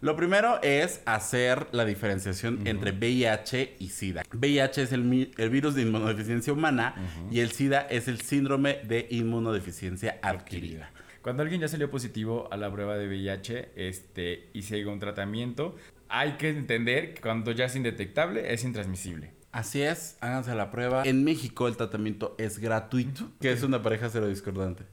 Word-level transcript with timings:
Lo 0.00 0.14
primero 0.14 0.60
es 0.62 1.00
hacer 1.06 1.68
la 1.72 1.86
diferenciación 1.86 2.66
entre 2.66 2.92
VIH 2.92 3.76
y 3.78 3.88
SIDA. 3.88 4.22
VIH 4.30 4.82
es 4.82 4.92
el, 4.92 5.02
virus 5.50 5.74
de 5.74 5.82
inmunodeficiencia 5.82 6.52
humana 6.52 6.94
y 7.30 7.40
el 7.40 7.50
SIDA 7.50 7.80
es 7.80 8.06
el 8.06 8.20
síndrome 8.20 8.80
de 8.84 9.06
inmunodeficiencia 9.10 10.18
adquirida. 10.22 10.90
Cuando 11.22 11.42
alguien 11.42 11.60
ya 11.60 11.68
salió 11.68 11.90
positivo 11.90 12.48
a 12.52 12.56
la 12.56 12.70
prueba 12.70 12.96
de 12.96 13.08
VIH 13.08 13.72
este, 13.74 14.50
y 14.52 14.82
a 14.82 14.88
un 14.88 15.00
tratamiento, 15.00 15.74
hay 16.08 16.32
que 16.32 16.50
entender 16.50 17.14
que 17.14 17.20
cuando 17.20 17.52
ya 17.52 17.64
es 17.64 17.74
indetectable 17.74 18.52
es 18.52 18.64
intransmisible. 18.64 19.32
Así 19.50 19.80
es, 19.80 20.18
háganse 20.20 20.54
la 20.54 20.70
prueba. 20.70 21.04
En 21.04 21.24
México 21.24 21.66
el 21.66 21.76
tratamiento 21.76 22.34
es 22.38 22.58
gratuito, 22.58 23.30
que 23.40 23.50
es 23.50 23.62
una 23.62 23.82
pareja 23.82 24.10
cero 24.10 24.28
discordante. 24.28 24.84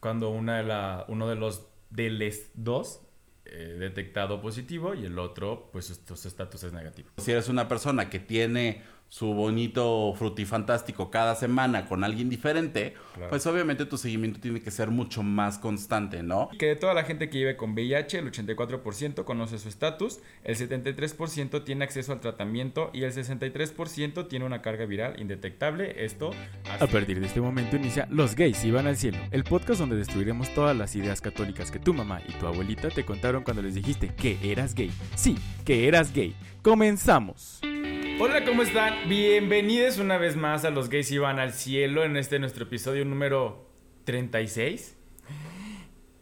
Cuando 0.00 0.30
una 0.30 0.56
de 0.56 0.64
la, 0.64 1.04
uno 1.08 1.28
de 1.28 1.36
los 1.36 1.66
de 1.90 2.10
les 2.10 2.50
dos 2.54 3.05
eh, 3.48 3.76
detectado 3.78 4.40
positivo 4.40 4.94
y 4.94 5.04
el 5.04 5.18
otro, 5.18 5.70
pues 5.72 5.86
su 5.86 6.28
estatus 6.28 6.64
es 6.64 6.72
negativo. 6.72 7.10
Si 7.18 7.32
eres 7.32 7.48
una 7.48 7.68
persona 7.68 8.10
que 8.10 8.18
tiene 8.18 8.82
su 9.08 9.32
bonito 9.34 10.12
frutifantástico 10.18 11.10
cada 11.10 11.34
semana 11.36 11.86
con 11.86 12.02
alguien 12.04 12.28
diferente, 12.28 12.94
Claro. 13.14 13.30
pues 13.30 13.46
obviamente 13.46 13.86
tu 13.86 13.96
seguimiento 13.96 14.40
tiene 14.40 14.60
que 14.60 14.70
ser 14.70 14.90
mucho 14.90 15.22
más 15.22 15.58
constante, 15.58 16.22
¿no? 16.22 16.50
Que 16.58 16.66
de 16.66 16.76
toda 16.76 16.92
la 16.92 17.04
gente 17.04 17.30
que 17.30 17.38
vive 17.38 17.56
con 17.56 17.72
VIH, 17.72 18.18
el 18.18 18.30
84% 18.30 19.24
conoce 19.24 19.58
su 19.58 19.68
estatus, 19.68 20.18
el 20.44 20.56
73% 20.56 21.64
tiene 21.64 21.84
acceso 21.84 22.12
al 22.12 22.20
tratamiento 22.20 22.90
y 22.92 23.04
el 23.04 23.12
63% 23.12 24.28
tiene 24.28 24.44
una 24.44 24.60
carga 24.60 24.84
viral 24.86 25.18
indetectable. 25.20 26.04
Esto 26.04 26.32
A 26.80 26.86
partir 26.86 27.20
de 27.20 27.26
este 27.26 27.40
momento 27.40 27.76
inicia 27.76 28.06
Los 28.10 28.34
gays 28.34 28.64
iban 28.64 28.86
al 28.86 28.96
cielo, 28.96 29.18
el 29.30 29.44
podcast 29.44 29.80
donde 29.80 29.96
destruiremos 29.96 30.52
todas 30.54 30.76
las 30.76 30.94
ideas 30.96 31.20
católicas 31.20 31.70
que 31.70 31.78
tu 31.78 31.94
mamá 31.94 32.20
y 32.28 32.32
tu 32.32 32.46
abuelita 32.46 32.88
te 32.90 33.04
contaron 33.04 33.44
cuando 33.44 33.62
les 33.62 33.74
dijiste 33.74 34.08
que 34.14 34.36
eras 34.42 34.74
gay. 34.74 34.90
Sí, 35.14 35.36
que 35.64 35.88
eras 35.88 36.12
gay. 36.12 36.34
Comenzamos. 36.62 37.60
Hola, 38.18 38.46
¿cómo 38.46 38.62
están? 38.62 39.10
Bienvenidos 39.10 39.98
una 39.98 40.16
vez 40.16 40.36
más 40.36 40.64
a 40.64 40.70
Los 40.70 40.88
Gays 40.88 41.12
Iban 41.12 41.38
al 41.38 41.52
Cielo 41.52 42.02
en 42.02 42.16
este 42.16 42.38
nuestro 42.38 42.64
episodio 42.64 43.04
número 43.04 43.68
36. 44.04 44.96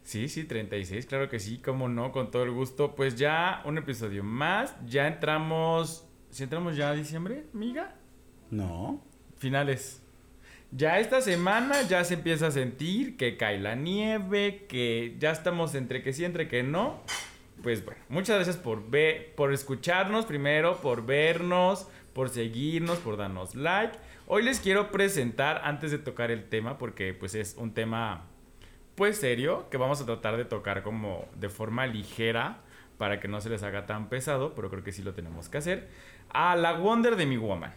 Sí, 0.03 0.27
sí, 0.27 0.43
36, 0.43 1.05
claro 1.05 1.29
que 1.29 1.39
sí, 1.39 1.59
cómo 1.59 1.87
no, 1.87 2.11
con 2.11 2.31
todo 2.31 2.43
el 2.43 2.51
gusto. 2.51 2.95
Pues 2.95 3.15
ya 3.15 3.61
un 3.63 3.77
episodio 3.77 4.25
más, 4.25 4.75
ya 4.85 5.07
entramos... 5.07 6.05
¿Si 6.31 6.43
entramos 6.43 6.75
ya 6.75 6.89
a 6.89 6.93
diciembre, 6.93 7.45
amiga? 7.53 7.95
No. 8.51 9.01
Finales. 9.37 10.03
Ya 10.71 10.99
esta 10.99 11.21
semana 11.21 11.83
ya 11.83 12.03
se 12.03 12.15
empieza 12.15 12.47
a 12.47 12.51
sentir 12.51 13.15
que 13.15 13.37
cae 13.37 13.57
la 13.57 13.75
nieve, 13.75 14.65
que 14.67 15.15
ya 15.17 15.31
estamos 15.31 15.73
entre 15.75 16.03
que 16.03 16.11
sí, 16.11 16.25
entre 16.25 16.49
que 16.49 16.61
no. 16.61 17.01
Pues 17.63 17.83
bueno, 17.83 18.01
muchas 18.09 18.35
gracias 18.35 18.57
por 18.57 18.89
ver, 18.89 19.33
por 19.35 19.53
escucharnos 19.53 20.25
primero, 20.25 20.77
por 20.77 21.05
vernos, 21.05 21.87
por 22.13 22.29
seguirnos, 22.29 22.99
por 22.99 23.17
darnos 23.17 23.55
like. 23.55 23.97
Hoy 24.27 24.43
les 24.43 24.59
quiero 24.59 24.91
presentar 24.91 25.61
antes 25.63 25.91
de 25.91 25.97
tocar 25.97 26.31
el 26.31 26.49
tema 26.49 26.77
porque 26.77 27.13
pues 27.13 27.35
es 27.35 27.55
un 27.57 27.73
tema 27.73 28.27
pues 28.95 29.17
serio 29.17 29.69
que 29.69 29.77
vamos 29.77 30.01
a 30.01 30.05
tratar 30.05 30.37
de 30.37 30.45
tocar 30.45 30.83
como 30.83 31.27
de 31.35 31.49
forma 31.49 31.85
ligera 31.85 32.61
para 32.97 33.19
que 33.19 33.27
no 33.27 33.41
se 33.41 33.49
les 33.49 33.63
haga 33.63 33.85
tan 33.85 34.09
pesado, 34.09 34.55
pero 34.55 34.69
creo 34.69 34.83
que 34.83 34.91
sí 34.91 35.03
lo 35.03 35.13
tenemos 35.13 35.49
que 35.49 35.57
hacer. 35.57 35.89
A 36.29 36.55
la 36.55 36.73
Wonder 36.73 37.15
de 37.15 37.25
mi 37.25 37.37
Woman. 37.37 37.73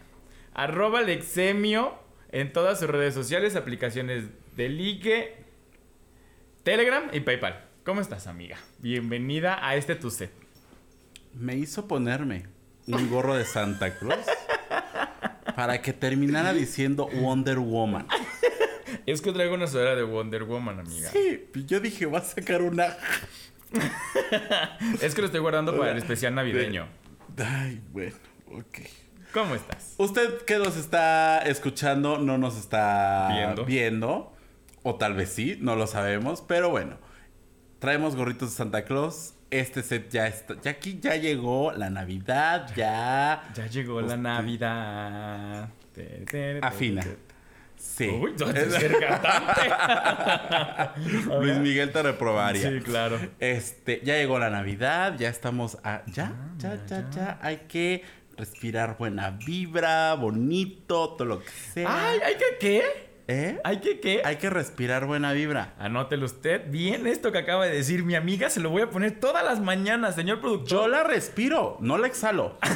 Arroba 0.53 1.01
Lexemio 1.01 1.99
en 2.31 2.53
todas 2.53 2.79
sus 2.79 2.89
redes 2.89 3.13
sociales, 3.13 3.55
aplicaciones 3.55 4.25
de 4.55 4.69
ligue, 4.69 5.35
Telegram 6.63 7.09
y 7.11 7.19
PayPal. 7.21 7.68
¿Cómo 7.83 8.01
estás, 8.01 8.27
amiga? 8.27 8.57
Bienvenida 8.79 9.65
a 9.65 9.75
este 9.75 9.95
tu 9.95 10.11
set. 10.11 10.31
Me 11.33 11.55
hizo 11.55 11.87
ponerme 11.87 12.45
un 12.87 13.09
gorro 13.09 13.35
de 13.35 13.45
Santa 13.45 13.97
Claus 13.97 14.25
para 15.55 15.81
que 15.81 15.93
terminara 15.93 16.53
diciendo 16.53 17.07
Wonder 17.13 17.59
Woman. 17.59 18.07
Es 19.05 19.21
que 19.21 19.31
traigo 19.31 19.55
una 19.55 19.67
sudadera 19.67 19.95
de 19.95 20.03
Wonder 20.03 20.43
Woman, 20.43 20.79
amiga. 20.79 21.09
Sí, 21.09 21.47
yo 21.65 21.79
dije, 21.79 22.05
va 22.05 22.19
a 22.19 22.23
sacar 22.23 22.61
una... 22.61 22.95
Es 25.01 25.13
que 25.15 25.21
lo 25.21 25.27
estoy 25.27 25.41
guardando 25.41 25.77
para 25.77 25.91
el 25.91 25.97
especial 25.97 26.33
navideño. 26.35 26.87
Ay, 27.37 27.81
bueno, 27.91 28.15
ok. 28.51 28.79
¿Cómo 29.33 29.53
estás? 29.55 29.93
Usted 29.97 30.41
que 30.41 30.57
nos 30.57 30.75
está 30.75 31.39
escuchando 31.39 32.17
no 32.17 32.37
nos 32.39 32.57
está 32.57 33.29
Viendo. 33.31 33.65
viendo. 33.65 34.33
O 34.81 34.95
tal 34.95 35.13
vez 35.13 35.29
sí, 35.29 35.57
no 35.61 35.75
lo 35.75 35.85
sabemos. 35.87 36.41
Pero 36.47 36.69
bueno, 36.71 36.97
traemos 37.79 38.15
gorritos 38.15 38.51
de 38.51 38.55
Santa 38.55 38.85
Claus. 38.85 39.33
Este 39.51 39.81
set 39.81 40.09
ya 40.11 40.27
está. 40.27 40.61
Ya 40.61 40.71
aquí 40.71 40.99
ya 41.01 41.15
llegó 41.15 41.71
la 41.71 41.89
Navidad. 41.89 42.69
Ya. 42.75 43.49
Ya 43.55 43.65
llegó 43.67 43.99
la. 44.01 44.15
Navidad. 44.15 45.69
Afina. 46.61 47.03
Sí. 47.77 48.07
Uy. 48.09 48.35
Luis 51.41 51.57
Miguel 51.57 51.91
te 51.91 52.03
reprobaría. 52.03 52.69
Sí, 52.69 52.79
claro. 52.81 53.17
Este, 53.39 54.01
ya 54.03 54.15
llegó 54.17 54.37
la 54.37 54.49
Navidad, 54.49 55.15
ya 55.17 55.29
estamos 55.29 55.77
a. 55.83 56.03
Ya, 56.07 56.33
Ah, 56.35 56.49
ya, 56.57 56.85
ya, 56.85 57.09
ya. 57.09 57.39
Hay 57.41 57.57
que 57.69 58.03
respirar 58.37 58.97
buena 58.97 59.31
vibra, 59.31 60.13
bonito, 60.15 61.11
todo 61.11 61.25
lo 61.25 61.39
que 61.39 61.49
sea. 61.49 62.09
Ay, 62.09 62.19
¿hay 62.25 62.35
que 62.35 62.57
qué? 62.59 63.08
¿Eh? 63.31 63.59
¿Hay 63.63 63.77
que 63.79 63.99
qué? 63.99 64.21
Hay 64.25 64.37
que 64.37 64.49
respirar 64.49 65.05
buena 65.05 65.33
vibra. 65.33 65.75
Anótelo 65.77 66.25
usted. 66.25 66.67
Bien 66.71 67.05
esto 67.05 67.31
que 67.31 67.37
acaba 67.37 67.65
de 67.67 67.75
decir 67.75 68.03
mi 68.03 68.15
amiga. 68.15 68.49
Se 68.49 68.59
lo 68.59 68.71
voy 68.71 68.81
a 68.81 68.89
poner 68.89 69.19
todas 69.19 69.43
las 69.43 69.59
mañanas, 69.59 70.15
señor 70.15 70.37
Yo 70.37 70.41
productor. 70.41 70.89
la 70.89 71.03
respiro, 71.03 71.77
no 71.79 71.97
la 71.99 72.07
exhalo. 72.07 72.57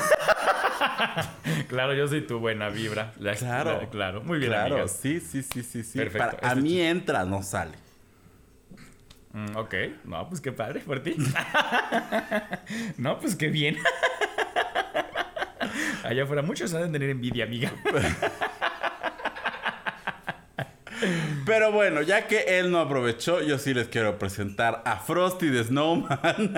Claro, 1.69 1.93
yo 1.95 2.07
soy 2.07 2.21
tu 2.21 2.37
buena 2.39 2.69
vibra. 2.69 3.13
La- 3.19 3.33
Claro. 3.35 3.81
la- 3.81 3.89
claro. 3.89 4.21
Muy 4.21 4.37
bien, 4.37 4.51
claro, 4.51 4.75
amigas. 4.75 4.91
sí, 5.01 5.19
sí, 5.19 5.41
sí, 5.41 5.63
sí, 5.63 5.83
sí. 5.83 5.97
Perfecto, 5.97 6.37
Para- 6.37 6.47
a 6.47 6.51
este 6.51 6.61
mí 6.61 6.79
entra, 6.79 7.25
no 7.25 7.41
sale. 7.41 7.71
Mm, 9.31 9.55
ok. 9.55 9.73
No, 10.03 10.27
pues 10.29 10.39
qué 10.41 10.51
padre 10.51 10.81
por 10.81 11.01
ti. 11.01 11.15
no, 12.97 13.17
pues 13.19 13.35
qué 13.35 13.47
bien. 13.47 13.77
Allá 16.03 16.23
afuera 16.23 16.41
muchos 16.43 16.71
han 16.75 16.83
de 16.83 16.89
tener 16.89 17.09
envidia, 17.09 17.45
amiga. 17.45 17.71
Pero 21.45 21.71
bueno, 21.71 22.01
ya 22.01 22.27
que 22.27 22.59
él 22.59 22.71
no 22.71 22.79
aprovechó, 22.79 23.41
yo 23.41 23.57
sí 23.57 23.73
les 23.73 23.87
quiero 23.87 24.17
presentar 24.19 24.81
a 24.85 24.97
Frosty 24.97 25.51
the 25.51 25.63
Snowman. 25.63 26.53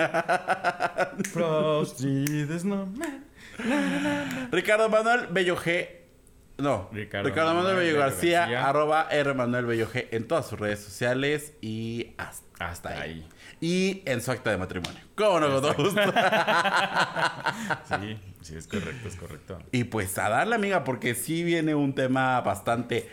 Frosty 1.32 2.24
the 2.46 2.58
Snowman. 2.58 3.24
Ricardo 4.50 4.88
Manuel 4.88 5.28
Bello 5.30 5.56
G. 5.56 5.88
No, 6.58 6.88
Ricardo 6.90 7.28
Ricardo, 7.28 7.52
Manuel 7.54 7.74
Manuel 7.74 7.86
Bello 7.86 7.98
García, 8.00 8.40
García. 8.40 8.66
arroba 8.66 9.08
R 9.10 9.34
Manuel 9.34 9.66
Bello 9.66 9.88
G 9.92 10.06
en 10.10 10.26
todas 10.26 10.46
sus 10.46 10.58
redes 10.58 10.80
sociales 10.80 11.52
y 11.60 12.14
hasta, 12.16 12.68
Hasta 12.68 13.00
ahí. 13.00 13.28
Y 13.60 14.02
en 14.06 14.22
su 14.22 14.30
acta 14.30 14.50
de 14.50 14.56
matrimonio. 14.56 15.00
¿Cómo 15.16 15.40
no? 15.40 15.60
Con 15.60 15.74
gusto. 15.76 16.00
Sí, 17.88 18.18
sí, 18.42 18.56
es 18.56 18.66
correcto, 18.66 19.08
es 19.08 19.16
correcto. 19.16 19.58
Y 19.72 19.84
pues 19.84 20.16
a 20.18 20.28
darle, 20.28 20.54
amiga, 20.54 20.84
porque 20.84 21.14
sí 21.14 21.42
viene 21.42 21.74
un 21.74 21.94
tema 21.94 22.40
bastante 22.40 23.08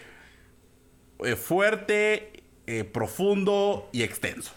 eh, 1.25 1.35
fuerte, 1.35 2.43
eh, 2.67 2.83
profundo 2.83 3.89
y 3.91 4.03
extenso. 4.03 4.51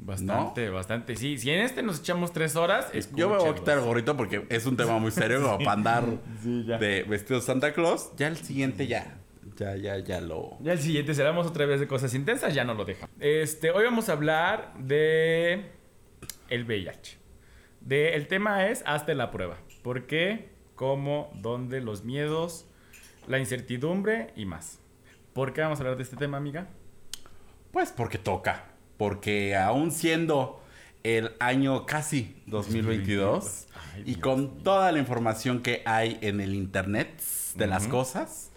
Bastante, 0.00 0.70
bastante. 0.70 1.16
Sí, 1.16 1.38
si 1.38 1.50
en 1.50 1.60
este 1.60 1.82
nos 1.82 2.00
echamos 2.00 2.32
tres 2.32 2.56
horas, 2.56 2.86
Yo 3.14 3.28
me 3.28 3.36
voy 3.36 3.48
a 3.48 3.54
quitar 3.54 3.78
el 3.78 3.84
gorrito 3.84 4.16
porque 4.16 4.46
es 4.48 4.64
un 4.66 4.76
tema 4.76 4.98
muy 4.98 5.10
serio 5.10 5.42
como 5.42 5.58
para 5.58 5.72
andar 5.72 6.04
Sí, 6.42 6.62
de 6.62 7.02
vestido 7.02 7.40
Santa 7.40 7.72
Claus. 7.72 8.10
Ya 8.16 8.28
el 8.28 8.36
siguiente 8.36 8.86
ya. 8.86 9.18
Ya, 9.56 9.74
ya, 9.74 9.98
ya 9.98 10.20
lo. 10.20 10.56
Ya 10.60 10.72
el 10.72 10.78
siguiente, 10.78 11.14
si 11.14 11.20
hablamos 11.20 11.48
otra 11.48 11.66
vez 11.66 11.80
de 11.80 11.88
cosas 11.88 12.14
intensas, 12.14 12.54
ya 12.54 12.62
no 12.62 12.74
lo 12.74 12.84
deja. 12.84 13.08
Este, 13.18 13.72
hoy 13.72 13.84
vamos 13.84 14.08
a 14.08 14.12
hablar 14.12 14.72
de 14.78 15.64
el 16.48 16.64
VIH. 16.64 17.18
De, 17.80 18.14
el 18.14 18.28
tema 18.28 18.68
es 18.68 18.84
hazte 18.86 19.16
la 19.16 19.32
prueba. 19.32 19.58
¿Por 19.82 20.06
qué? 20.06 20.50
¿Cómo? 20.76 21.32
¿Dónde? 21.34 21.80
Los 21.80 22.04
miedos, 22.04 22.66
la 23.26 23.40
incertidumbre 23.40 24.32
y 24.36 24.44
más. 24.44 24.77
¿Por 25.38 25.52
qué 25.52 25.60
vamos 25.60 25.78
a 25.78 25.82
hablar 25.82 25.96
de 25.96 26.02
este 26.02 26.16
tema, 26.16 26.36
amiga? 26.36 26.66
Pues 27.70 27.92
porque 27.92 28.18
toca. 28.18 28.64
Porque 28.96 29.54
aún 29.54 29.92
siendo 29.92 30.60
el 31.04 31.30
año 31.38 31.86
casi 31.86 32.42
2022 32.46 33.68
Ay, 33.94 34.00
y 34.00 34.04
Dios 34.04 34.18
con 34.18 34.64
toda 34.64 34.90
la 34.90 34.98
información 34.98 35.62
que 35.62 35.82
hay 35.86 36.18
en 36.22 36.40
el 36.40 36.56
internet 36.56 37.22
de 37.54 37.68
las 37.68 37.86
cosas, 37.86 38.50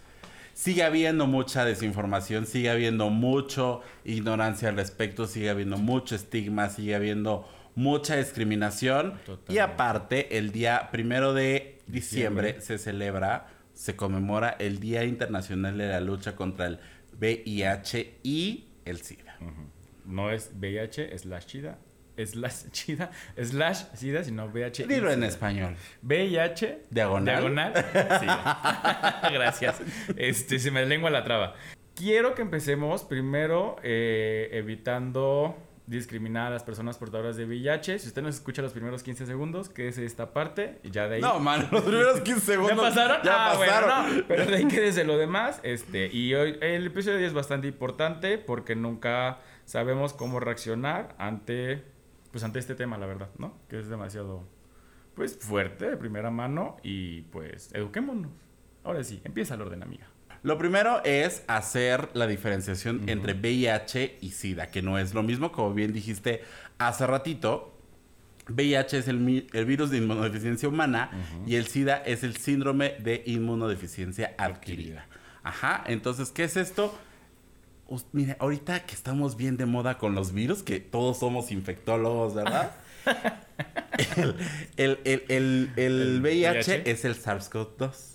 sigue 0.56 0.81
habiendo 0.83 1.28
mucha 1.28 1.66
desinformación, 1.66 2.48
sigue 2.48 2.72
habiendo 2.72 3.12
mucho 3.12 3.81
ignorancia 4.04 4.69
al 4.69 4.75
respecto, 4.75 5.28
sigue 5.28 5.51
habiendo 5.51 5.78
mucho 5.78 6.16
estigma, 6.16 6.69
sigue 6.69 6.95
habiendo 6.95 7.48
mucha 7.75 8.16
discriminación. 8.16 9.19
Y 9.48 9.60
aparte, 9.60 10.36
el 10.39 10.51
día 10.51 10.89
primero 10.92 11.36
de 11.36 11.80
diciembre, 11.86 12.54
Diciembre. 12.54 12.62
se 12.62 12.80
celebra, 12.80 13.61
se 13.73 13.95
conmemora 13.95 14.56
el 14.59 14.79
Día 14.79 15.03
Internacional 15.03 15.77
de 15.77 15.88
la 15.88 16.01
Lucha 16.01 16.35
contra 16.35 16.68
el 16.68 16.79
VIH 17.19 18.19
y 18.23 18.68
el 18.85 19.01
SIDA. 19.01 19.38
No 20.06 20.31
es 20.31 20.51
VIH, 20.56 21.13
es 21.13 21.25
la 21.25 21.41
SIDA. 21.41 21.77
slash 22.18 22.65
SIDA, 22.71 23.12
slash 23.41 23.83
SIDA, 23.94 24.23
sino 24.23 24.47
VIH. 24.47 24.85
Dilo 24.88 25.12
en 25.12 25.23
español. 25.23 25.75
VIH. 26.01 26.83
Diagonal. 26.89 27.25
Diagonal. 27.25 27.73
SIDA. 28.19 29.19
Gracias. 29.33 29.81
Este, 30.15 30.59
se 30.59 30.71
me 30.71 30.85
lengua 30.85 31.09
la 31.09 31.23
traba. 31.23 31.56
Quiero 31.95 32.35
que 32.35 32.41
empecemos 32.41 33.03
primero 33.03 33.77
eh, 33.83 34.50
evitando 34.53 35.56
discriminar 35.92 36.48
a 36.48 36.50
las 36.50 36.64
personas 36.64 36.98
portadoras 36.98 37.36
de 37.36 37.46
VIH. 37.46 38.00
Si 38.00 38.08
usted 38.08 38.22
nos 38.22 38.36
escucha 38.36 38.62
los 38.62 38.72
primeros 38.72 39.04
15 39.04 39.26
segundos, 39.26 39.70
que 39.70 39.88
es 39.88 39.98
esta 39.98 40.34
parte, 40.34 40.80
y 40.84 40.90
ya 40.90 41.08
de 41.08 41.16
ahí... 41.16 41.22
No, 41.22 41.40
man, 41.40 41.68
los 41.72 41.84
primeros 41.84 42.22
15 42.22 42.42
segundos. 42.46 42.78
¿Ya 42.78 42.84
pasaron? 42.84 43.18
Ya 43.24 43.34
ah, 43.34 43.58
pasaron. 43.58 43.90
bueno, 43.90 44.22
no. 44.22 44.28
Pero 44.28 44.46
de 44.46 44.56
ahí 44.56 44.68
quédese 44.68 45.04
lo 45.04 45.18
demás. 45.18 45.60
Este, 45.64 46.08
y 46.08 46.34
hoy, 46.34 46.58
el 46.62 46.88
episodio 46.88 47.18
de 47.18 47.24
hoy 47.24 47.28
es 47.28 47.34
bastante 47.34 47.68
importante 47.68 48.38
porque 48.38 48.76
nunca 48.76 49.40
sabemos 49.66 50.14
cómo 50.14 50.40
reaccionar 50.40 51.14
ante, 51.18 51.84
pues, 52.32 52.44
ante 52.44 52.60
este 52.60 52.76
tema, 52.76 52.98
la 52.98 53.06
verdad, 53.06 53.30
¿no? 53.38 53.58
Que 53.68 53.80
es 53.80 53.90
demasiado, 53.90 54.48
pues, 55.14 55.38
fuerte 55.38 55.90
de 55.90 55.98
primera 55.98 56.32
mano 56.32 56.78
y, 56.84 57.24
pues, 57.24 57.74
eduquémonos. 57.74 58.32
Ahora 58.84 59.04
sí, 59.04 59.22
empieza 59.26 59.56
el 59.56 59.62
orden, 59.62 59.84
amiga. 59.84 60.08
Lo 60.44 60.58
primero 60.58 61.04
es 61.04 61.44
hacer 61.48 62.10
la 62.14 62.26
diferenciación 62.26 63.08
entre 63.08 63.34
VIH 63.34 64.18
y 64.22 64.32
SIDA, 64.32 64.68
que 64.68 64.82
no 64.82 64.98
es 64.98 65.14
lo 65.14 65.22
mismo, 65.22 65.52
como 65.52 65.74
bien 65.74 65.94
dijiste 65.94 66.42
hace 66.80 67.06
ratito. 67.06 67.78
VIH 68.50 68.98
es 68.98 69.08
el, 69.08 69.20
virus 69.66 69.92
de 69.92 69.98
inmunodeficiencia 70.00 70.68
humana 70.68 71.12
y 71.46 71.56
el 71.56 71.68
SIDA 71.68 71.98
es 71.98 72.24
el 72.24 72.36
síndrome 72.38 72.96
de 73.00 73.22
inmunodeficiencia 73.28 74.34
adquirida. 74.38 75.08
Ajá, 75.44 75.84
entonces, 75.88 76.32
¿qué 76.32 76.46
es 76.46 76.58
esto? 76.58 76.98
Us- 77.88 78.06
mire, 78.12 78.36
ahorita 78.40 78.86
que 78.86 78.96
estamos 78.96 79.38
bien 79.38 79.58
de 79.58 79.68
moda 79.68 79.98
con 80.00 80.16
los 80.16 80.34
virus, 80.34 80.64
que 80.64 80.80
todos 80.80 81.20
somos 81.20 81.52
infectólogos, 81.52 82.34
¿verdad? 82.34 82.72
el, 84.18 84.36
el- 84.78 85.00
el- 85.06 85.24
el- 85.30 85.70
el 85.76 86.02
El 86.16 86.22
VIH, 86.22 86.72
VIH. 86.78 86.92
es 86.92 87.06
el 87.06 87.16
SARS-CoV-2 87.16 88.11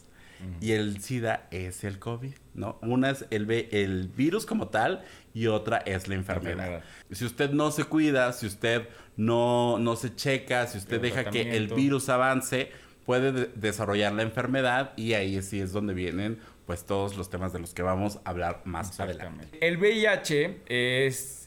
y 0.60 0.72
el 0.72 1.00
SIDA 1.02 1.46
es 1.50 1.84
el 1.84 1.98
COVID, 1.98 2.34
¿no? 2.54 2.78
Una 2.82 3.10
es 3.10 3.24
el, 3.30 3.50
el 3.50 4.08
virus 4.08 4.46
como 4.46 4.68
tal 4.68 5.04
y 5.34 5.46
otra 5.46 5.78
es 5.78 6.08
la 6.08 6.14
enfermedad. 6.14 6.82
Si 7.10 7.24
usted 7.24 7.50
no 7.50 7.70
se 7.70 7.84
cuida, 7.84 8.32
si 8.32 8.46
usted 8.46 8.88
no, 9.16 9.78
no 9.78 9.96
se 9.96 10.14
checa, 10.14 10.66
si 10.66 10.78
usted 10.78 10.96
El 10.96 11.02
deja 11.02 11.30
que 11.30 11.56
el 11.56 11.68
virus 11.68 12.08
avance, 12.08 12.70
puede 13.04 13.32
de- 13.32 13.46
desarrollar 13.54 14.12
la 14.12 14.22
enfermedad 14.22 14.92
y 14.96 15.12
ahí 15.14 15.40
sí 15.42 15.60
es 15.60 15.72
donde 15.72 15.94
vienen 15.94 16.38
pues 16.66 16.84
todos 16.84 17.16
los 17.16 17.30
temas 17.30 17.52
de 17.52 17.60
los 17.60 17.72
que 17.74 17.82
vamos 17.82 18.18
a 18.24 18.30
hablar 18.30 18.62
más 18.64 18.98
adelante. 18.98 19.46
El 19.60 19.76
VIH 19.78 20.62
es 20.66 21.45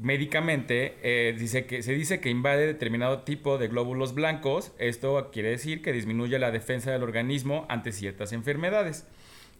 médicamente 0.00 0.96
eh, 1.02 1.34
dice 1.38 1.66
que 1.66 1.82
se 1.82 1.92
dice 1.92 2.20
que 2.20 2.30
invade 2.30 2.66
determinado 2.66 3.22
tipo 3.22 3.58
de 3.58 3.68
glóbulos 3.68 4.14
blancos. 4.14 4.72
Esto 4.78 5.30
quiere 5.32 5.50
decir 5.50 5.82
que 5.82 5.92
disminuye 5.92 6.38
la 6.38 6.50
defensa 6.50 6.90
del 6.90 7.02
organismo 7.02 7.66
ante 7.68 7.92
ciertas 7.92 8.32
enfermedades. 8.32 9.06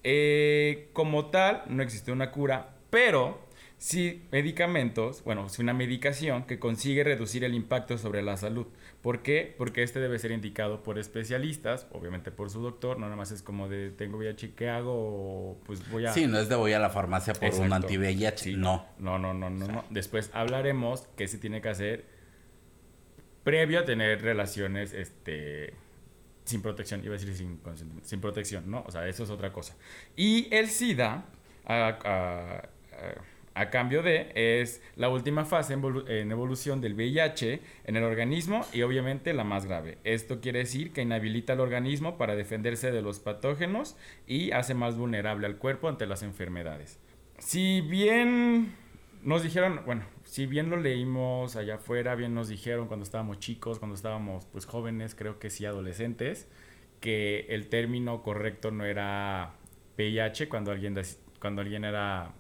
Eh, 0.03 0.89
como 0.93 1.27
tal, 1.27 1.63
no 1.69 1.83
existe 1.83 2.11
una 2.11 2.31
cura, 2.31 2.71
pero 2.89 3.39
sí 3.77 4.23
medicamentos, 4.33 5.23
bueno, 5.25 5.49
sí 5.49 5.63
una 5.63 5.75
medicación 5.75 6.45
que 6.45 6.59
consigue 6.59 7.05
reducir 7.05 7.45
el 7.45 7.55
impacto 7.55 7.99
sobre 7.99 8.23
la 8.23 8.37
salud. 8.37 8.67
¿Por 9.03 9.23
qué? 9.23 9.55
Porque 9.57 9.83
este 9.83 9.99
debe 9.99 10.19
ser 10.19 10.31
indicado 10.31 10.83
por 10.83 10.99
especialistas, 10.99 11.87
obviamente 11.93 12.31
por 12.31 12.51
su 12.51 12.61
doctor, 12.61 12.99
no 12.99 13.07
nada 13.07 13.17
más 13.17 13.31
es 13.33 13.41
como 13.43 13.67
de 13.69 13.91
tengo 13.91 14.19
VIH, 14.19 14.53
¿qué 14.55 14.69
hago? 14.69 15.59
Pues 15.65 15.89
voy 15.91 16.05
a... 16.05 16.13
Sí, 16.13 16.27
no 16.27 16.39
es 16.39 16.51
de 16.51 16.55
voy 16.57 16.75
a 16.75 16.79
la 16.79 16.91
farmacia 16.91 17.33
por 17.33 17.55
un 17.55 17.73
anti-VIH, 17.73 18.37
Sí. 18.45 18.57
no. 18.57 18.87
No, 18.99 19.19
no, 19.19 19.33
no, 19.33 19.49
no, 19.49 19.67
no. 19.69 19.85
Después 19.89 20.31
hablaremos 20.35 21.09
qué 21.17 21.29
se 21.29 21.39
tiene 21.39 21.63
que 21.63 21.71
hacer 21.71 22.05
previo 23.43 23.81
a 23.81 23.85
tener 23.87 24.21
relaciones 24.21 24.93
este 24.93 25.73
sin 26.45 26.61
protección, 26.63 27.03
iba 27.05 27.15
a 27.15 27.19
decir 27.19 27.35
sin 27.35 27.57
consentimiento, 27.59 28.07
sin 28.09 28.21
protección, 28.21 28.71
¿no? 28.71 28.83
O 28.87 28.91
sea, 28.91 29.07
eso 29.09 29.23
es 29.25 29.31
otra 29.31 29.51
cosa. 29.53 29.77
Y 30.17 30.53
el 30.55 30.69
SIDA, 30.69 31.25
a- 31.65 32.69
a 33.55 33.71
cambio 33.71 34.03
de, 34.03 34.31
es 34.35 34.83
la 34.97 35.09
última 35.09 35.45
fase 35.45 35.73
en, 35.75 35.83
volu- 35.83 36.09
en 36.09 36.31
evolución 36.31 36.81
del 36.81 36.95
VIH 36.95 37.61
en 37.85 37.97
el 37.97 38.05
organismo 38.05 38.65
y 38.73 38.83
obviamente 38.83 39.33
la 39.35 39.45
más 39.45 39.67
grave. 39.67 39.99
Esto 40.05 40.41
quiere 40.41 40.61
decir 40.61 40.93
que 40.93 41.03
inhabilita 41.03 41.55
al 41.55 41.61
organismo 41.61 42.17
para 42.17 42.37
defenderse 42.37 42.93
de 42.93 43.03
los 43.03 43.19
patógenos 43.19 43.97
y 44.27 44.53
hace 44.53 44.75
más 44.75 44.97
vulnerable 44.97 45.47
al 45.47 45.57
cuerpo 45.57 45.89
ante 45.89 46.07
las 46.07 46.23
enfermedades. 46.23 47.01
Si 47.39 47.81
bien 47.81 48.75
nos 49.23 49.43
dijeron, 49.43 49.81
bueno, 49.85 50.05
si 50.25 50.47
bien 50.47 50.71
lo 50.71 50.77
leímos 50.77 51.57
allá 51.57 51.75
afuera, 51.77 52.15
bien 52.15 52.35
nos 52.35 52.49
dijeron 52.49 52.87
cuando 52.87 53.05
estábamos 53.05 53.39
chicos, 53.39 53.79
cuando 53.79 53.95
estábamos 53.95 54.47
pues 54.47 54.65
jóvenes, 54.67 55.15
creo 55.15 55.39
que 55.39 55.51
sí 55.51 55.67
adolescentes, 55.67 56.49
que 57.01 57.47
el 57.49 57.69
término 57.69 58.23
correcto 58.23 58.71
no 58.71 58.85
era 58.85 59.55
VIH 59.99 60.49
cuando 60.49 60.71
alguien, 60.71 60.99
cuando 61.41 61.63
alguien 61.63 61.85
era 61.85 62.35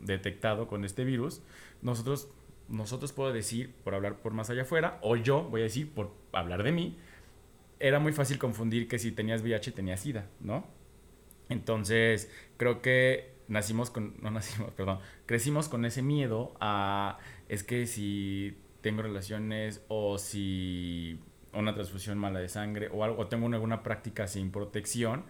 detectado 0.00 0.66
con 0.66 0.84
este 0.84 1.04
virus. 1.04 1.42
Nosotros, 1.82 2.28
nosotros 2.68 3.12
puedo 3.12 3.32
decir, 3.32 3.74
por 3.84 3.94
hablar 3.94 4.16
por 4.20 4.32
más 4.32 4.50
allá 4.50 4.62
afuera, 4.62 4.98
o 5.02 5.16
yo 5.16 5.42
voy 5.44 5.60
a 5.62 5.64
decir, 5.64 5.90
por 5.92 6.12
hablar 6.32 6.62
de 6.62 6.72
mí, 6.72 6.96
era 7.80 7.98
muy 7.98 8.12
fácil 8.12 8.38
confundir 8.38 8.88
que 8.88 8.98
si 8.98 9.12
tenías 9.12 9.42
VIH 9.42 9.72
tenías 9.72 10.00
SIDA, 10.00 10.26
¿no? 10.40 10.66
Entonces, 11.48 12.30
creo 12.56 12.80
que 12.82 13.32
nacimos 13.48 13.90
con, 13.90 14.14
no 14.22 14.30
nacimos, 14.30 14.72
perdón, 14.76 15.00
crecimos 15.26 15.68
con 15.68 15.84
ese 15.84 16.02
miedo 16.02 16.54
a, 16.60 17.18
es 17.48 17.62
que 17.64 17.86
si 17.86 18.56
tengo 18.80 19.02
relaciones 19.02 19.82
o 19.88 20.18
si 20.18 21.18
una 21.52 21.74
transfusión 21.74 22.18
mala 22.18 22.40
de 22.40 22.48
sangre 22.48 22.88
o 22.92 23.04
algo, 23.04 23.20
o 23.22 23.26
tengo 23.28 23.46
una- 23.46 23.56
alguna 23.56 23.82
práctica 23.82 24.26
sin 24.26 24.50
protección, 24.50 25.24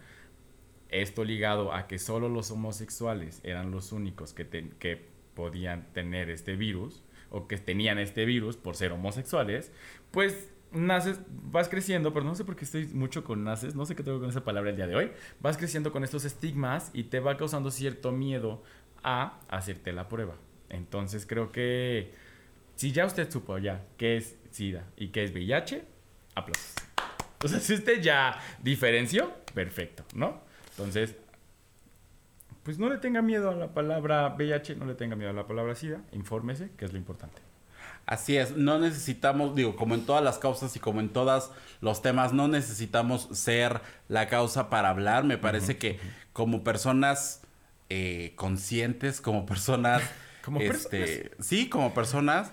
esto 0.93 1.25
ligado 1.25 1.73
a 1.73 1.87
que 1.89 1.99
solo 1.99 2.29
los 2.29 2.51
homosexuales 2.51 3.41
eran 3.45 3.71
los 3.71 3.93
únicos 3.93 4.33
que, 4.33 4.45
ten- 4.45 4.75
que 4.79 5.05
podían 5.35 5.87
tener 5.93 6.31
este 6.31 6.57
virus 6.57 7.03
o 7.31 7.49
que 7.49 7.57
tenían 7.57 7.99
este 7.99 8.25
virus 8.27 8.57
por 8.57 8.77
ser 8.77 8.93
homosexuales, 8.93 9.73
pues 10.11 10.51
naces, 10.71 11.21
vas 11.29 11.69
creciendo, 11.69 12.13
pero 12.13 12.25
no 12.25 12.35
sé 12.35 12.45
por 12.45 12.57
qué 12.57 12.65
estoy 12.65 12.87
mucho 12.89 13.25
con 13.25 13.43
naces, 13.45 13.75
no 13.75 13.85
sé 13.87 13.97
qué 13.97 14.03
tengo 14.03 14.21
con 14.21 14.29
esa 14.29 14.45
palabra 14.45 14.71
el 14.71 14.77
día 14.77 14.87
de 14.87 14.95
hoy, 14.97 15.11
vas 15.41 15.57
creciendo 15.57 15.93
con 15.93 16.05
estos 16.05 16.25
estigmas 16.25 16.91
y 16.93 17.05
te 17.05 17.21
va 17.21 17.37
causando 17.37 17.71
cierto 17.71 18.13
miedo 18.13 18.63
a 19.03 19.41
hacerte 19.49 19.93
la 19.93 20.09
prueba. 20.09 20.37
Entonces 20.69 21.27
creo 21.27 21.53
que 21.53 22.11
si 22.77 22.93
ya 22.93 23.05
usted 23.07 23.31
supo 23.31 23.59
ya 23.59 23.85
qué 23.97 24.17
es 24.17 24.39
SIDA 24.51 24.85
y 24.97 25.09
qué 25.09 25.25
es 25.25 25.33
VIH, 25.33 25.85
aplausos. 26.35 26.75
O 27.45 27.49
sea, 27.49 27.59
si 27.61 27.75
usted 27.75 28.01
ya 28.01 28.39
diferenció, 28.63 29.33
perfecto, 29.55 30.05
¿no? 30.15 30.41
Entonces, 30.73 31.15
pues 32.63 32.79
no 32.79 32.89
le 32.89 32.99
tenga 32.99 33.23
miedo 33.23 33.51
a 33.51 33.55
la 33.55 33.75
palabra 33.75 34.35
VIH, 34.37 34.77
no 34.77 34.87
le 34.87 34.95
tenga 34.95 35.17
miedo 35.17 35.31
a 35.31 35.35
la 35.35 35.47
palabra 35.47 35.75
SIDA, 35.75 36.01
infórmese, 36.13 36.71
que 36.77 36.85
es 36.85 36.93
lo 36.93 36.99
importante. 36.99 37.41
Así 38.07 38.37
es, 38.37 38.57
no 38.57 38.79
necesitamos, 38.79 39.55
digo, 39.55 39.77
como 39.77 39.95
en 39.95 40.05
todas 40.05 40.25
las 40.25 40.39
causas 40.39 40.75
y 40.75 40.81
como 40.81 41.01
en 41.01 41.09
todos 41.09 41.51
los 41.81 42.03
temas, 42.03 42.33
no 42.33 42.49
necesitamos 42.49 43.29
ser 43.33 43.81
la 44.09 44.29
causa 44.29 44.71
para 44.71 44.91
hablar. 44.91 45.25
Me 45.25 45.39
parece 45.39 45.79
que 45.79 46.01
como 46.33 46.65
personas 46.65 47.43
eh, 47.89 48.33
conscientes, 48.37 49.21
como 49.21 49.47
personas... 49.47 50.03
Como 50.43 50.59
este, 50.59 51.31
Sí, 51.39 51.69
como 51.69 51.95
personas 51.95 52.51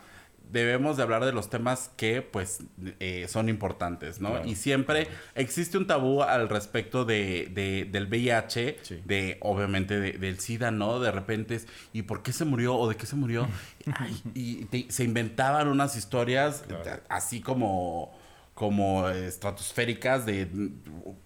debemos 0.51 0.97
de 0.97 1.03
hablar 1.03 1.23
de 1.25 1.31
los 1.31 1.49
temas 1.49 1.91
que 1.95 2.21
pues 2.21 2.59
eh, 2.99 3.27
son 3.29 3.49
importantes, 3.49 4.19
¿no? 4.19 4.29
Claro, 4.31 4.45
y 4.47 4.55
siempre 4.55 5.07
existe 5.35 5.77
un 5.77 5.85
tabú 5.87 6.23
al 6.23 6.49
respecto 6.49 7.05
de, 7.05 7.49
de- 7.53 7.87
del 7.91 8.07
VIH, 8.07 8.77
Sí. 8.81 9.01
de 9.05 9.37
obviamente 9.41 9.99
de- 9.99 10.13
del 10.13 10.39
SIDA, 10.39 10.71
¿no? 10.71 10.99
De 10.99 11.11
repente 11.11 11.55
es, 11.55 11.67
¿y 11.93 12.01
por 12.01 12.23
qué 12.23 12.33
se 12.33 12.45
murió? 12.45 12.75
¿O 12.75 12.89
de 12.89 12.95
qué 12.95 13.05
se 13.05 13.15
murió? 13.15 13.47
Ay, 13.95 14.21
y 14.33 14.65
te- 14.65 14.91
se 14.91 15.03
inventaban 15.03 15.67
unas 15.67 15.95
historias 15.95 16.63
Claro. 16.67 16.83
eh, 16.85 16.99
así 17.09 17.41
como 17.41 18.17
como 18.55 19.07
estratosféricas 19.07 20.25
de 20.25 20.49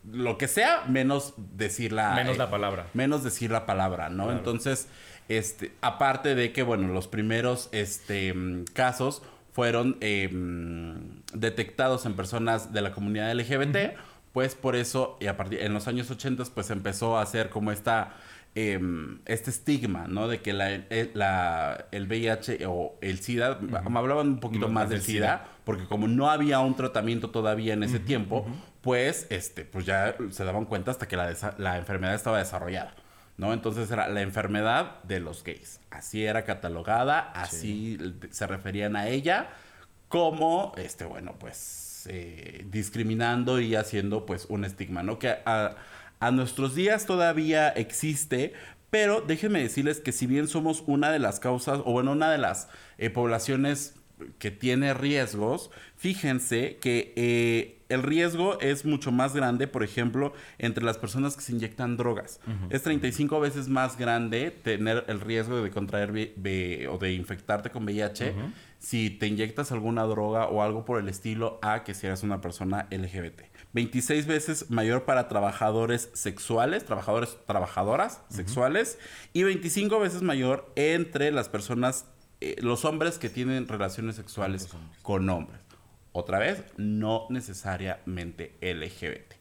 lo 0.07 0.37
que 0.37 0.47
sea 0.47 0.83
menos 0.87 1.33
decir 1.37 1.91
la 1.91 2.13
Menos 2.13 2.35
eh, 2.35 2.37
la 2.37 2.51
palabra. 2.51 2.85
menos 2.93 3.23
decir 3.23 3.49
la 3.49 3.65
palabra, 3.65 4.09
¿no? 4.09 4.31
Entonces, 4.31 4.87
este, 5.29 5.71
aparte 5.81 6.35
de 6.35 6.51
que, 6.51 6.63
bueno, 6.63 6.87
los 6.89 7.07
primeros 7.07 7.69
este, 7.71 8.33
casos 8.73 9.21
fueron 9.51 9.97
eh, 10.01 10.29
detectados 11.33 12.05
en 12.05 12.13
personas 12.15 12.73
de 12.73 12.81
la 12.81 12.91
comunidad 12.91 13.31
LGBT, 13.33 13.95
pues 14.33 14.55
por 14.55 14.75
eso, 14.75 15.17
y 15.19 15.27
a 15.27 15.37
partir, 15.37 15.61
en 15.61 15.73
los 15.73 15.87
años 15.87 16.09
80, 16.09 16.43
pues 16.53 16.69
empezó 16.71 17.17
a 17.17 17.21
hacer 17.21 17.49
como 17.49 17.71
esta, 17.71 18.13
em, 18.55 19.19
este 19.25 19.51
estigma, 19.51 20.07
¿no? 20.07 20.27
De 20.27 20.41
que 20.41 20.53
la, 20.53 20.71
eh, 20.73 21.11
la- 21.13 21.85
el 21.91 22.07
VIH 22.07 22.65
o 22.67 22.95
el 23.01 23.19
SIDA, 23.19 23.59
me 23.61 23.77
hablaban 23.99 24.27
un 24.27 24.39
poquito 24.39 24.67
Más 24.67 24.83
más 24.85 24.89
del 24.89 25.01
SIDA, 25.01 25.45
porque 25.65 25.85
como 25.85 26.07
no 26.07 26.29
había 26.31 26.59
un 26.59 26.75
tratamiento 26.75 27.29
todavía 27.29 27.73
en 27.73 27.83
ese 27.83 27.99
tiempo, 27.99 28.45
pues, 28.81 29.27
este, 29.29 29.65
pues 29.65 29.85
ya 29.85 30.15
se 30.31 30.43
daban 30.43 30.65
cuenta 30.65 30.91
hasta 30.91 31.07
que 31.07 31.15
la, 31.15 31.31
la 31.59 31.77
enfermedad 31.77 32.15
estaba 32.15 32.39
desarrollada, 32.39 32.95
¿no? 33.37 33.53
Entonces 33.53 33.89
era 33.91 34.07
la 34.07 34.21
enfermedad 34.21 35.03
de 35.03 35.19
los 35.19 35.43
gays. 35.43 35.79
Así 35.89 36.25
era 36.25 36.43
catalogada, 36.45 37.19
así 37.19 37.97
se 38.31 38.47
referían 38.47 38.95
a 38.95 39.07
ella 39.07 39.49
como, 40.07 40.73
este, 40.77 41.05
bueno, 41.05 41.35
pues 41.39 42.05
eh, 42.09 42.65
discriminando 42.69 43.59
y 43.59 43.75
haciendo 43.75 44.25
pues 44.25 44.45
un 44.49 44.65
estigma, 44.65 45.03
¿no? 45.03 45.17
Que 45.17 45.37
a, 45.45 45.75
a 46.19 46.31
nuestros 46.31 46.75
días 46.75 47.05
todavía 47.05 47.69
existe, 47.69 48.53
pero 48.89 49.21
déjenme 49.21 49.61
decirles 49.61 49.99
que 49.99 50.11
si 50.11 50.27
bien 50.27 50.47
somos 50.47 50.83
una 50.85 51.11
de 51.11 51.19
las 51.19 51.39
causas, 51.39 51.79
o 51.83 51.91
bueno, 51.93 52.11
una 52.11 52.31
de 52.31 52.37
las 52.37 52.69
eh, 52.99 53.09
poblaciones 53.09 53.95
que 54.37 54.51
tiene 54.51 54.93
riesgos, 54.93 55.71
fíjense 55.97 56.77
que 56.77 57.13
eh, 57.15 57.82
el 57.93 58.03
riesgo 58.03 58.59
es 58.59 58.85
mucho 58.85 59.11
más 59.11 59.33
grande, 59.35 59.67
por 59.67 59.83
ejemplo, 59.83 60.33
entre 60.57 60.83
las 60.83 60.97
personas 60.97 61.35
que 61.35 61.41
se 61.41 61.51
inyectan 61.51 61.97
drogas. 61.97 62.39
Es 62.69 62.83
35 62.83 63.39
veces 63.39 63.67
más 63.69 63.97
grande 63.97 64.51
tener 64.51 65.05
el 65.07 65.21
riesgo 65.21 65.61
de 65.61 65.69
contraer 65.71 66.11
o 66.89 66.97
de 66.97 67.13
infectarte 67.13 67.69
con 67.69 67.83
VIH 67.83 68.33
si 68.79 69.09
te 69.09 69.27
inyectas 69.27 69.71
alguna 69.71 70.03
droga 70.03 70.47
o 70.47 70.61
algo 70.61 70.83
por 70.83 70.99
el 70.99 71.07
estilo 71.07 71.59
a 71.61 71.83
que 71.83 71.93
si 71.93 72.05
eres 72.05 72.23
una 72.23 72.41
persona 72.41 72.87
LGBT. 72.91 73.43
26 73.71 74.27
veces 74.27 74.69
mayor 74.69 75.05
para 75.05 75.27
trabajadores 75.27 76.09
sexuales, 76.13 76.85
trabajadores, 76.85 77.37
trabajadoras 77.47 78.21
sexuales, 78.29 78.99
y 79.31 79.43
25 79.43 79.99
veces 79.99 80.21
mayor 80.21 80.71
entre 80.75 81.31
las 81.31 81.49
personas 81.49 82.05
eh, 82.41 82.57
los 82.59 82.83
hombres 82.83 83.19
que 83.19 83.29
tienen 83.29 83.69
relaciones 83.69 84.17
sexuales 84.17 84.67
con 85.01 85.29
hombres. 85.29 85.61
Otra 86.13 86.37
vez, 86.37 86.63
no 86.77 87.25
necesariamente 87.29 88.53
LGBT. 88.61 89.33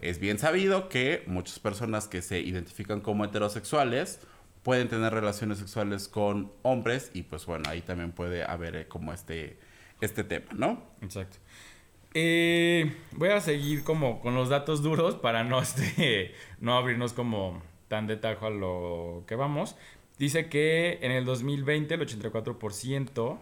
Es 0.00 0.18
bien 0.18 0.38
sabido 0.38 0.88
que 0.88 1.24
muchas 1.26 1.58
personas 1.58 2.06
que 2.06 2.22
se 2.22 2.40
identifican 2.40 3.00
como 3.00 3.24
heterosexuales 3.24 4.20
pueden 4.62 4.88
tener 4.88 5.12
relaciones 5.12 5.58
sexuales 5.58 6.06
con 6.06 6.52
hombres 6.62 7.10
y 7.12 7.22
pues 7.22 7.44
bueno, 7.46 7.68
ahí 7.68 7.80
también 7.80 8.12
puede 8.12 8.44
haber 8.44 8.76
eh, 8.76 8.88
como 8.88 9.12
este, 9.12 9.58
este 10.00 10.22
tema, 10.22 10.52
¿no? 10.54 10.82
Exacto. 11.00 11.38
Eh, 12.14 12.94
voy 13.12 13.30
a 13.30 13.40
seguir 13.40 13.82
como 13.82 14.20
con 14.20 14.34
los 14.34 14.48
datos 14.48 14.82
duros 14.82 15.16
para 15.16 15.44
no, 15.44 15.60
este, 15.60 16.34
no 16.60 16.76
abrirnos 16.76 17.12
como 17.14 17.62
tan 17.88 18.06
de 18.06 18.16
tajo 18.16 18.46
a 18.46 18.50
lo 18.50 19.24
que 19.26 19.34
vamos. 19.34 19.76
Dice 20.18 20.48
que 20.48 20.98
en 21.02 21.10
el 21.10 21.24
2020 21.24 21.94
el 21.94 22.00
84% 22.00 23.38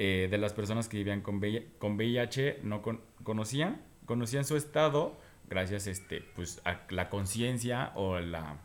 eh, 0.00 0.28
de 0.30 0.38
las 0.38 0.52
personas 0.52 0.88
que 0.88 0.96
vivían 0.96 1.22
con, 1.22 1.40
VIH, 1.40 2.60
no 2.62 2.82
conocían, 3.24 3.82
conocían 4.06 4.44
su 4.44 4.56
estado 4.56 5.18
gracias 5.50 5.88
este, 5.88 6.20
pues, 6.20 6.60
a 6.64 6.82
la 6.90 7.08
conciencia 7.08 7.90
o 7.96 8.20
la, 8.20 8.58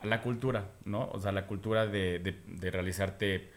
a 0.00 0.06
la 0.06 0.22
cultura, 0.22 0.70
¿no? 0.86 1.10
O 1.10 1.20
sea, 1.20 1.32
la 1.32 1.46
cultura 1.46 1.86
de, 1.86 2.34
realizarte 2.62 3.50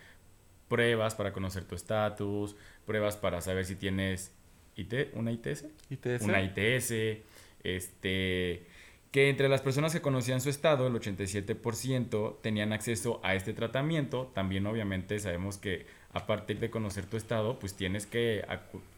pruebas 0.68 1.16
para 1.16 1.32
conocer 1.32 1.64
tu 1.64 1.76
estatus, 1.76 2.58
pruebas 2.86 3.16
para 3.16 3.40
saber 3.40 3.64
si 3.64 3.78
tienes 3.78 4.34
IT, 4.76 5.14
una 5.14 5.32
ITS, 5.32 5.64
ITS, 5.92 6.24
una 6.24 6.42
ITS, 6.42 6.92
este 7.64 8.68
que 9.16 9.30
entre 9.30 9.48
las 9.48 9.62
personas 9.62 9.94
que 9.94 10.02
conocían 10.02 10.42
su 10.42 10.50
estado, 10.50 10.88
el 10.88 10.94
87% 10.94 12.42
tenían 12.42 12.74
acceso 12.74 13.22
a 13.24 13.34
este 13.34 13.54
tratamiento. 13.54 14.30
También 14.34 14.66
obviamente 14.66 15.18
sabemos 15.20 15.58
que 15.58 15.86
a 16.12 16.28
partir 16.28 16.60
de 16.60 16.70
conocer 16.70 17.06
tu 17.06 17.16
estado, 17.16 17.58
pues 17.58 17.76
tienes 17.76 18.06
que 18.06 18.46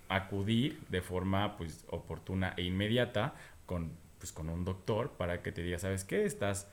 acudir 0.09 0.79
de 0.89 1.03
forma 1.03 1.55
pues 1.55 1.85
oportuna 1.91 2.55
e 2.57 2.63
inmediata 2.63 3.35
con, 3.67 3.91
pues, 4.17 4.31
con 4.31 4.49
un 4.49 4.65
doctor 4.65 5.11
para 5.11 5.43
que 5.43 5.51
te 5.51 5.61
diga, 5.61 5.77
¿sabes 5.77 6.03
qué? 6.03 6.25
Estás 6.25 6.67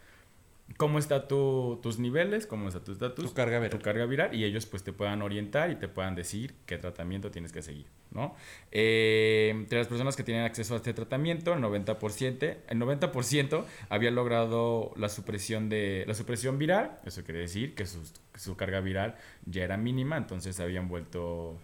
cómo 0.76 0.98
está 0.98 1.28
tu, 1.28 1.78
tus 1.82 1.98
niveles, 1.98 2.46
cómo 2.46 2.68
está 2.68 2.82
tu 2.82 2.92
estatus, 2.92 3.26
tu 3.26 3.34
carga 3.34 3.58
viral. 3.58 3.70
Tu 3.70 3.84
carga 3.84 4.06
viral 4.06 4.34
y 4.34 4.44
ellos 4.44 4.66
pues 4.66 4.82
te 4.82 4.92
puedan 4.92 5.22
orientar 5.22 5.70
y 5.70 5.76
te 5.76 5.88
puedan 5.88 6.14
decir 6.14 6.54
qué 6.66 6.78
tratamiento 6.78 7.30
tienes 7.30 7.52
que 7.52 7.62
seguir, 7.62 7.86
¿no? 8.10 8.34
Eh, 8.72 9.50
entre 9.50 9.78
las 9.78 9.88
personas 9.88 10.16
que 10.16 10.24
tienen 10.24 10.44
acceso 10.44 10.74
a 10.74 10.78
este 10.78 10.92
tratamiento, 10.94 11.52
el 11.52 11.60
90%, 11.60 12.56
el 12.68 12.78
90% 12.78 13.64
había 13.88 14.10
logrado 14.10 14.92
la 14.96 15.08
supresión 15.08 15.68
de 15.68 16.04
la 16.06 16.14
supresión 16.14 16.58
viral, 16.58 16.98
eso 17.04 17.22
quiere 17.24 17.40
decir 17.40 17.74
que 17.74 17.86
su, 17.86 18.00
su 18.34 18.56
carga 18.56 18.80
viral 18.80 19.16
ya 19.46 19.64
era 19.64 19.76
mínima, 19.76 20.16
entonces 20.16 20.58
habían 20.60 20.88
vuelto 20.88 21.58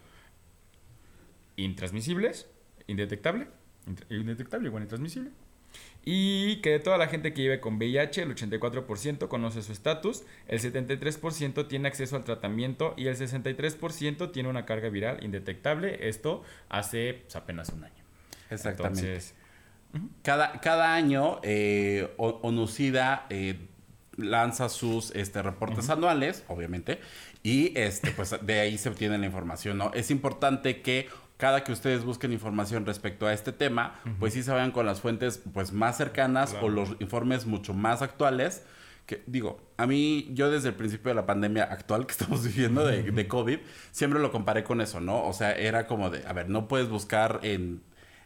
intransmisibles, 1.56 2.48
indetectable, 2.86 3.48
indetectable, 4.08 4.68
igual 4.68 4.82
intransmisible. 4.84 5.30
Y 6.04 6.56
que 6.62 6.70
de 6.70 6.78
toda 6.78 6.96
la 6.96 7.08
gente 7.08 7.34
que 7.34 7.42
vive 7.42 7.60
con 7.60 7.76
VIH, 7.76 8.22
el 8.22 8.34
84% 8.34 9.28
conoce 9.28 9.62
su 9.62 9.72
estatus, 9.72 10.24
el 10.48 10.60
73% 10.60 11.68
tiene 11.68 11.88
acceso 11.88 12.16
al 12.16 12.24
tratamiento 12.24 12.94
y 12.96 13.06
el 13.08 13.16
63% 13.16 14.32
tiene 14.32 14.48
una 14.48 14.64
carga 14.64 14.88
viral 14.88 15.22
indetectable. 15.22 16.08
Esto 16.08 16.42
hace 16.70 17.20
pues, 17.22 17.36
apenas 17.36 17.68
un 17.68 17.84
año. 17.84 18.02
Exactamente. 18.48 19.20
cada, 20.22 20.60
cada 20.60 20.94
año, 20.94 21.38
eh, 21.42 22.08
ONUCIDA 22.16 23.26
eh, 23.28 23.58
lanza 24.16 24.68
sus 24.68 25.10
este, 25.14 25.42
reportes 25.42 25.90
anuales, 25.90 26.44
obviamente, 26.48 27.00
y 27.42 27.78
este, 27.78 28.10
pues 28.10 28.34
de 28.42 28.60
ahí 28.60 28.78
se 28.78 28.88
obtiene 28.88 29.18
la 29.18 29.26
información, 29.26 29.78
¿no? 29.78 29.92
Es 29.94 30.10
importante 30.10 30.82
que 30.82 31.08
cada 31.40 31.64
que 31.64 31.72
ustedes 31.72 32.04
busquen 32.04 32.32
información 32.32 32.86
respecto 32.86 33.26
a 33.26 33.32
este 33.32 33.50
tema, 33.50 34.00
pues 34.20 34.34
sí 34.34 34.44
se 34.44 34.52
vayan 34.52 34.70
con 34.70 34.86
las 34.86 35.00
fuentes 35.00 35.42
pues 35.52 35.72
más 35.72 35.96
cercanas 35.96 36.54
o 36.62 36.68
los 36.68 36.90
informes 37.00 37.46
mucho 37.46 37.74
más 37.74 38.02
actuales. 38.02 38.62
Que 39.06 39.24
digo, 39.26 39.60
a 39.76 39.88
mí, 39.88 40.28
yo 40.34 40.50
desde 40.52 40.68
el 40.68 40.74
principio 40.74 41.08
de 41.08 41.16
la 41.16 41.26
pandemia 41.26 41.64
actual 41.64 42.06
que 42.06 42.12
estamos 42.18 42.44
viviendo 42.44 42.86
de, 42.86 43.10
de 43.10 43.26
COVID, 43.26 43.58
siempre 43.90 44.20
lo 44.20 44.30
comparé 44.30 44.62
con 44.62 44.80
eso, 44.80 45.00
¿no? 45.00 45.24
O 45.24 45.32
sea, 45.32 45.52
era 45.52 45.88
como 45.88 46.10
de, 46.10 46.24
a 46.28 46.32
ver, 46.32 46.48
no 46.48 46.68
puedes 46.68 46.88
buscar 46.88 47.40
en 47.42 47.82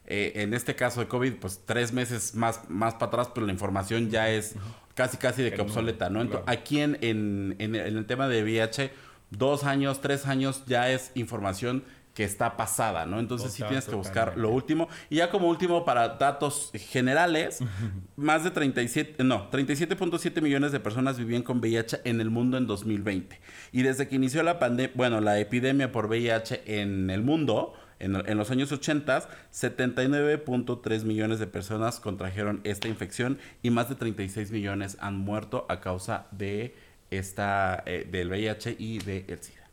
eh, 0.07 0.33
en 0.43 0.53
este 0.53 0.75
caso 0.75 1.01
de 1.01 1.09
COVID, 1.09 1.35
pues 1.37 1.63
tres 1.65 1.93
meses 1.93 2.35
más, 2.35 2.69
más 2.69 2.95
para 2.95 3.07
atrás, 3.07 3.31
pero 3.35 3.47
la 3.47 3.53
información 3.53 4.11
ya 4.11 4.29
es 4.29 4.55
casi, 4.95 5.17
casi 5.17 5.43
de 5.43 5.53
que 5.53 5.63
obsoleta, 5.63 6.11
¿no? 6.11 6.21
Entonces, 6.21 6.45
aquí 6.47 6.81
en, 6.81 6.99
en, 7.01 7.57
en, 7.59 7.75
el 7.75 8.05
tema 8.05 8.29
de 8.29 8.43
VIH, 8.43 8.93
dos 9.31 9.65
años, 9.65 10.03
tres 10.03 10.27
años 10.27 10.65
ya 10.67 10.91
es 10.91 11.11
información 11.15 11.85
que 12.15 12.23
está 12.23 12.57
pasada, 12.57 13.07
¿no? 13.07 13.19
Entonces 13.19 13.53
sí 13.53 13.63
tienes 13.65 13.87
que 13.87 13.95
buscar 13.97 14.39
lo 14.39 14.51
último. 14.51 14.89
Y 15.11 15.17
ya 15.17 15.31
como 15.31 15.49
último, 15.49 15.85
para 15.85 16.11
datos 16.11 16.71
generales, 16.73 17.59
más 18.17 18.45
de 18.45 18.53
37, 18.53 19.25
no, 19.25 19.51
37.7 19.51 20.41
millones 20.41 20.71
de 20.71 20.79
personas 20.81 21.19
vivían 21.19 21.43
con 21.43 21.59
VIH 21.59 22.03
en 22.05 22.21
el 22.21 22.31
mundo 22.31 22.57
en 22.57 22.69
2020. 22.69 23.41
Y 23.73 23.83
desde 23.83 24.07
que 24.07 24.15
inició 24.15 24.45
la 24.45 24.61
pandemia, 24.61 24.93
bueno, 24.95 25.21
la 25.21 25.41
epidemia 25.41 25.91
por 25.91 26.07
VIH 26.07 26.63
en 26.81 27.11
el 27.11 27.23
mundo, 27.23 27.75
en, 27.99 28.15
en 28.15 28.39
los 28.39 28.51
años 28.53 28.71
80, 28.71 29.29
79.3 29.53 31.03
millones 31.03 31.41
de 31.41 31.49
personas 31.49 31.99
contrajeron 31.99 32.61
esta 32.63 32.87
infección 32.87 33.39
y 33.63 33.71
más 33.71 33.89
de 33.89 33.97
36 33.97 34.53
millones 34.53 34.97
han 35.01 35.19
muerto 35.19 35.67
a 35.69 35.81
causa 35.81 36.27
de 36.31 36.77
esta, 37.11 37.83
eh, 37.87 38.07
del 38.09 38.29
VIH 38.29 38.77
y 38.79 38.99
del 38.99 39.39
SIDA. 39.41 39.69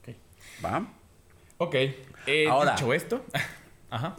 Ok. 0.00 0.16
¿Va? 0.64 1.03
Ok. 1.58 1.74
Eh, 2.26 2.48
Ahora, 2.48 2.72
dicho 2.72 2.92
esto, 2.92 3.24
Ajá. 3.90 4.16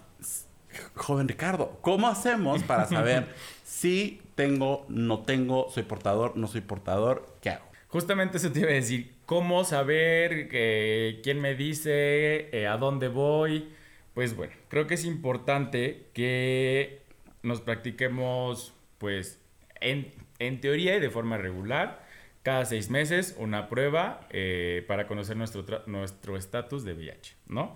joven 0.93 1.27
Ricardo, 1.27 1.77
¿cómo 1.81 2.07
hacemos 2.07 2.63
para 2.63 2.85
saber 2.85 3.33
si 3.63 4.21
tengo, 4.35 4.85
no 4.89 5.23
tengo, 5.23 5.69
soy 5.69 5.83
portador, 5.83 6.37
no 6.37 6.47
soy 6.47 6.61
portador? 6.61 7.35
¿Qué 7.41 7.49
hago? 7.51 7.65
Justamente 7.87 8.37
eso 8.37 8.51
te 8.51 8.59
iba 8.59 8.69
a 8.69 8.73
decir. 8.73 9.15
¿Cómo 9.25 9.63
saber 9.63 10.49
eh, 10.51 11.19
quién 11.23 11.41
me 11.41 11.55
dice, 11.55 12.49
eh, 12.55 12.67
a 12.67 12.77
dónde 12.77 13.07
voy? 13.07 13.69
Pues 14.13 14.35
bueno, 14.35 14.53
creo 14.69 14.85
que 14.85 14.93
es 14.93 15.03
importante 15.05 16.07
que 16.13 17.01
nos 17.41 17.61
practiquemos, 17.61 18.73
pues, 18.97 19.39
en, 19.81 20.13
en 20.39 20.61
teoría 20.61 20.95
y 20.95 20.99
de 20.99 21.09
forma 21.09 21.37
regular 21.37 22.04
cada 22.45 22.63
seis 22.63 22.91
meses 22.91 23.35
una 23.39 23.67
prueba 23.69 24.27
eh, 24.29 24.85
para 24.87 25.07
conocer 25.07 25.35
nuestro 25.35 25.65
nuestro 25.87 26.37
estatus 26.37 26.85
de 26.85 26.93
VIH, 26.93 27.35
¿no? 27.47 27.75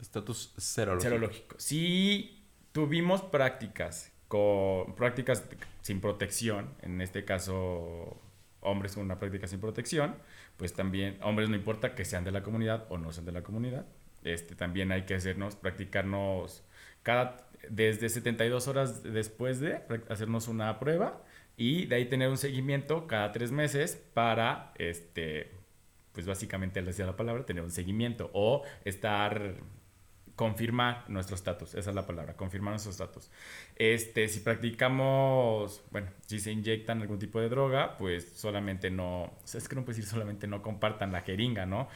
Estatus 0.00 0.54
serológico. 0.56 1.02
Serológico. 1.02 1.56
Si 1.58 2.44
tuvimos 2.70 3.20
prácticas 3.20 4.12
con 4.28 4.94
prácticas 4.94 5.44
sin 5.82 6.00
protección, 6.00 6.72
en 6.82 7.00
este 7.00 7.24
caso 7.24 8.22
hombres 8.60 8.94
con 8.94 9.02
una 9.02 9.18
práctica 9.18 9.48
sin 9.48 9.58
protección, 9.58 10.14
pues 10.56 10.72
también 10.74 11.18
hombres 11.20 11.48
no 11.48 11.56
importa 11.56 11.96
que 11.96 12.04
sean 12.04 12.22
de 12.22 12.30
la 12.30 12.44
comunidad 12.44 12.86
o 12.90 12.96
no 12.96 13.10
sean 13.10 13.26
de 13.26 13.32
la 13.32 13.42
comunidad, 13.42 13.86
este 14.22 14.54
también 14.54 14.92
hay 14.92 15.02
que 15.02 15.16
hacernos 15.16 15.56
practicarnos 15.56 16.62
cada 17.02 17.48
desde 17.68 18.08
72 18.08 18.68
horas 18.68 19.02
después 19.02 19.58
de 19.58 19.80
hacernos 20.08 20.46
una 20.46 20.78
prueba 20.78 21.24
y 21.58 21.84
de 21.84 21.96
ahí 21.96 22.04
tener 22.06 22.30
un 22.30 22.38
seguimiento 22.38 23.06
cada 23.06 23.32
tres 23.32 23.52
meses 23.52 24.02
para, 24.14 24.72
este, 24.78 25.50
pues 26.12 26.26
básicamente, 26.26 26.80
le 26.80 26.86
decía 26.88 27.04
la 27.04 27.16
palabra, 27.16 27.44
tener 27.44 27.62
un 27.62 27.70
seguimiento 27.70 28.30
o 28.32 28.62
estar 28.84 29.56
confirmar 30.36 31.04
nuestro 31.10 31.34
estatus, 31.34 31.74
esa 31.74 31.90
es 31.90 31.96
la 31.96 32.06
palabra, 32.06 32.36
confirmar 32.36 32.70
nuestro 32.70 32.92
estatus. 32.92 33.28
Este, 33.74 34.28
si 34.28 34.38
practicamos, 34.38 35.82
bueno, 35.90 36.10
si 36.26 36.38
se 36.38 36.52
inyectan 36.52 37.02
algún 37.02 37.18
tipo 37.18 37.40
de 37.40 37.48
droga, 37.48 37.98
pues 37.98 38.30
solamente 38.36 38.88
no, 38.88 39.32
es 39.52 39.68
que 39.68 39.74
no 39.74 39.84
puedes 39.84 39.96
decir 39.96 40.08
solamente 40.08 40.46
no 40.46 40.62
compartan 40.62 41.10
la 41.10 41.22
jeringa, 41.22 41.66
¿no? 41.66 41.88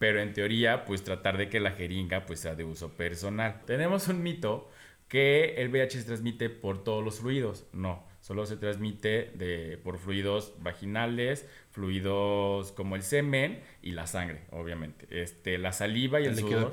pero 0.00 0.22
en 0.22 0.32
teoría, 0.32 0.86
pues 0.86 1.04
tratar 1.04 1.36
de 1.36 1.50
que 1.50 1.60
la 1.60 1.72
jeringa 1.72 2.24
pues 2.24 2.40
sea 2.40 2.54
de 2.54 2.64
uso 2.64 2.96
personal. 2.96 3.60
Tenemos 3.66 4.08
un 4.08 4.22
mito 4.22 4.70
que 5.08 5.56
el 5.56 5.68
VIH 5.68 5.98
se 5.98 6.06
transmite 6.06 6.48
por 6.48 6.82
todos 6.82 7.04
los 7.04 7.20
fluidos. 7.20 7.66
No, 7.74 8.02
solo 8.20 8.46
se 8.46 8.56
transmite 8.56 9.32
de, 9.34 9.78
por 9.82 9.98
fluidos 9.98 10.54
vaginales, 10.60 11.48
fluidos 11.70 12.72
como 12.72 12.96
el 12.96 13.02
semen 13.02 13.60
y 13.82 13.92
la 13.92 14.06
sangre, 14.06 14.42
obviamente. 14.50 15.06
Este, 15.10 15.58
la 15.58 15.72
saliva 15.72 16.20
y 16.20 16.26
el, 16.26 16.36
sudor. 16.36 16.70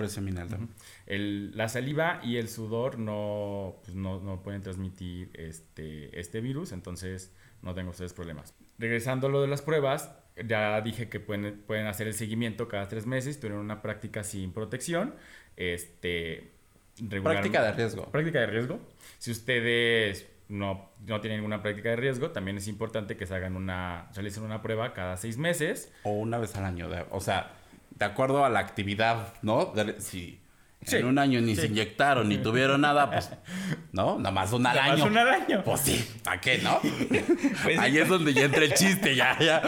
El, 1.05 1.55
la 1.55 1.69
saliva 1.69 2.19
y 2.23 2.37
el 2.37 2.49
sudor 2.49 2.99
no, 2.99 3.77
pues 3.83 3.95
no, 3.95 4.19
no, 4.19 4.43
pueden 4.43 4.61
transmitir 4.61 5.29
este, 5.33 6.19
este 6.19 6.41
virus, 6.41 6.71
entonces 6.71 7.33
no 7.61 7.73
tengo 7.73 7.91
ustedes 7.91 8.13
problemas. 8.13 8.53
Regresando 8.77 9.27
a 9.27 9.29
lo 9.29 9.41
de 9.41 9.47
las 9.47 9.61
pruebas, 9.61 10.11
ya 10.45 10.79
dije 10.81 11.09
que 11.09 11.19
pueden, 11.19 11.61
pueden 11.65 11.87
hacer 11.87 12.07
el 12.07 12.13
seguimiento 12.13 12.67
cada 12.67 12.87
tres 12.87 13.05
meses, 13.05 13.39
tener 13.39 13.57
una 13.57 13.81
práctica 13.81 14.23
sin 14.23 14.51
protección. 14.51 15.15
Este, 15.55 16.51
práctica 17.23 17.63
de 17.63 17.71
riesgo. 17.71 18.11
Práctica 18.11 18.41
de 18.41 18.47
riesgo. 18.47 18.79
Si 19.17 19.31
ustedes 19.31 20.27
no, 20.49 20.89
no 21.05 21.21
tienen 21.21 21.39
ninguna 21.39 21.61
práctica 21.61 21.89
de 21.89 21.95
riesgo, 21.97 22.31
también 22.31 22.57
es 22.57 22.67
importante 22.67 23.17
que 23.17 23.25
se 23.25 23.35
hagan 23.35 23.55
una, 23.55 24.09
realicen 24.13 24.43
una 24.43 24.61
prueba 24.61 24.93
cada 24.93 25.17
seis 25.17 25.37
meses. 25.37 25.91
O 26.03 26.11
una 26.11 26.37
vez 26.37 26.55
al 26.55 26.65
año. 26.65 26.89
o 27.11 27.21
sea, 27.21 27.51
de 27.91 28.05
acuerdo 28.05 28.45
a 28.45 28.49
la 28.49 28.59
actividad, 28.59 29.33
¿no? 29.41 29.73
si 29.99 30.39
en 30.85 31.05
un 31.05 31.17
año 31.17 31.41
ni 31.41 31.55
se 31.55 31.67
inyectaron 31.67 32.29
ni 32.29 32.37
tuvieron 32.37 32.81
nada, 32.81 33.09
pues, 33.09 33.29
¿no? 33.91 34.17
Nada 34.17 34.31
más 34.31 34.53
un 34.53 34.65
al 34.65 34.77
año. 34.77 35.05
un 35.05 35.17
al 35.17 35.27
año. 35.27 35.63
Pues 35.63 35.81
sí, 35.81 36.07
¿para 36.23 36.39
qué, 36.39 36.59
no? 36.59 36.79
Pues 37.63 37.79
Ahí 37.79 37.97
es 37.97 38.07
donde 38.07 38.33
ya 38.33 38.43
entra 38.43 38.63
el 38.63 38.73
chiste, 38.73 39.15
ya, 39.15 39.37
ya. 39.39 39.61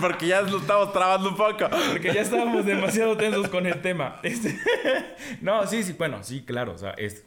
Porque 0.00 0.26
ya 0.26 0.40
lo 0.40 0.58
estamos 0.58 0.92
trabando 0.92 1.28
un 1.28 1.36
poco. 1.36 1.68
Porque 1.92 2.12
ya 2.12 2.22
estábamos 2.22 2.64
demasiado 2.64 3.16
tensos 3.16 3.48
con 3.48 3.66
el 3.66 3.80
tema. 3.80 4.20
Este... 4.22 4.58
No, 5.40 5.66
sí, 5.66 5.82
sí, 5.82 5.92
bueno, 5.92 6.22
sí, 6.22 6.42
claro. 6.42 6.72
O 6.72 6.78
sea, 6.78 6.90
es, 6.92 7.24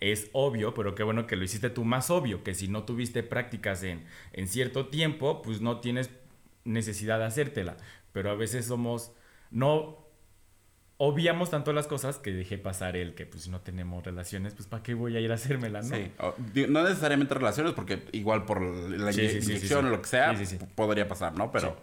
es 0.00 0.30
obvio, 0.32 0.74
pero 0.74 0.94
qué 0.94 1.02
bueno 1.02 1.26
que 1.26 1.36
lo 1.36 1.44
hiciste 1.44 1.70
tú 1.70 1.84
más 1.84 2.10
obvio, 2.10 2.42
que 2.44 2.54
si 2.54 2.68
no 2.68 2.84
tuviste 2.84 3.22
prácticas 3.22 3.82
en, 3.82 4.04
en 4.32 4.48
cierto 4.48 4.86
tiempo, 4.86 5.42
pues 5.42 5.60
no 5.60 5.80
tienes 5.80 6.10
necesidad 6.64 7.18
de 7.18 7.26
hacértela. 7.26 7.76
Pero 8.12 8.30
a 8.30 8.34
veces 8.34 8.66
somos, 8.66 9.12
no 9.50 10.08
obviamos 10.98 11.50
tanto 11.50 11.72
las 11.72 11.86
cosas 11.86 12.18
que 12.18 12.32
dejé 12.32 12.58
pasar 12.58 12.96
el 12.96 13.14
que 13.14 13.24
pues 13.24 13.44
si 13.44 13.50
no 13.50 13.60
tenemos 13.60 14.04
relaciones, 14.04 14.54
pues 14.54 14.66
¿para 14.68 14.82
qué 14.82 14.94
voy 14.94 15.16
a 15.16 15.20
ir 15.20 15.30
a 15.30 15.36
hacérmela, 15.36 15.80
no? 15.80 15.96
Sí, 15.96 16.12
no 16.68 16.82
necesariamente 16.82 17.34
relaciones, 17.34 17.72
porque 17.72 18.02
igual 18.12 18.44
por 18.44 18.60
la 18.60 19.12
inyección 19.12 19.86
o 19.86 19.90
lo 19.90 20.02
que 20.02 20.08
sea, 20.08 20.34
podría 20.74 21.08
pasar, 21.08 21.36
¿no? 21.36 21.50
Pero 21.52 21.76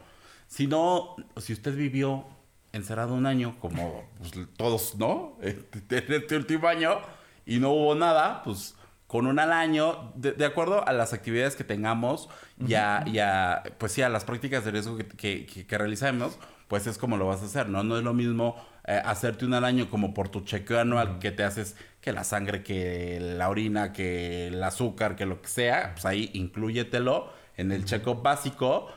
si 0.48 0.68
no, 0.68 1.16
si 1.38 1.54
usted 1.54 1.76
vivió 1.76 2.26
encerrado 2.74 3.14
un 3.14 3.26
año, 3.26 3.56
como 3.60 4.04
pues, 4.18 4.34
todos, 4.58 4.96
¿no? 4.96 5.38
Este, 5.42 5.98
en 6.06 6.14
este 6.14 6.36
último 6.36 6.68
año, 6.68 7.00
y 7.46 7.60
no 7.60 7.72
hubo 7.72 7.96
nada, 7.96 8.44
pues 8.44 8.76
con 9.08 9.28
un 9.28 9.40
al 9.40 9.54
año, 9.54 10.12
de, 10.16 10.44
acuerdo 10.46 10.86
a 10.88 10.92
las 10.92 11.14
actividades 11.14 11.56
que 11.56 11.64
tengamos, 11.64 12.28
ya, 12.58 13.06
ya, 13.12 13.64
pues 13.78 13.92
sí, 13.92 14.02
a 14.02 14.10
las 14.10 14.26
prácticas 14.26 14.66
de 14.66 14.72
riesgo 14.72 14.98
que, 14.98 15.06
que, 15.08 15.46
que 15.46 15.78
realicemos, 15.78 16.40
pues 16.68 16.88
es 16.88 16.98
como 16.98 17.18
lo 17.18 17.28
vas 17.28 17.42
a 17.42 17.46
hacer, 17.46 17.70
¿no? 17.70 17.84
No 17.84 17.98
es 17.98 18.04
lo 18.04 18.14
mismo 18.14 18.56
eh, 18.88 19.02
hacerte 19.04 19.46
un 19.46 19.54
al 19.54 19.66
año 19.66 19.90
como 19.90 20.14
por 20.14 20.30
tu 20.30 20.42
chequeo 20.42 20.80
anual 20.80 21.20
que 21.20 21.32
te 21.32 21.44
haces 21.44 21.76
que 22.02 22.12
la 22.12 22.24
sangre, 22.24 22.64
que 22.64 23.20
la 23.20 23.50
orina, 23.50 23.94
que 23.94 24.48
el 24.48 24.64
azúcar, 24.64 25.16
que 25.16 25.26
lo 25.26 25.42
que 25.42 25.48
sea, 25.48 25.92
pues 25.94 26.06
ahí 26.06 26.30
incluyetelo 26.34 27.32
en 27.58 27.72
el 27.72 27.86
check-up 27.86 28.22
básico 28.22 28.88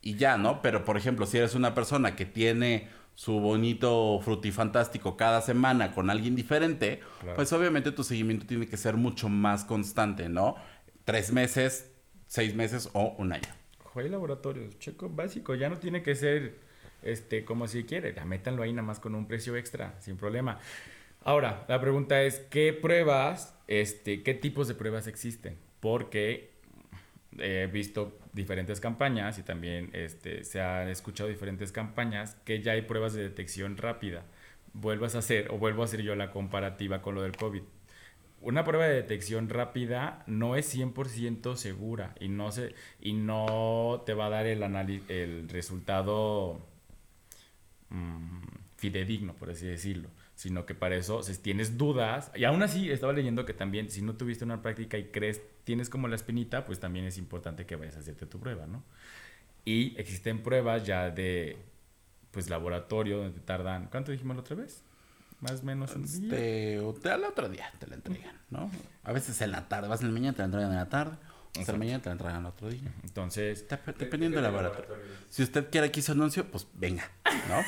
y 0.00 0.16
ya, 0.16 0.36
¿no? 0.36 0.62
Pero 0.62 0.84
por 0.84 0.96
ejemplo, 0.96 1.26
si 1.26 1.38
eres 1.38 1.54
una 1.54 1.74
persona 1.74 2.16
que 2.16 2.26
tiene 2.26 2.88
su 3.14 3.38
bonito 3.40 4.20
frutifantástico 4.22 5.16
cada 5.16 5.40
semana 5.40 5.92
con 5.92 6.10
alguien 6.10 6.34
diferente, 6.34 7.00
pues 7.36 7.52
obviamente 7.52 7.92
tu 7.92 8.02
seguimiento 8.02 8.46
tiene 8.46 8.66
que 8.66 8.76
ser 8.76 8.96
mucho 8.96 9.28
más 9.28 9.64
constante, 9.64 10.28
¿no? 10.28 10.56
Tres 11.04 11.32
meses, 11.32 11.92
seis 12.26 12.54
meses 12.54 12.90
o 12.92 13.14
un 13.18 13.32
año. 13.32 13.48
Hay 13.94 14.08
laboratorios, 14.08 14.78
check 14.80 15.00
básico, 15.10 15.54
ya 15.54 15.68
no 15.68 15.78
tiene 15.78 16.02
que 16.02 16.16
ser 16.16 16.58
este, 17.02 17.44
como 17.44 17.68
si 17.68 17.84
quiere, 17.84 18.12
ya 18.14 18.24
métanlo 18.24 18.62
ahí 18.62 18.72
nada 18.72 18.86
más 18.86 18.98
con 18.98 19.14
un 19.14 19.28
precio 19.28 19.56
extra, 19.56 19.94
sin 20.00 20.16
problema. 20.16 20.58
Ahora, 21.22 21.64
la 21.68 21.80
pregunta 21.80 22.22
es, 22.22 22.40
¿qué 22.50 22.72
pruebas, 22.72 23.54
este, 23.68 24.22
qué 24.22 24.34
tipos 24.34 24.66
de 24.66 24.74
pruebas 24.74 25.06
existen? 25.06 25.56
Porque 25.80 26.53
he 27.38 27.66
visto 27.66 28.18
diferentes 28.32 28.80
campañas 28.80 29.38
y 29.38 29.42
también 29.42 29.90
este, 29.92 30.44
se 30.44 30.60
han 30.60 30.88
escuchado 30.88 31.28
diferentes 31.28 31.72
campañas 31.72 32.36
que 32.44 32.62
ya 32.62 32.72
hay 32.72 32.82
pruebas 32.82 33.14
de 33.14 33.22
detección 33.22 33.76
rápida. 33.76 34.24
Vuelvas 34.72 35.14
a 35.14 35.18
hacer, 35.18 35.50
o 35.50 35.58
vuelvo 35.58 35.82
a 35.82 35.84
hacer 35.86 36.02
yo 36.02 36.14
la 36.16 36.30
comparativa 36.30 37.02
con 37.02 37.14
lo 37.14 37.22
del 37.22 37.36
COVID. 37.36 37.62
Una 38.40 38.64
prueba 38.64 38.86
de 38.86 38.94
detección 38.94 39.48
rápida 39.48 40.22
no 40.26 40.56
es 40.56 40.74
100% 40.74 41.56
segura 41.56 42.14
y 42.20 42.28
no, 42.28 42.52
se, 42.52 42.74
y 43.00 43.14
no 43.14 44.02
te 44.04 44.14
va 44.14 44.26
a 44.26 44.30
dar 44.30 44.46
el, 44.46 44.62
el 45.08 45.48
resultado 45.48 46.60
Mm, 47.94 48.42
fidedigno, 48.76 49.34
por 49.34 49.50
así 49.50 49.66
decirlo, 49.66 50.08
sino 50.34 50.66
que 50.66 50.74
para 50.74 50.96
eso, 50.96 51.22
si 51.22 51.36
tienes 51.38 51.78
dudas, 51.78 52.32
y 52.34 52.44
aún 52.44 52.62
así 52.62 52.90
estaba 52.90 53.12
leyendo 53.12 53.44
que 53.44 53.54
también 53.54 53.88
si 53.88 54.02
no 54.02 54.14
tuviste 54.16 54.44
una 54.44 54.62
práctica 54.62 54.98
y 54.98 55.04
crees, 55.04 55.40
tienes 55.64 55.90
como 55.90 56.08
la 56.08 56.16
espinita, 56.16 56.64
pues 56.64 56.78
también 56.78 57.06
es 57.06 57.18
importante 57.18 57.66
que 57.66 57.76
vayas 57.76 57.96
a 57.96 58.00
hacerte 58.00 58.26
tu 58.26 58.38
prueba, 58.38 58.66
¿no? 58.66 58.84
Y 59.64 59.98
existen 59.98 60.42
pruebas 60.42 60.84
ya 60.86 61.10
de, 61.10 61.56
pues, 62.30 62.50
laboratorio, 62.50 63.18
donde 63.18 63.40
te 63.40 63.44
tardan, 63.44 63.88
¿cuánto 63.90 64.12
dijimos 64.12 64.36
la 64.36 64.42
otra 64.42 64.56
vez? 64.56 64.82
Más 65.40 65.62
o 65.62 65.64
menos 65.64 65.94
un 65.96 66.04
día. 66.04 66.14
Este, 66.14 66.80
o 66.80 66.94
te, 66.94 67.10
al 67.10 67.24
otro 67.24 67.48
día 67.48 67.70
te 67.78 67.86
la 67.86 67.96
entregan, 67.96 68.36
¿no? 68.50 68.70
A 69.02 69.12
veces 69.12 69.40
en 69.40 69.50
la 69.50 69.68
tarde, 69.68 69.88
vas 69.88 70.00
en 70.00 70.08
la 70.08 70.12
mañana, 70.12 70.34
te 70.34 70.38
la 70.38 70.46
entregan 70.46 70.70
en 70.70 70.76
la 70.76 70.88
tarde. 70.88 71.16
Hasta 71.58 71.72
la 71.72 71.78
mañana 71.78 72.02
te 72.02 72.08
la 72.08 72.12
entregan 72.12 72.40
el 72.40 72.46
otro 72.46 72.68
día. 72.68 72.92
Entonces, 73.04 73.64
dependiendo 73.98 74.36
del 74.36 74.44
laboratorio. 74.44 74.90
Si 75.28 75.42
usted 75.42 75.70
quiere 75.70 75.86
aquí 75.88 76.02
su 76.02 76.12
anuncio, 76.12 76.50
pues 76.50 76.66
venga, 76.74 77.10
¿no? 77.48 77.62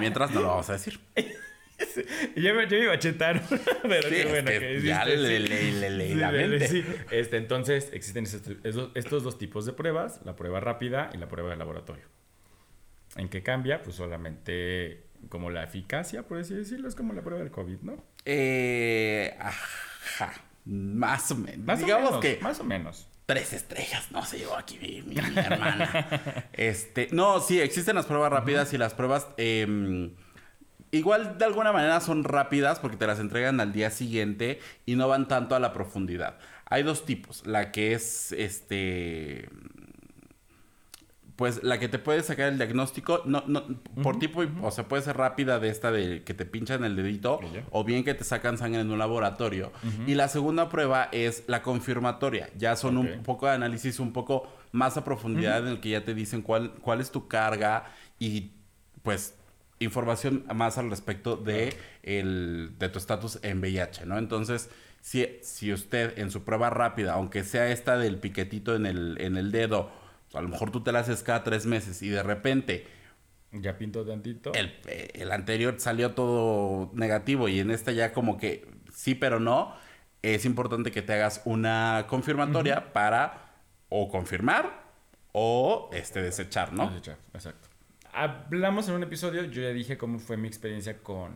mientras 0.00 0.30
no 0.30 0.40
lo 0.40 0.48
vamos 0.48 0.68
a 0.70 0.74
decir. 0.74 1.00
yo, 2.36 2.54
me, 2.54 2.68
yo 2.68 2.78
me 2.78 2.84
iba 2.84 2.92
a 2.92 2.98
chetar, 2.98 3.42
pero 3.82 4.08
qué 4.08 4.26
bueno 4.26 4.50
que, 4.50 4.82
Ya 4.82 5.04
le 5.04 5.40
leí 5.40 6.14
la 6.14 6.30
mente. 6.30 6.84
Este, 7.10 7.36
entonces, 7.36 7.90
existen 7.92 8.24
estos, 8.24 9.22
dos 9.22 9.38
tipos 9.38 9.66
de 9.66 9.72
pruebas, 9.72 10.20
la 10.24 10.36
prueba 10.36 10.60
rápida 10.60 11.10
y 11.12 11.18
la 11.18 11.28
prueba 11.28 11.50
de 11.50 11.56
laboratorio. 11.56 12.04
¿En 13.16 13.28
qué 13.28 13.42
cambia? 13.42 13.82
Pues 13.82 13.96
solamente 13.96 15.04
como 15.28 15.50
la 15.50 15.62
eficacia, 15.62 16.22
por 16.22 16.38
así 16.38 16.54
decirlo, 16.54 16.88
es 16.88 16.94
como 16.94 17.12
la 17.12 17.22
prueba 17.22 17.42
del 17.42 17.52
COVID, 17.52 17.80
¿no? 17.82 18.04
Eh, 18.24 19.36
ajá, 19.38 20.32
más 20.64 21.30
o 21.30 21.36
menos. 21.36 21.78
Digamos 21.78 22.18
que... 22.18 22.38
Más 22.40 22.58
o 22.60 22.64
menos 22.64 23.08
tres 23.26 23.52
estrellas, 23.52 24.10
no 24.10 24.24
se 24.24 24.38
llegó 24.38 24.56
aquí 24.56 24.78
mi, 24.78 25.16
hermana. 25.36 26.48
este, 26.52 27.08
no, 27.12 27.40
sí, 27.40 27.60
existen 27.60 27.96
las 27.96 28.06
pruebas 28.06 28.30
rápidas 28.30 28.72
y 28.72 28.78
las 28.78 28.94
pruebas 28.94 29.28
em, 29.36 30.14
igual 30.92 31.38
de 31.38 31.44
alguna 31.44 31.72
manera 31.72 32.00
son 32.00 32.22
rápidas 32.22 32.78
porque 32.78 32.96
te 32.96 33.06
las 33.06 33.18
entregan 33.18 33.60
al 33.60 33.72
día 33.72 33.90
siguiente 33.90 34.60
y 34.86 34.94
no 34.94 35.08
van 35.08 35.26
tanto 35.26 35.54
a 35.56 35.58
la 35.58 35.72
profundidad. 35.72 36.38
Hay 36.66 36.84
dos 36.84 37.04
tipos, 37.04 37.44
la 37.46 37.72
que 37.72 37.92
es 37.92 38.32
este 38.32 39.48
pues 41.36 41.62
la 41.64 41.80
que 41.80 41.88
te 41.88 41.98
puede 41.98 42.22
sacar 42.22 42.52
el 42.52 42.56
diagnóstico, 42.56 43.22
no, 43.24 43.42
no, 43.46 43.64
por 44.02 44.18
tipo, 44.18 44.44
o 44.62 44.70
sea, 44.70 44.86
puede 44.86 45.02
ser 45.02 45.16
rápida 45.16 45.58
de 45.58 45.70
esta 45.70 45.90
de 45.90 46.22
que 46.22 46.34
te 46.34 46.44
pinchan 46.44 46.84
el 46.84 46.94
dedito, 46.94 47.40
o 47.70 47.82
bien 47.82 48.04
que 48.04 48.14
te 48.14 48.22
sacan 48.22 48.58
sangre 48.58 48.82
en 48.82 48.90
un 48.92 48.98
laboratorio. 48.98 49.72
Y 50.06 50.14
la 50.14 50.28
segunda 50.28 50.68
prueba 50.68 51.08
es 51.10 51.44
la 51.48 51.62
confirmatoria. 51.62 52.48
Ya 52.56 52.76
son 52.76 52.96
un 52.96 53.22
poco 53.24 53.46
de 53.46 53.54
análisis, 53.54 53.98
un 53.98 54.12
poco 54.12 54.46
más 54.70 54.96
a 54.96 55.04
profundidad, 55.04 55.66
en 55.66 55.68
el 55.68 55.80
que 55.80 55.88
ya 55.88 56.04
te 56.04 56.14
dicen 56.14 56.42
cuál, 56.42 56.74
cuál 56.74 57.00
es 57.00 57.10
tu 57.10 57.26
carga 57.26 57.86
y 58.18 58.52
pues 59.02 59.34
información 59.82 60.44
más 60.54 60.78
al 60.78 60.90
respecto 60.90 61.36
de, 61.36 61.76
el, 62.02 62.72
de 62.78 62.88
tu 62.88 62.98
estatus 62.98 63.38
en 63.42 63.60
VIH, 63.60 64.06
¿no? 64.06 64.18
Entonces, 64.18 64.70
si, 65.00 65.26
si 65.42 65.72
usted 65.72 66.18
en 66.18 66.30
su 66.30 66.44
prueba 66.44 66.70
rápida, 66.70 67.14
aunque 67.14 67.44
sea 67.44 67.70
esta 67.70 67.98
del 67.98 68.18
piquetito 68.18 68.74
en 68.74 68.86
el, 68.86 69.16
en 69.20 69.36
el 69.36 69.52
dedo, 69.52 69.90
a 70.32 70.40
lo 70.40 70.48
mejor 70.48 70.70
tú 70.70 70.82
te 70.82 70.92
la 70.92 71.00
haces 71.00 71.22
cada 71.22 71.44
tres 71.44 71.66
meses 71.66 72.02
y 72.02 72.08
de 72.08 72.22
repente... 72.22 72.86
Ya 73.52 73.76
pintó 73.76 74.04
tantito. 74.04 74.52
El, 74.54 74.72
el 74.86 75.30
anterior 75.30 75.74
salió 75.78 76.12
todo 76.12 76.90
negativo 76.94 77.48
y 77.48 77.60
en 77.60 77.70
esta 77.70 77.92
ya 77.92 78.12
como 78.12 78.38
que 78.38 78.66
sí, 78.94 79.14
pero 79.14 79.40
no. 79.40 79.74
Es 80.22 80.44
importante 80.44 80.90
que 80.90 81.02
te 81.02 81.12
hagas 81.12 81.42
una 81.44 82.06
confirmatoria 82.08 82.92
para 82.92 83.56
o 83.88 84.08
confirmar 84.08 84.84
o 85.32 85.90
este 85.92 86.22
desechar, 86.22 86.72
¿no? 86.72 86.88
Desechar, 86.88 87.18
exacto. 87.34 87.68
Hablamos 88.12 88.88
en 88.88 88.94
un 88.94 89.02
episodio, 89.02 89.44
yo 89.44 89.62
ya 89.62 89.70
dije 89.70 89.96
cómo 89.96 90.18
fue 90.18 90.36
mi 90.36 90.46
experiencia 90.46 91.02
con, 91.02 91.32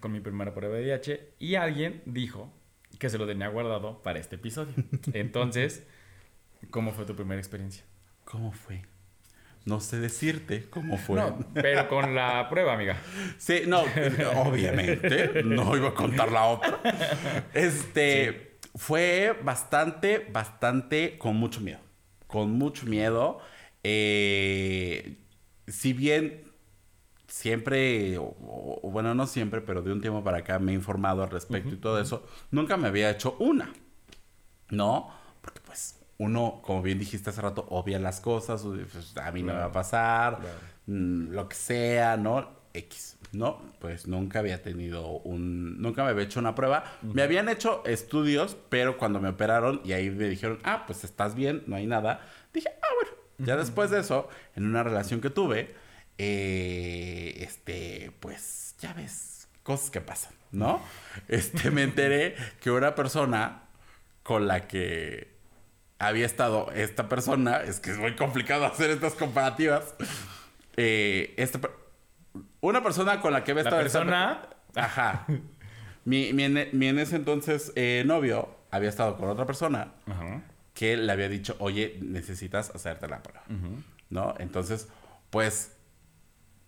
con 0.00 0.12
mi 0.12 0.20
primera 0.20 0.54
prueba 0.54 0.76
de 0.76 0.84
VIH 0.84 1.34
y 1.38 1.56
alguien 1.56 2.02
dijo 2.06 2.50
que 2.98 3.10
se 3.10 3.18
lo 3.18 3.26
tenía 3.26 3.48
guardado 3.48 4.02
para 4.02 4.18
este 4.18 4.36
episodio. 4.36 4.72
Entonces, 5.12 5.86
¿cómo 6.70 6.92
fue 6.92 7.04
tu 7.04 7.14
primera 7.14 7.38
experiencia? 7.38 7.84
¿Cómo 8.24 8.52
fue? 8.52 8.82
no 9.66 9.80
sé 9.80 9.98
decirte 9.98 10.64
cómo 10.70 10.96
fue. 10.96 11.16
No, 11.16 11.38
pero 11.52 11.88
con 11.88 12.14
la 12.14 12.48
prueba, 12.48 12.74
amiga. 12.74 12.96
Sí, 13.36 13.62
no, 13.66 13.80
obviamente, 14.36 15.42
no 15.42 15.76
iba 15.76 15.88
a 15.88 15.94
contar 15.94 16.30
la 16.30 16.44
otra. 16.44 16.78
Este, 17.52 18.58
fue 18.76 19.36
bastante, 19.42 20.28
bastante 20.32 21.18
con 21.18 21.36
mucho 21.36 21.60
miedo. 21.60 21.80
Con 22.28 22.52
mucho 22.52 22.86
miedo. 22.86 23.40
Eh, 23.82 25.16
si 25.66 25.92
bien 25.92 26.44
siempre, 27.28 28.18
o, 28.18 28.36
o, 28.82 28.90
bueno, 28.90 29.14
no 29.14 29.26
siempre, 29.26 29.60
pero 29.60 29.82
de 29.82 29.92
un 29.92 30.00
tiempo 30.00 30.22
para 30.22 30.38
acá 30.38 30.58
me 30.58 30.72
he 30.72 30.74
informado 30.74 31.22
al 31.22 31.30
respecto 31.30 31.70
y 31.70 31.76
todo 31.76 32.00
eso, 32.00 32.24
nunca 32.50 32.76
me 32.76 32.88
había 32.88 33.10
hecho 33.10 33.36
una. 33.38 33.72
¿No? 34.70 35.10
Porque 35.40 35.60
pues 35.60 36.00
uno, 36.18 36.60
como 36.62 36.82
bien 36.82 36.98
dijiste 36.98 37.30
hace 37.30 37.40
rato, 37.40 37.66
obvia 37.70 37.98
las 37.98 38.20
cosas, 38.20 38.62
pues, 38.62 39.16
a 39.16 39.30
mí 39.32 39.42
no 39.42 39.52
me 39.52 39.60
va 39.60 39.66
a 39.66 39.72
pasar, 39.72 40.40
mm, 40.86 41.30
lo 41.30 41.48
que 41.48 41.56
sea, 41.56 42.16
¿no? 42.16 42.56
X, 42.72 43.16
¿no? 43.32 43.62
Pues 43.80 44.06
nunca 44.06 44.40
había 44.40 44.62
tenido 44.62 45.08
un, 45.08 45.80
nunca 45.80 46.04
me 46.04 46.10
había 46.10 46.24
hecho 46.24 46.40
una 46.40 46.54
prueba. 46.54 46.84
Me 47.02 47.22
habían 47.22 47.48
hecho 47.48 47.82
estudios, 47.86 48.56
pero 48.68 48.98
cuando 48.98 49.20
me 49.20 49.28
operaron 49.28 49.80
y 49.84 49.92
ahí 49.92 50.10
me 50.10 50.28
dijeron, 50.28 50.58
ah, 50.64 50.84
pues 50.86 51.04
estás 51.04 51.34
bien, 51.34 51.62
no 51.66 51.76
hay 51.76 51.86
nada, 51.86 52.20
dije, 52.52 52.68
ah, 52.82 52.86
bueno. 53.00 53.15
Ya 53.38 53.56
después 53.56 53.90
de 53.90 54.00
eso, 54.00 54.28
en 54.54 54.66
una 54.66 54.82
relación 54.82 55.20
que 55.20 55.30
tuve, 55.30 55.74
eh, 56.18 57.34
este, 57.38 58.12
pues, 58.20 58.74
ya 58.80 58.92
ves, 58.94 59.48
cosas 59.62 59.90
que 59.90 60.00
pasan, 60.00 60.32
¿no? 60.52 60.80
Este, 61.28 61.70
me 61.70 61.82
enteré 61.82 62.34
que 62.60 62.70
una 62.70 62.94
persona 62.94 63.62
con 64.22 64.46
la 64.46 64.66
que 64.66 65.36
había 65.98 66.26
estado 66.26 66.70
esta 66.72 67.08
persona, 67.08 67.58
es 67.58 67.80
que 67.80 67.90
es 67.90 67.98
muy 67.98 68.16
complicado 68.16 68.64
hacer 68.66 68.90
estas 68.90 69.14
comparativas, 69.14 69.94
eh, 70.76 71.34
esta, 71.36 71.60
una 72.60 72.82
persona 72.82 73.20
con 73.20 73.32
la 73.32 73.44
que 73.44 73.52
había 73.52 73.64
La 73.64 73.70
estado... 73.70 73.82
persona... 73.82 74.48
Ajá. 74.74 75.26
Mi, 76.04 76.32
mi, 76.32 76.44
en, 76.44 76.68
mi 76.72 76.86
en 76.86 76.98
ese 77.00 77.16
entonces 77.16 77.72
eh, 77.74 78.04
novio 78.06 78.56
había 78.70 78.88
estado 78.88 79.16
con 79.16 79.28
otra 79.28 79.44
persona 79.44 79.92
Ajá. 80.06 80.42
Que 80.76 80.96
le 80.96 81.10
había 81.10 81.28
dicho, 81.28 81.56
oye, 81.58 81.98
necesitas 82.02 82.70
hacerte 82.74 83.08
la 83.08 83.22
prueba, 83.22 83.42
¿no? 84.10 84.34
Entonces, 84.38 84.88
pues, 85.30 85.72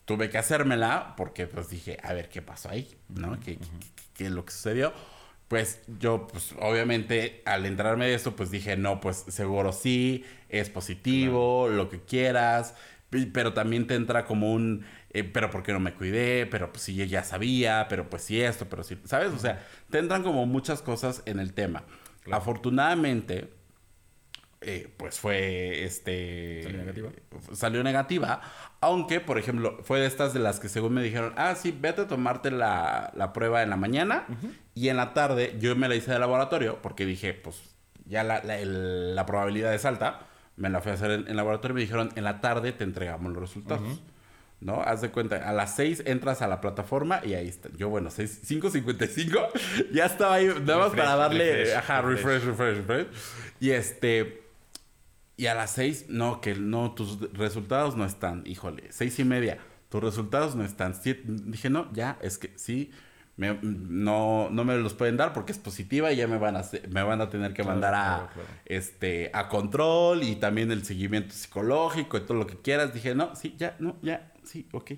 tuve 0.07 0.31
que 0.31 0.39
hacérmela 0.39 1.15
porque, 1.17 1.47
pues, 1.47 1.69
dije, 1.69 1.99
a 2.03 2.15
ver, 2.15 2.29
¿qué 2.31 2.41
pasó 2.43 2.71
ahí? 2.71 2.99
¿No? 3.09 3.39
¿Qué, 3.39 3.59
qué- 3.59 3.67
qué 4.15 4.25
es 4.27 4.31
lo 4.33 4.45
que 4.45 4.53
sucedió? 4.53 4.93
Pues, 5.49 5.83
yo, 6.01 6.27
pues, 6.27 6.55
obviamente, 6.59 7.43
al 7.45 7.67
entrarme 7.67 8.07
de 8.07 8.15
eso, 8.15 8.35
pues, 8.35 8.51
dije, 8.51 8.77
no, 8.77 9.01
pues, 9.01 9.25
seguro 9.29 9.73
sí, 9.73 10.25
es 10.49 10.71
positivo, 10.71 11.69
lo 11.69 11.89
que 11.91 12.01
quieras, 12.01 12.75
pero 13.33 13.53
también 13.53 13.87
te 13.87 13.95
entra 13.95 14.25
como 14.25 14.53
un, 14.53 14.85
eh, 15.11 15.25
pero 15.25 15.51
¿por 15.51 15.63
qué 15.63 15.73
no 15.73 15.81
me 15.81 15.93
cuidé? 15.95 16.47
Pero, 16.47 16.73
pues, 16.73 16.83
sí, 16.83 16.95
yo 16.95 17.05
ya 17.05 17.25
sabía, 17.25 17.87
pero, 17.91 18.09
pues, 18.09 18.23
sí 18.23 18.41
esto, 18.41 18.67
pero 18.71 18.83
sí, 18.85 18.99
¿sabes? 19.05 19.33
O 19.33 19.39
sea, 19.39 19.63
te 19.91 19.99
entran 19.99 20.23
como 20.23 20.47
muchas 20.47 20.81
cosas 20.83 21.23
en 21.27 21.39
el 21.41 21.53
tema. 21.53 21.85
Afortunadamente, 22.31 23.53
eh, 24.61 24.93
pues 24.97 25.19
fue 25.21 25.85
este. 25.85 26.63
¿Salió 26.65 26.79
negativa? 26.79 27.11
Salió 27.53 27.83
negativa. 27.85 28.41
Aunque, 28.81 29.21
por 29.21 29.39
ejemplo, 29.39 29.79
fue 29.83 30.01
de 30.01 30.07
estas 30.07 30.33
de 30.35 30.41
las 30.41 30.61
que 30.61 30.69
según 30.69 30.95
me 30.95 31.03
dijeron, 31.03 31.33
ah, 31.37 31.55
sí, 31.55 31.77
vete 31.79 32.03
a 32.03 32.07
tomarte 32.09 32.51
la, 32.51 33.13
la 33.17 33.33
prueba 33.33 33.63
en 33.63 33.71
la 33.71 33.77
mañana 33.77 34.27
y 34.75 34.89
en 34.89 34.97
la 34.97 35.15
tarde 35.15 35.57
yo 35.59 35.75
me 35.77 35.89
la 35.89 35.97
hice 35.97 36.11
de 36.13 36.19
laboratorio 36.19 36.81
porque 36.83 37.05
dije, 37.07 37.35
pues 37.35 37.61
ya 38.05 38.23
la, 38.25 38.43
la- 38.45 38.59
el- 38.59 39.15
la 39.17 39.27
probabilidad 39.27 39.75
es 39.75 39.85
alta. 39.85 40.21
Me 40.57 40.69
la 40.71 40.81
fui 40.81 40.91
a 40.91 40.95
hacer 40.95 41.11
en, 41.13 41.29
en 41.29 41.37
laboratorio 41.37 41.73
y 41.73 41.75
me 41.77 41.81
dijeron, 41.83 42.11
en 42.17 42.25
la 42.25 42.41
tarde 42.41 42.73
te 42.73 42.83
entregamos 42.85 43.33
los 43.33 43.41
resultados. 43.41 44.01
¿No? 44.61 44.81
Haz 44.83 45.01
de 45.03 45.11
cuenta, 45.13 45.37
a 45.49 45.53
las 45.53 45.77
6 45.77 46.03
entras 46.07 46.43
a 46.43 46.49
la 46.49 46.61
plataforma 46.61 47.21
y 47.25 47.35
ahí 47.35 47.47
está. 47.47 47.69
Yo, 47.77 47.89
bueno, 47.91 48.11
6, 48.11 48.43
5.55, 48.51 49.49
ya 49.93 50.07
estaba 50.07 50.35
ahí, 50.35 50.47
nada 50.47 50.79
más 50.79 50.87
Refresh, 50.91 50.97
para 51.05 51.17
darle, 51.17 51.53
refresh, 51.59 51.77
ajá, 51.77 52.03
refresh, 52.03 52.43
refresh, 52.43 52.77
refresh. 52.79 53.07
Y 53.61 53.71
este, 53.71 54.48
y 55.39 55.47
a 55.47 55.55
las 55.55 55.71
6, 55.71 56.07
no, 56.11 56.43
que 56.43 56.55
no, 56.55 56.93
tus 56.93 57.19
resultados 57.33 57.97
no 57.97 58.05
están, 58.05 58.43
híjole, 58.47 58.85
seis 58.91 59.19
y 59.19 59.25
media, 59.25 59.57
tus 59.89 60.03
resultados 60.03 60.55
no 60.57 60.65
están. 60.65 60.95
Siete- 60.95 61.23
dije, 61.27 61.71
no, 61.71 61.91
ya, 61.95 62.19
es 62.21 62.37
que 62.37 62.53
sí, 62.57 62.91
me- 63.37 63.59
no, 63.63 64.49
no 64.51 64.65
me 64.65 64.77
los 64.77 64.95
pueden 64.95 65.17
dar 65.17 65.33
porque 65.33 65.53
es 65.53 65.59
positiva 65.59 66.13
y 66.13 66.17
ya 66.17 66.27
me 66.27 66.39
van 66.39 66.57
a, 66.57 66.63
me 66.91 67.03
van 67.05 67.21
a 67.21 67.31
tener 67.31 67.51
que 67.55 67.63
Claro, 67.63 67.71
mandar 67.71 67.95
a, 67.95 68.01
claro, 68.17 68.31
claro. 68.35 68.49
este, 68.67 69.31
a 69.33 69.49
control 69.49 70.25
y 70.25 70.37
también 70.37 70.73
el 70.73 70.85
seguimiento 70.85 71.35
psicológico 71.35 72.17
y 72.19 72.21
todo 72.23 72.35
lo 72.37 72.47
que 72.47 72.57
quieras. 72.57 72.93
Dije, 72.93 73.15
no, 73.15 73.35
sí, 73.37 73.55
ya, 73.57 73.77
no, 73.79 73.97
ya, 74.03 74.33
sí, 74.43 74.69
ok. 74.73 74.91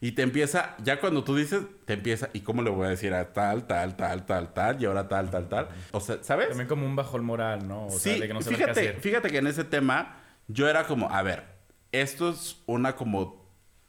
Y 0.00 0.12
te 0.12 0.22
empieza, 0.22 0.76
ya 0.82 1.00
cuando 1.00 1.24
tú 1.24 1.34
dices, 1.36 1.62
te 1.86 1.94
empieza, 1.94 2.28
¿y 2.32 2.40
cómo 2.40 2.62
le 2.62 2.70
voy 2.70 2.86
a 2.86 2.90
decir 2.90 3.14
a 3.14 3.32
tal, 3.32 3.66
tal, 3.66 3.96
tal, 3.96 4.26
tal, 4.26 4.52
tal, 4.52 4.82
y 4.82 4.84
ahora 4.86 5.08
tal, 5.08 5.30
tal, 5.30 5.48
tal? 5.48 5.68
O 5.92 6.00
sea, 6.00 6.18
¿sabes? 6.22 6.48
También 6.48 6.68
como 6.68 6.84
un 6.86 6.94
bajón 6.96 7.24
moral, 7.24 7.66
¿no? 7.66 7.86
O 7.86 7.90
sí, 7.90 8.10
sea, 8.10 8.20
de 8.20 8.28
que 8.28 8.34
no 8.34 8.42
saber 8.42 8.58
qué 8.58 8.64
fíjate, 8.64 8.80
hacer. 8.88 9.00
fíjate 9.00 9.30
que 9.30 9.38
en 9.38 9.46
ese 9.46 9.64
tema 9.64 10.20
yo 10.48 10.68
era 10.68 10.86
como, 10.86 11.10
a 11.10 11.22
ver, 11.22 11.44
esto 11.92 12.28
es 12.30 12.62
una 12.66 12.94
como 12.96 13.46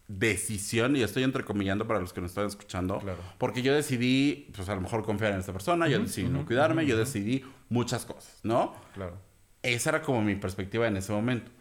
decisión, 0.08 0.96
y 0.96 1.04
estoy 1.04 1.24
entrecomillando 1.24 1.86
para 1.86 2.00
los 2.00 2.14
que 2.14 2.22
nos 2.22 2.32
están 2.32 2.46
escuchando, 2.46 3.00
Claro. 3.00 3.20
porque 3.38 3.62
yo 3.62 3.74
decidí, 3.76 4.50
pues 4.56 4.70
a 4.70 4.76
lo 4.76 4.80
mejor 4.82 5.04
confiar 5.04 5.34
en 5.34 5.40
esta 5.42 5.52
persona, 5.52 5.88
yo 5.90 6.00
decidí 6.00 6.30
no 6.30 6.46
cuidarme, 6.46 6.86
yo 6.86 6.98
decidí 6.98 7.44
muchas 7.68 8.06
cosas, 8.06 8.40
¿no? 8.44 8.74
Claro. 8.94 9.18
Esa 9.64 9.90
era 9.90 10.02
como 10.02 10.22
mi 10.22 10.36
perspectiva 10.36 10.88
en 10.88 10.96
ese 10.96 11.12
momento. 11.12 11.52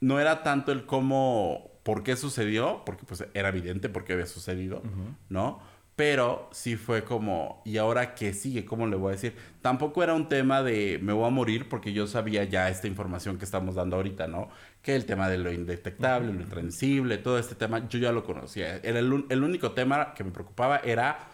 No 0.00 0.18
era 0.18 0.42
tanto 0.42 0.72
el 0.72 0.84
cómo, 0.84 1.70
por 1.86 2.02
qué 2.02 2.16
sucedió, 2.16 2.82
porque 2.84 3.04
pues 3.06 3.24
era 3.32 3.50
evidente 3.50 3.88
por 3.88 4.02
qué 4.02 4.14
había 4.14 4.26
sucedido, 4.26 4.82
¿no? 5.28 5.60
Pero 5.94 6.50
sí 6.50 6.74
fue 6.74 7.04
como, 7.04 7.62
¿y 7.64 7.76
ahora 7.76 8.16
qué 8.16 8.34
sigue? 8.34 8.64
¿Cómo 8.64 8.88
le 8.88 8.96
voy 8.96 9.10
a 9.10 9.12
decir? 9.12 9.36
Tampoco 9.62 10.02
era 10.02 10.12
un 10.12 10.28
tema 10.28 10.64
de 10.64 10.98
me 11.00 11.12
voy 11.12 11.28
a 11.28 11.30
morir 11.30 11.68
porque 11.68 11.92
yo 11.92 12.08
sabía 12.08 12.42
ya 12.42 12.68
esta 12.70 12.88
información 12.88 13.38
que 13.38 13.44
estamos 13.44 13.76
dando 13.76 13.94
ahorita, 13.94 14.26
¿no? 14.26 14.48
Que 14.82 14.96
el 14.96 15.06
tema 15.06 15.28
de 15.28 15.38
lo 15.38 15.52
indetectable, 15.52 16.32
lo 16.32 16.40
intransmisible, 16.40 17.18
todo 17.18 17.38
este 17.38 17.54
tema, 17.54 17.88
yo 17.88 18.00
ya 18.00 18.10
lo 18.10 18.24
conocía. 18.24 18.78
Era 18.78 18.98
el, 18.98 19.24
el 19.28 19.44
único 19.44 19.70
tema 19.70 20.12
que 20.12 20.24
me 20.24 20.32
preocupaba 20.32 20.78
era 20.78 21.28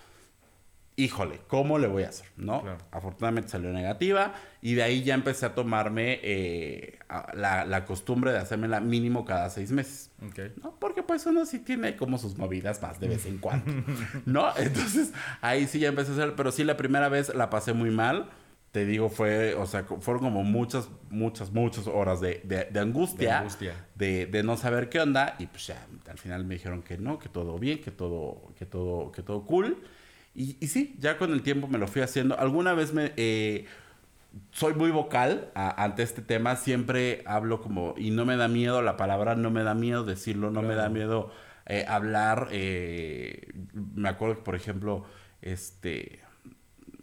híjole, 0.96 1.40
¿cómo 1.48 1.78
le 1.78 1.88
voy 1.88 2.02
a 2.02 2.09
hacer? 2.11 2.26
¿No? 2.37 2.62
Claro. 2.62 2.78
Afortunadamente 2.90 3.48
salió 3.50 3.72
negativa 3.72 4.35
y 4.61 4.74
de 4.74 4.83
ahí 4.83 5.02
ya 5.02 5.14
empecé 5.14 5.46
a 5.46 5.55
tomarme 5.55 6.20
eh, 6.22 6.98
a- 7.09 7.33
la, 7.35 7.64
la 7.64 7.85
costumbre 7.85 8.31
de 8.33 8.38
hacérmela 8.38 8.81
mínimo 8.81 9.24
cada 9.24 9.48
seis 9.50 9.70
meses. 9.72 10.11
Ok. 10.26 10.38
¿No? 10.62 10.76
Porque 10.78 11.02
pues 11.02 11.24
uno 11.26 11.46
sí 11.46 11.59
tiene 11.61 11.96
como 11.96 12.18
sus 12.18 12.37
movidas 12.37 12.81
más 12.83 13.00
de 13.00 13.09
vez 13.09 13.26
en 13.26 13.38
cuando, 13.38 13.72
¿no? 14.26 14.55
Entonces 14.57 15.12
ahí 15.40 15.66
sí 15.66 15.78
ya 15.78 15.88
empecé 15.88 16.11
a 16.11 16.14
hacer, 16.14 16.35
pero 16.37 16.52
sí 16.52 16.62
la 16.64 16.76
primera 16.76 17.09
vez 17.09 17.35
la 17.35 17.48
pasé 17.50 17.72
muy 17.72 17.90
mal. 17.90 18.28
Te 18.70 18.87
digo, 18.87 19.11
fue, 19.11 19.55
o 19.55 19.66
sea, 19.66 19.85
fueron 19.85 20.22
como 20.22 20.44
muchas, 20.44 20.88
muchas, 21.11 21.52
muchas 21.52 21.87
horas 21.87 22.22
de, 22.22 22.40
de- 22.44 22.64
de 22.70 22.81
angustia. 22.81 23.28
De 23.28 23.35
angustia. 23.35 23.74
De, 23.94 24.24
de 24.24 24.42
no 24.42 24.57
saber 24.57 24.88
qué 24.88 24.98
onda. 25.00 25.37
Y 25.38 25.46
pues 25.46 25.66
ya, 25.66 25.87
al 26.11 26.16
final 26.16 26.44
me 26.46 26.55
dijeron 26.55 26.83
que 26.83 26.96
no, 26.96 27.18
que 27.18 27.28
todo 27.28 27.59
bien, 27.59 27.83
que 27.83 27.90
todo, 27.90 28.52
que 28.59 28.64
todo, 28.64 29.12
que 29.12 29.22
todo 29.22 29.44
cool. 29.44 29.83
Y, 30.35 30.57
y 30.61 30.66
sí, 30.68 30.97
ya 30.99 31.18
con 31.18 31.33
el 31.33 31.42
tiempo 31.42 31.68
me 31.68 31.79
lo 31.79 31.87
fui 31.87 32.03
haciendo. 32.03 32.38
Alguna 32.38 32.73
vez 32.75 32.92
me... 32.95 33.12
eh, 33.16 33.66
soy 34.51 34.75
muy 34.75 34.90
vocal 34.90 35.51
a- 35.55 35.83
ante 35.85 36.03
este 36.03 36.23
tema. 36.23 36.57
Siempre 36.57 37.23
hablo 37.27 37.61
como... 37.61 37.95
Y 37.99 38.11
no 38.11 38.25
me 38.25 38.37
da 38.37 38.49
miedo 38.49 38.81
la 38.83 38.97
palabra, 38.97 39.35
no 39.37 39.51
me 39.51 39.62
da 39.62 39.75
miedo 39.75 40.05
decirlo, 40.05 40.51
no 40.51 40.62
me 40.62 40.75
da 40.75 40.88
miedo 40.88 41.31
eh, 41.66 41.85
hablar. 41.87 42.49
eh, 42.51 43.53
me 43.75 44.09
acuerdo 44.09 44.37
que, 44.37 44.42
por 44.42 44.55
ejemplo, 44.55 45.05
este... 45.42 46.21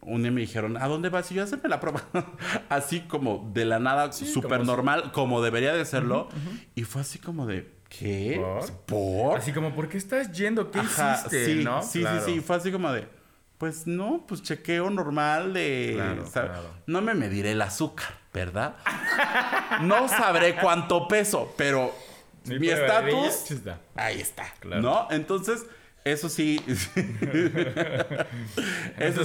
Un 0.02 0.24
día 0.24 0.32
me 0.32 0.42
dijeron, 0.42 0.78
¿a 0.78 0.88
dónde 0.88 1.10
vas? 1.10 1.30
Y 1.32 1.36
yo, 1.36 1.44
hacerme 1.44 1.68
la 1.70 1.80
prueba. 1.82 2.02
así 2.70 3.02
como 3.02 3.52
de 3.54 3.65
la 3.65 3.80
nada, 3.80 4.12
Sí, 4.13 4.26
súper 4.26 4.62
si- 4.62 4.65
normal, 4.68 5.12
como 5.12 5.42
debería 5.42 5.74
de 5.74 5.84
serlo. 5.86 6.30
Y 6.74 6.84
fue 6.84 7.02
así 7.02 7.20
como 7.20 7.46
de, 7.46 7.70
¿qué? 7.89 8.42
¿Por? 8.42 8.72
¿Por? 8.86 9.38
Así 9.38 9.52
como, 9.52 9.76
¿por 9.76 9.89
qué 9.89 9.98
estás 9.98 10.32
yendo? 10.32 10.72
¿Qué 10.72 10.80
Ajá, 10.80 11.15
hiciste? 11.15 11.46
sí, 11.46 11.63
¿no? 11.65 11.84
sí, 11.84 12.00
Claro. 12.00 12.26
sí, 12.26 12.34
sí. 12.36 12.39
Fue 12.39 12.56
así 12.56 12.72
como 12.72 12.92
de, 12.94 13.08
pues 13.60 13.86
no, 13.86 14.26
pues 14.28 14.41
chequeo 14.41 14.89
normal 14.89 15.54
de... 15.54 15.91
Claro, 15.95 16.24
claro. 16.32 16.74
No 16.88 17.02
me 17.02 17.13
mediré 17.13 17.52
el 17.52 17.62
azúcar, 17.62 18.08
¿verdad? 18.34 18.76
no 19.82 20.08
sabré 20.08 20.56
cuánto 20.56 21.08
peso, 21.08 21.54
pero 21.58 21.93
Mi 22.45 22.69
estatus... 22.69 23.45
Ahí 23.95 24.22
está, 24.22 24.52
Claro. 24.62 24.82
¿no? 24.82 25.08
Entonces, 25.12 25.65
eso 26.06 26.30
sí... 26.30 26.60
Sí 26.69 26.76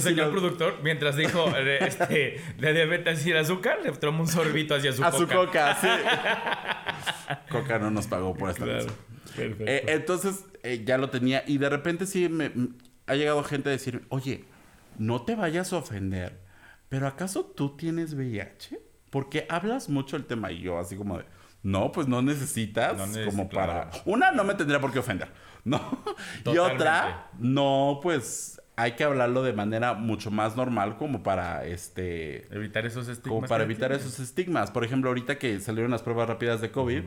señor 0.01 0.27
lo- 0.27 0.31
productor, 0.33 0.79
mientras 0.83 1.15
dijo 1.15 1.47
eh, 1.57 1.77
este, 1.81 2.41
de 2.57 2.73
diabetes 2.73 3.25
y 3.25 3.31
el 3.31 3.37
azúcar, 3.37 3.79
le 3.83 3.91
tomó 3.93 4.21
un 4.23 4.27
sorbito 4.27 4.75
hacia 4.75 4.91
su 4.93 5.03
A 5.03 5.11
coca. 5.11 5.17
su 5.19 5.27
coca, 5.27 5.77
sí. 5.81 5.87
coca 7.51 7.79
no 7.79 7.91
nos 7.91 8.07
pagó 8.07 8.35
por 8.35 8.49
esta 8.49 8.65
Claro. 8.65 8.87
Perfecto. 9.35 9.63
Eh, 9.67 9.83
entonces 9.87 10.45
eh, 10.63 10.83
ya 10.85 10.97
lo 10.97 11.09
tenía 11.09 11.43
y 11.45 11.57
de 11.57 11.69
repente 11.69 12.05
sí 12.05 12.29
me, 12.29 12.51
ha 13.07 13.15
llegado 13.15 13.43
gente 13.43 13.69
a 13.69 13.71
decir, 13.71 14.05
oye, 14.09 14.45
no 14.97 15.21
te 15.23 15.35
vayas 15.35 15.73
a 15.73 15.77
ofender, 15.77 16.39
pero 16.89 17.07
¿acaso 17.07 17.45
tú 17.45 17.75
tienes 17.75 18.13
VIH? 18.13 18.79
Porque 19.09 19.45
hablas 19.49 19.89
mucho 19.89 20.17
el 20.17 20.25
tema 20.25 20.51
y 20.51 20.61
yo 20.61 20.77
así 20.79 20.95
como 20.95 21.17
de, 21.19 21.25
No, 21.63 21.91
pues 21.91 22.07
no 22.07 22.21
necesitas 22.21 22.97
No 22.97 23.05
neces- 23.07 23.25
como 23.25 23.49
para... 23.49 23.89
claro. 23.89 24.03
Una, 24.05 24.31
no 24.31 24.43
me 24.43 24.53
tendría 24.55 24.79
por 24.79 24.91
qué 24.91 24.99
ofender, 24.99 25.29
¿no? 25.63 26.03
Y 26.45 26.57
otra, 26.57 27.29
no, 27.39 27.99
pues 28.03 28.61
hay 28.77 28.91
que 28.93 29.03
hablarlo 29.05 29.41
de 29.41 29.53
manera 29.53 29.93
mucho 29.93 30.31
más 30.31 30.55
normal 30.57 30.97
como 30.97 31.23
para 31.23 31.65
este... 31.65 32.45
Evitar 32.53 32.85
esos 32.85 33.07
estigmas. 33.07 33.35
Como 33.37 33.47
para 33.47 33.63
evitar 33.63 33.91
esos 33.93 34.19
estigmas. 34.19 34.69
Por 34.69 34.83
ejemplo, 34.83 35.09
ahorita 35.09 35.37
que 35.37 35.59
salieron 35.61 35.91
las 35.91 36.01
pruebas 36.01 36.27
rápidas 36.27 36.59
de 36.59 36.71
COVID, 36.71 37.03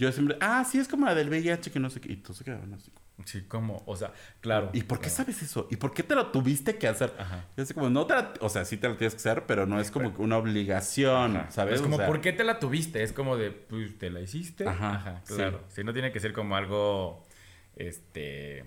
yo 0.00 0.10
siempre, 0.12 0.38
ah, 0.40 0.64
sí, 0.64 0.78
es 0.78 0.88
como 0.88 1.04
la 1.04 1.14
del 1.14 1.28
VIH 1.28 1.70
que 1.70 1.78
no 1.78 1.90
sé 1.90 2.00
qué. 2.00 2.10
Y 2.12 2.16
todos 2.16 2.38
se 2.38 2.44
quedaban 2.44 2.72
así. 2.72 2.90
Sí, 3.26 3.42
como, 3.42 3.82
o 3.84 3.96
sea, 3.96 4.14
claro. 4.40 4.70
¿Y 4.72 4.82
por 4.84 4.96
qué 4.98 5.08
claro. 5.08 5.16
sabes 5.16 5.42
eso? 5.42 5.68
¿Y 5.70 5.76
por 5.76 5.92
qué 5.92 6.02
te 6.02 6.14
lo 6.14 6.28
tuviste 6.28 6.78
que 6.78 6.88
hacer? 6.88 7.12
Ajá. 7.18 7.44
Yo 7.54 7.64
así 7.64 7.74
como, 7.74 7.90
no 7.90 8.06
te 8.06 8.14
la- 8.14 8.32
o 8.40 8.48
sea, 8.48 8.64
sí 8.64 8.78
te 8.78 8.88
lo 8.88 8.96
tienes 8.96 9.12
que 9.12 9.18
hacer, 9.18 9.44
pero 9.46 9.66
no 9.66 9.78
es 9.78 9.90
como 9.90 10.08
una 10.16 10.38
obligación, 10.38 11.36
Ajá. 11.36 11.50
¿sabes? 11.50 11.74
Es 11.74 11.82
como, 11.82 11.96
O 11.96 11.98
sea, 11.98 12.06
¿por 12.06 12.22
qué 12.22 12.32
te 12.32 12.44
la 12.44 12.58
tuviste? 12.58 13.02
Es 13.02 13.12
como 13.12 13.36
de, 13.36 13.50
pues, 13.50 13.98
¿te 13.98 14.08
la 14.08 14.20
hiciste? 14.20 14.66
Ajá, 14.66 15.20
sí. 15.24 15.34
claro. 15.34 15.60
Si 15.68 15.84
no 15.84 15.92
tiene 15.92 16.12
que 16.12 16.20
ser 16.20 16.32
como 16.32 16.56
algo, 16.56 17.26
este... 17.76 18.64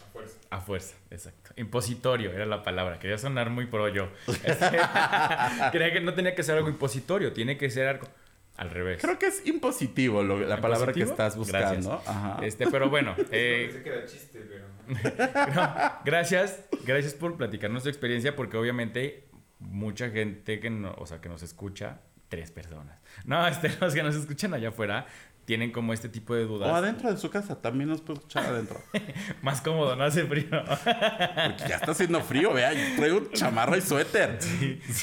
A 0.00 0.10
fuerza. 0.10 0.38
A 0.48 0.60
fuerza, 0.60 0.96
exacto. 1.10 1.50
Impositorio 1.56 2.32
era 2.32 2.46
la 2.46 2.62
palabra. 2.62 2.98
Quería 2.98 3.18
sonar 3.18 3.50
muy 3.50 3.66
pro 3.66 3.88
yo. 3.88 4.08
Creía 5.72 5.92
que 5.92 6.00
no 6.00 6.14
tenía 6.14 6.34
que 6.34 6.42
ser 6.42 6.56
algo 6.56 6.70
impositorio, 6.70 7.34
tiene 7.34 7.58
que 7.58 7.68
ser 7.68 7.86
algo 7.88 8.08
al 8.56 8.70
revés. 8.70 9.00
Creo 9.02 9.18
que 9.18 9.26
es 9.26 9.46
impositivo 9.46 10.22
lo- 10.22 10.40
la 10.40 10.60
palabra 10.60 10.92
que 10.92 11.02
estás 11.02 11.36
buscando. 11.36 12.02
Ajá. 12.06 12.38
Este, 12.42 12.66
pero 12.70 12.88
bueno, 12.90 13.14
eh, 13.30 13.68
Pensé 13.70 13.82
que 13.82 13.88
era 13.90 14.04
chiste, 14.06 14.40
pero. 14.48 14.64
No, 15.54 15.74
gracias, 16.04 16.60
gracias 16.84 17.14
por 17.14 17.36
platicarnos 17.36 17.82
tu 17.84 17.88
experiencia, 17.88 18.36
porque 18.36 18.56
obviamente 18.56 19.28
mucha 19.58 20.10
gente 20.10 20.60
que 20.60 20.68
no, 20.70 20.94
o 20.98 21.06
sea, 21.06 21.20
que 21.20 21.28
nos 21.28 21.42
escucha, 21.42 22.00
tres 22.28 22.50
personas. 22.50 23.00
No, 23.24 23.46
este, 23.46 23.70
los 23.80 23.94
que 23.94 24.02
nos 24.02 24.14
escuchan 24.14 24.52
allá 24.54 24.68
afuera 24.68 25.06
tienen 25.44 25.72
como 25.72 25.92
este 25.92 26.08
tipo 26.08 26.34
de 26.34 26.44
dudas. 26.44 26.70
O 26.70 26.74
adentro 26.74 27.10
de 27.10 27.18
su 27.18 27.30
casa, 27.30 27.60
también 27.60 27.90
nos 27.90 28.00
puede 28.00 28.18
escuchar 28.18 28.46
adentro. 28.46 28.80
Más 29.42 29.60
cómodo, 29.60 29.94
no 29.96 30.04
hace 30.04 30.24
frío. 30.24 30.48
Porque 30.50 31.64
ya 31.68 31.76
está 31.76 31.92
haciendo 31.92 32.20
frío, 32.20 32.52
vea, 32.52 32.72
traigo 32.96 33.30
chamarra 33.32 33.76
y 33.76 33.80
suéter. 33.80 34.38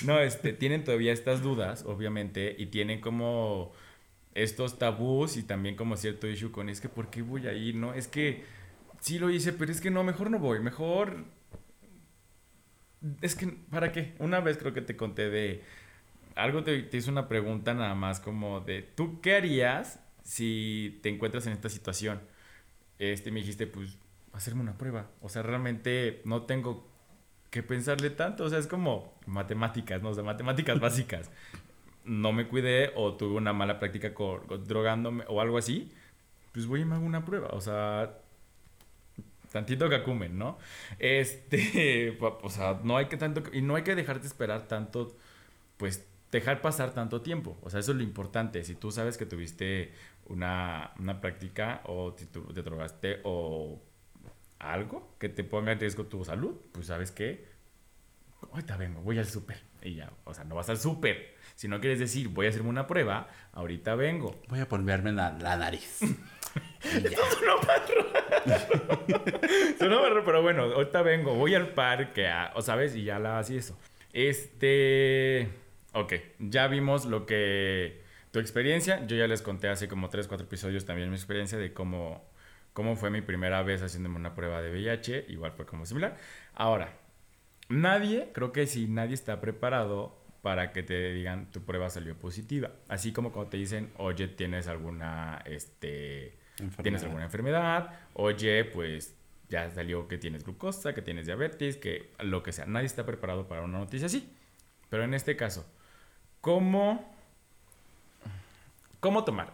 No, 0.06 0.20
este, 0.20 0.54
tienen 0.54 0.84
todavía 0.84 1.14
estas 1.14 1.42
dudas, 1.42 1.84
obviamente, 1.86 2.56
y 2.58 2.68
tienen 2.68 3.02
como 3.02 3.72
estos 4.34 4.80
tabús 4.80 5.38
y 5.38 5.44
también 5.44 5.76
como 5.76 5.98
cierto 5.98 6.28
issue 6.28 6.52
con 6.52 6.70
es 6.70 6.80
que 6.82 6.90
¿por 6.90 7.10
qué 7.10 7.22
voy 7.22 7.48
ahí? 7.48 7.74
No, 7.74 7.94
es 7.94 8.08
que 8.08 8.46
sí 9.00 9.20
lo 9.20 9.30
hice, 9.30 9.54
pero 9.54 9.72
es 9.72 9.82
que 9.82 9.92
no, 9.92 10.04
mejor 10.04 10.32
no 10.32 10.40
voy, 10.40 10.60
mejor 10.60 11.26
es 13.22 13.36
que 13.36 13.48
¿para 13.70 13.92
qué? 13.92 14.14
Una 14.20 14.40
vez 14.40 14.58
creo 14.58 14.74
que 14.74 14.82
te 14.82 14.96
conté 14.96 15.30
de 15.30 15.64
algo 16.36 16.64
te, 16.64 16.82
te 16.84 16.98
hice 16.98 17.10
una 17.10 17.28
pregunta 17.28 17.74
nada 17.74 17.94
más 17.94 18.20
como 18.20 18.62
de 18.62 18.84
¿tú 18.84 19.20
qué 19.22 19.36
harías 19.36 20.00
si 20.24 21.00
te 21.02 21.10
encuentras 21.10 21.48
en 21.48 21.54
esta 21.54 21.70
situación? 21.70 22.22
Este 23.00 23.32
me 23.32 23.40
dijiste, 23.40 23.68
pues 23.68 23.98
hacerme 24.34 24.62
una 24.62 24.78
prueba. 24.78 25.10
O 25.22 25.30
sea, 25.30 25.42
realmente 25.44 26.22
no 26.26 26.44
tengo 26.44 26.88
que 27.50 27.64
pensarle 27.64 28.10
tanto. 28.10 28.46
O 28.46 28.50
sea, 28.50 28.60
es 28.60 28.68
como 28.68 29.14
matemáticas, 29.26 30.02
¿no? 30.02 30.10
O 30.10 30.14
sea, 30.14 30.24
matemáticas 30.24 30.80
básicas. 30.80 31.30
No 32.04 32.34
me 32.34 32.48
cuidé 32.48 32.92
o 32.96 33.16
tuve 33.16 33.36
una 33.36 33.54
mala 33.54 33.80
práctica 33.80 34.14
con, 34.14 34.46
con 34.48 34.68
drogándome 34.68 35.24
o 35.28 35.42
algo 35.42 35.58
así. 35.58 35.92
Pues 36.52 36.66
voy 36.66 36.82
y 36.82 36.86
me 36.86 36.96
hago 36.96 37.06
una 37.06 37.26
prueba. 37.26 37.50
O 37.52 37.62
sea, 37.62 38.22
tantito 39.52 39.90
cacumen, 39.90 40.38
¿no? 40.38 40.58
Este, 41.00 42.18
o 42.22 42.50
sea, 42.50 42.80
no 42.84 42.98
hay 42.98 43.06
que 43.06 43.18
tanto, 43.18 43.44
y 43.54 43.62
no 43.62 43.76
hay 43.76 43.84
que 43.84 43.96
dejarte 43.96 44.28
esperar 44.28 44.68
tanto, 44.68 45.16
pues 45.78 46.08
dejar 46.32 46.62
pasar 46.62 46.94
tanto 46.94 47.22
tiempo. 47.22 47.58
O 47.62 47.70
sea, 47.70 47.80
eso 47.82 47.92
es 47.92 47.98
lo 47.98 48.04
importante. 48.04 48.64
Si 48.64 48.76
tú 48.76 48.92
sabes 48.92 49.18
que 49.18 49.26
tuviste 49.26 49.94
una, 50.26 50.92
una 51.00 51.20
práctica 51.22 51.82
o 51.86 52.16
si 52.18 52.26
tú 52.26 52.42
te 52.54 52.62
drogaste 52.62 53.20
o 53.24 53.82
algo 54.60 55.16
que 55.20 55.30
te 55.30 55.44
ponga 55.44 55.72
en 55.74 55.80
riesgo 55.80 56.06
tu 56.06 56.24
salud, 56.24 56.56
pues 56.72 56.88
sabes 56.88 57.12
que 57.12 57.46
ahorita 58.52 58.78
vengo, 58.78 59.02
voy 59.02 59.20
al 59.20 59.26
súper. 59.28 59.62
Y 59.84 59.96
ya, 59.96 60.12
o 60.24 60.34
sea, 60.34 60.44
no 60.44 60.56
vas 60.56 60.70
al 60.70 60.78
súper. 60.78 61.36
Si 61.56 61.68
no 61.68 61.80
quieres 61.80 62.00
decir, 62.00 62.28
voy 62.30 62.46
a 62.46 62.50
hacerme 62.50 62.70
una 62.70 62.88
prueba, 62.88 63.28
ahorita 63.54 63.96
vengo. 63.96 64.40
Voy 64.48 64.60
a 64.60 64.68
ponerme 64.68 65.12
la, 65.12 65.32
la 65.38 65.58
nariz. 65.58 66.00
Sonó 69.80 70.02
raro, 70.04 70.24
pero 70.26 70.42
bueno, 70.42 70.64
ahorita 70.64 71.02
vengo, 71.02 71.34
voy 71.36 71.56
al 71.56 71.70
parque, 71.70 72.28
a- 72.28 72.52
o 72.56 72.62
sabes, 72.62 72.96
y 72.96 73.04
ya 73.04 73.20
la 73.20 73.40
así 73.40 73.58
eso. 73.58 73.78
Este, 74.14 75.48
ok, 75.94 76.14
ya 76.40 76.68
vimos 76.68 77.06
lo 77.06 77.26
que 77.26 78.02
tu 78.32 78.40
experiencia, 78.40 79.06
yo 79.08 79.16
ya 79.16 79.28
les 79.28 79.42
conté 79.42 79.68
hace 79.68 79.88
como 79.88 80.10
3, 80.10 80.28
4 80.28 80.46
episodios 80.46 80.86
también 80.86 81.10
mi 81.10 81.16
experiencia 81.16 81.58
de 81.58 81.74
cómo, 81.74 82.24
cómo 82.74 82.96
fue 82.96 83.10
mi 83.10 83.22
primera 83.22 83.62
vez 83.64 83.82
haciéndome 83.82 84.16
una 84.16 84.36
prueba 84.36 84.62
de 84.62 84.72
VIH, 84.72 85.26
igual 85.30 85.52
fue 85.52 85.66
como 85.66 85.86
similar. 85.86 86.18
Ahora, 86.54 86.98
nadie, 87.70 88.30
creo 88.34 88.52
que 88.52 88.68
si 88.68 88.88
nadie 88.88 89.14
está 89.14 89.42
preparado 89.42 90.18
para 90.42 90.72
que 90.72 90.82
te 90.82 91.14
digan 91.14 91.52
tu 91.52 91.62
prueba 91.62 91.90
salió 91.90 92.16
positiva, 92.18 92.72
así 92.88 93.12
como 93.12 93.32
cuando 93.32 93.52
te 93.52 93.58
dicen, 93.58 93.92
oye, 93.98 94.28
tienes 94.28 94.68
alguna, 94.68 95.44
este 95.46 96.38
tienes 96.82 97.04
alguna 97.04 97.24
enfermedad, 97.24 98.00
oye, 98.14 98.66
pues 98.66 99.16
ya 99.50 99.70
salió 99.72 100.08
que 100.08 100.18
tienes 100.18 100.44
glucosa, 100.44 100.94
que 100.94 101.02
tienes 101.02 101.26
diabetes, 101.26 101.76
que 101.76 102.12
lo 102.20 102.42
que 102.44 102.54
sea. 102.54 102.66
Nadie 102.66 102.86
está 102.86 103.06
preparado 103.06 103.48
para 103.48 103.64
una 103.64 103.80
noticia 103.80 104.06
así. 104.06 104.34
Pero 104.90 105.04
en 105.04 105.14
este 105.14 105.36
caso, 105.36 105.66
¿cómo, 106.42 107.16
cómo 109.00 109.24
tomar? 109.24 109.54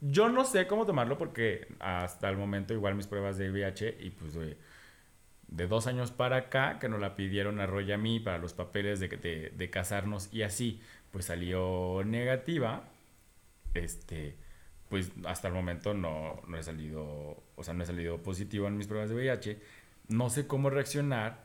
Yo 0.00 0.28
no 0.28 0.44
sé 0.44 0.66
cómo 0.66 0.86
tomarlo 0.86 1.18
porque 1.18 1.66
hasta 1.80 2.28
el 2.28 2.36
momento 2.36 2.74
igual 2.74 2.94
mis 2.94 3.06
pruebas 3.06 3.36
de 3.38 3.50
VIH 3.50 3.96
y 4.00 4.10
pues 4.10 4.34
de, 4.34 4.56
de 5.48 5.66
dos 5.66 5.86
años 5.86 6.12
para 6.12 6.36
acá 6.36 6.78
que 6.78 6.88
nos 6.88 7.00
la 7.00 7.16
pidieron 7.16 7.60
a 7.60 7.66
Roy 7.66 7.88
y 7.88 7.92
a 7.92 7.98
mí 7.98 8.20
para 8.20 8.38
los 8.38 8.54
papeles 8.54 9.00
de 9.00 9.70
casarnos 9.70 10.32
y 10.32 10.42
así, 10.42 10.80
pues 11.10 11.24
salió 11.26 12.02
negativa. 12.04 12.84
Este, 13.74 14.36
pues 14.88 15.12
hasta 15.24 15.48
el 15.48 15.54
momento 15.54 15.94
no, 15.94 16.40
no 16.46 16.56
he 16.56 16.62
salido, 16.62 17.42
o 17.56 17.64
sea, 17.64 17.74
no 17.74 17.82
he 17.82 17.86
salido 17.86 18.22
positivo 18.22 18.66
en 18.66 18.76
mis 18.76 18.86
pruebas 18.86 19.10
de 19.10 19.16
VIH. 19.16 19.60
No 20.08 20.30
sé 20.30 20.46
cómo 20.46 20.70
reaccionar, 20.70 21.44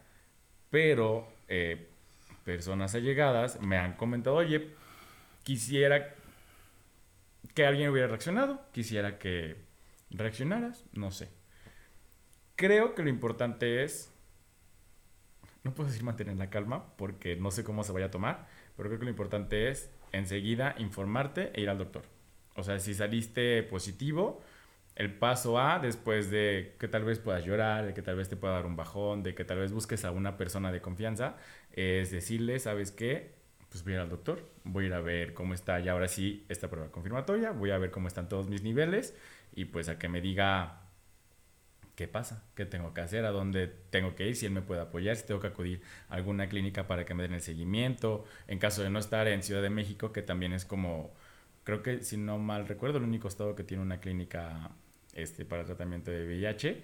pero 0.69 1.27
eh, 1.47 1.89
personas 2.43 2.95
allegadas 2.95 3.61
me 3.61 3.77
han 3.77 3.93
comentado, 3.93 4.35
oye, 4.35 4.69
quisiera 5.43 6.13
que 7.53 7.65
alguien 7.65 7.89
hubiera 7.89 8.07
reaccionado, 8.07 8.61
quisiera 8.71 9.19
que 9.19 9.57
reaccionaras, 10.09 10.85
no 10.93 11.11
sé. 11.11 11.29
Creo 12.55 12.95
que 12.95 13.03
lo 13.03 13.09
importante 13.09 13.83
es, 13.83 14.11
no 15.63 15.73
puedo 15.73 15.89
decir 15.89 16.03
mantener 16.03 16.37
la 16.37 16.49
calma 16.49 16.95
porque 16.97 17.35
no 17.35 17.51
sé 17.51 17.63
cómo 17.63 17.83
se 17.83 17.91
vaya 17.91 18.07
a 18.07 18.11
tomar, 18.11 18.47
pero 18.75 18.89
creo 18.89 18.99
que 18.99 19.05
lo 19.05 19.11
importante 19.11 19.69
es 19.69 19.89
enseguida 20.11 20.75
informarte 20.77 21.51
e 21.53 21.61
ir 21.61 21.69
al 21.69 21.77
doctor. 21.77 22.03
O 22.55 22.63
sea, 22.63 22.79
si 22.79 22.93
saliste 22.93 23.63
positivo, 23.63 24.41
el 24.95 25.13
paso 25.17 25.59
A, 25.59 25.79
después 25.79 26.29
de 26.29 26.75
que 26.79 26.87
tal 26.87 27.03
vez 27.03 27.19
puedas 27.19 27.45
llorar, 27.45 27.85
de 27.85 27.93
que 27.93 28.01
tal 28.01 28.15
vez 28.15 28.29
te 28.29 28.35
pueda 28.35 28.53
dar 28.53 28.65
un 28.65 28.75
bajón, 28.75 29.23
de 29.23 29.33
que 29.33 29.43
tal 29.43 29.59
vez 29.59 29.71
busques 29.71 30.05
a 30.05 30.11
una 30.11 30.37
persona 30.37 30.71
de 30.71 30.81
confianza, 30.81 31.35
es 31.71 32.11
decirle, 32.11 32.59
¿sabes 32.59 32.91
qué? 32.91 33.33
Pues 33.69 33.83
voy 33.83 33.93
a 33.93 33.95
ir 33.95 34.01
al 34.01 34.09
doctor, 34.09 34.47
voy 34.63 34.85
a 34.85 34.87
ir 34.87 34.93
a 34.93 35.01
ver 35.01 35.33
cómo 35.33 35.55
está 35.55 35.79
ya 35.79 35.93
ahora 35.93 36.07
sí 36.07 36.45
esta 36.47 36.69
prueba 36.69 36.91
confirmatoria, 36.91 37.51
voy 37.51 37.71
a 37.71 37.77
ver 37.79 37.89
cómo 37.89 38.07
están 38.07 38.29
todos 38.29 38.47
mis 38.47 38.61
niveles 38.61 39.15
y 39.55 39.65
pues 39.65 39.89
a 39.89 39.97
que 39.97 40.09
me 40.09 40.21
diga 40.21 40.83
qué 41.95 42.07
pasa, 42.07 42.43
qué 42.55 42.65
tengo 42.65 42.93
que 42.93 43.01
hacer, 43.01 43.25
a 43.25 43.31
dónde 43.31 43.67
tengo 43.67 44.15
que 44.15 44.27
ir, 44.27 44.35
si 44.35 44.45
él 44.45 44.51
me 44.51 44.61
puede 44.61 44.81
apoyar, 44.81 45.15
si 45.15 45.25
tengo 45.25 45.39
que 45.39 45.47
acudir 45.47 45.81
a 46.09 46.15
alguna 46.15 46.47
clínica 46.47 46.87
para 46.87 47.05
que 47.05 47.13
me 47.13 47.23
den 47.23 47.33
el 47.33 47.41
seguimiento, 47.41 48.25
en 48.47 48.59
caso 48.59 48.83
de 48.83 48.89
no 48.89 48.99
estar 48.99 49.27
en 49.27 49.43
Ciudad 49.43 49.61
de 49.61 49.69
México, 49.69 50.11
que 50.11 50.21
también 50.21 50.53
es 50.53 50.65
como, 50.65 51.13
creo 51.63 51.83
que 51.83 52.03
si 52.03 52.17
no 52.17 52.39
mal 52.39 52.67
recuerdo, 52.67 52.97
el 52.97 53.03
único 53.03 53.27
estado 53.27 53.55
que 53.55 53.63
tiene 53.63 53.83
una 53.83 53.99
clínica 53.99 54.71
este, 55.13 55.45
para 55.45 55.65
tratamiento 55.65 56.11
de 56.11 56.25
VIH, 56.25 56.83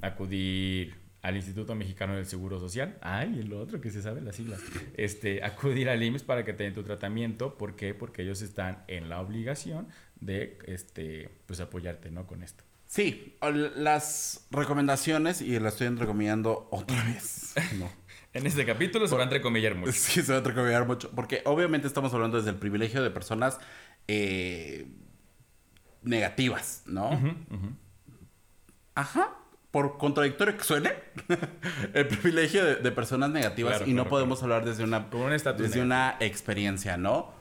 acudir 0.00 0.94
al 1.22 1.36
Instituto 1.36 1.74
Mexicano 1.74 2.14
del 2.16 2.26
Seguro 2.26 2.60
Social, 2.60 2.98
ay, 3.00 3.40
el 3.40 3.52
otro 3.54 3.80
que 3.80 3.90
se 3.90 4.02
sabe 4.02 4.20
las 4.20 4.36
siglas, 4.36 4.60
este, 4.96 5.42
acudir 5.42 5.88
al 5.88 6.02
IMSS 6.02 6.22
para 6.22 6.44
que 6.44 6.52
te 6.52 6.64
den 6.64 6.74
tu 6.74 6.82
tratamiento, 6.82 7.56
¿por 7.56 7.76
qué? 7.76 7.94
Porque 7.94 8.22
ellos 8.22 8.42
están 8.42 8.84
en 8.88 9.08
la 9.08 9.20
obligación 9.20 9.88
de, 10.20 10.58
este, 10.66 11.30
pues 11.46 11.60
apoyarte, 11.60 12.10
¿no? 12.10 12.26
Con 12.26 12.42
esto. 12.42 12.64
Sí, 12.86 13.36
las 13.76 14.46
recomendaciones, 14.50 15.40
y 15.40 15.58
las 15.58 15.72
estoy 15.72 15.86
entrecomillando 15.88 16.68
otra 16.70 17.02
vez. 17.04 17.54
No. 17.78 17.90
En 18.34 18.46
este 18.46 18.66
capítulo 18.66 19.06
se 19.06 19.14
va 19.14 19.20
a 19.20 19.24
entrecomillar 19.24 19.76
mucho. 19.76 19.92
Sí, 19.92 20.20
se 20.20 20.32
va 20.32 20.34
a 20.34 20.38
entrecomillar 20.38 20.86
mucho. 20.86 21.10
Porque 21.12 21.42
obviamente 21.44 21.86
estamos 21.86 22.12
hablando 22.12 22.36
desde 22.36 22.50
el 22.50 22.56
privilegio 22.56 23.00
de 23.00 23.10
personas 23.10 23.58
eh, 24.08 24.86
negativas, 26.04 26.82
¿no? 26.86 27.10
Ajá. 28.94 29.34
Por 29.70 29.98
contradictorio 29.98 30.56
que 30.56 30.62
suene, 30.62 30.92
el 31.94 32.06
privilegio 32.06 32.64
de, 32.64 32.76
de 32.76 32.92
personas 32.92 33.30
negativas 33.30 33.78
Claro, 33.78 33.90
y 33.90 33.94
no 33.94 34.02
claro, 34.02 34.10
podemos 34.10 34.42
hablar 34.44 34.64
desde 34.64 34.84
una, 34.84 35.08
un 35.12 35.30
desde 35.58 35.82
una 35.82 36.16
experiencia, 36.20 36.96
¿no? 36.96 37.32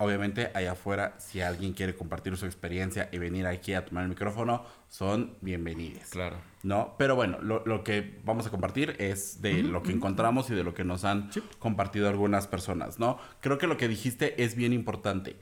obviamente 0.00 0.50
allá 0.54 0.72
afuera, 0.72 1.14
si 1.18 1.42
alguien 1.42 1.74
quiere 1.74 1.94
compartir 1.94 2.34
su 2.38 2.46
experiencia 2.46 3.10
y 3.12 3.18
venir 3.18 3.46
aquí 3.46 3.74
a 3.74 3.84
tomar 3.84 4.04
el 4.04 4.08
micrófono, 4.08 4.64
son 4.88 5.36
bienvenidos. 5.42 6.08
Claro. 6.08 6.38
¿No? 6.62 6.94
Pero 6.96 7.16
bueno, 7.16 7.38
lo, 7.42 7.62
lo 7.66 7.84
que 7.84 8.18
vamos 8.24 8.46
a 8.46 8.50
compartir 8.50 8.96
es 8.98 9.42
de 9.42 9.62
lo 9.62 9.82
que 9.82 9.92
encontramos 9.92 10.48
y 10.48 10.54
de 10.54 10.64
lo 10.64 10.72
que 10.72 10.84
nos 10.84 11.04
han 11.04 11.30
compartido 11.58 12.08
algunas 12.08 12.46
personas, 12.46 12.98
¿no? 12.98 13.18
Creo 13.40 13.58
que 13.58 13.66
lo 13.66 13.76
que 13.76 13.88
dijiste 13.88 14.42
es 14.42 14.56
bien 14.56 14.72
importante. 14.72 15.36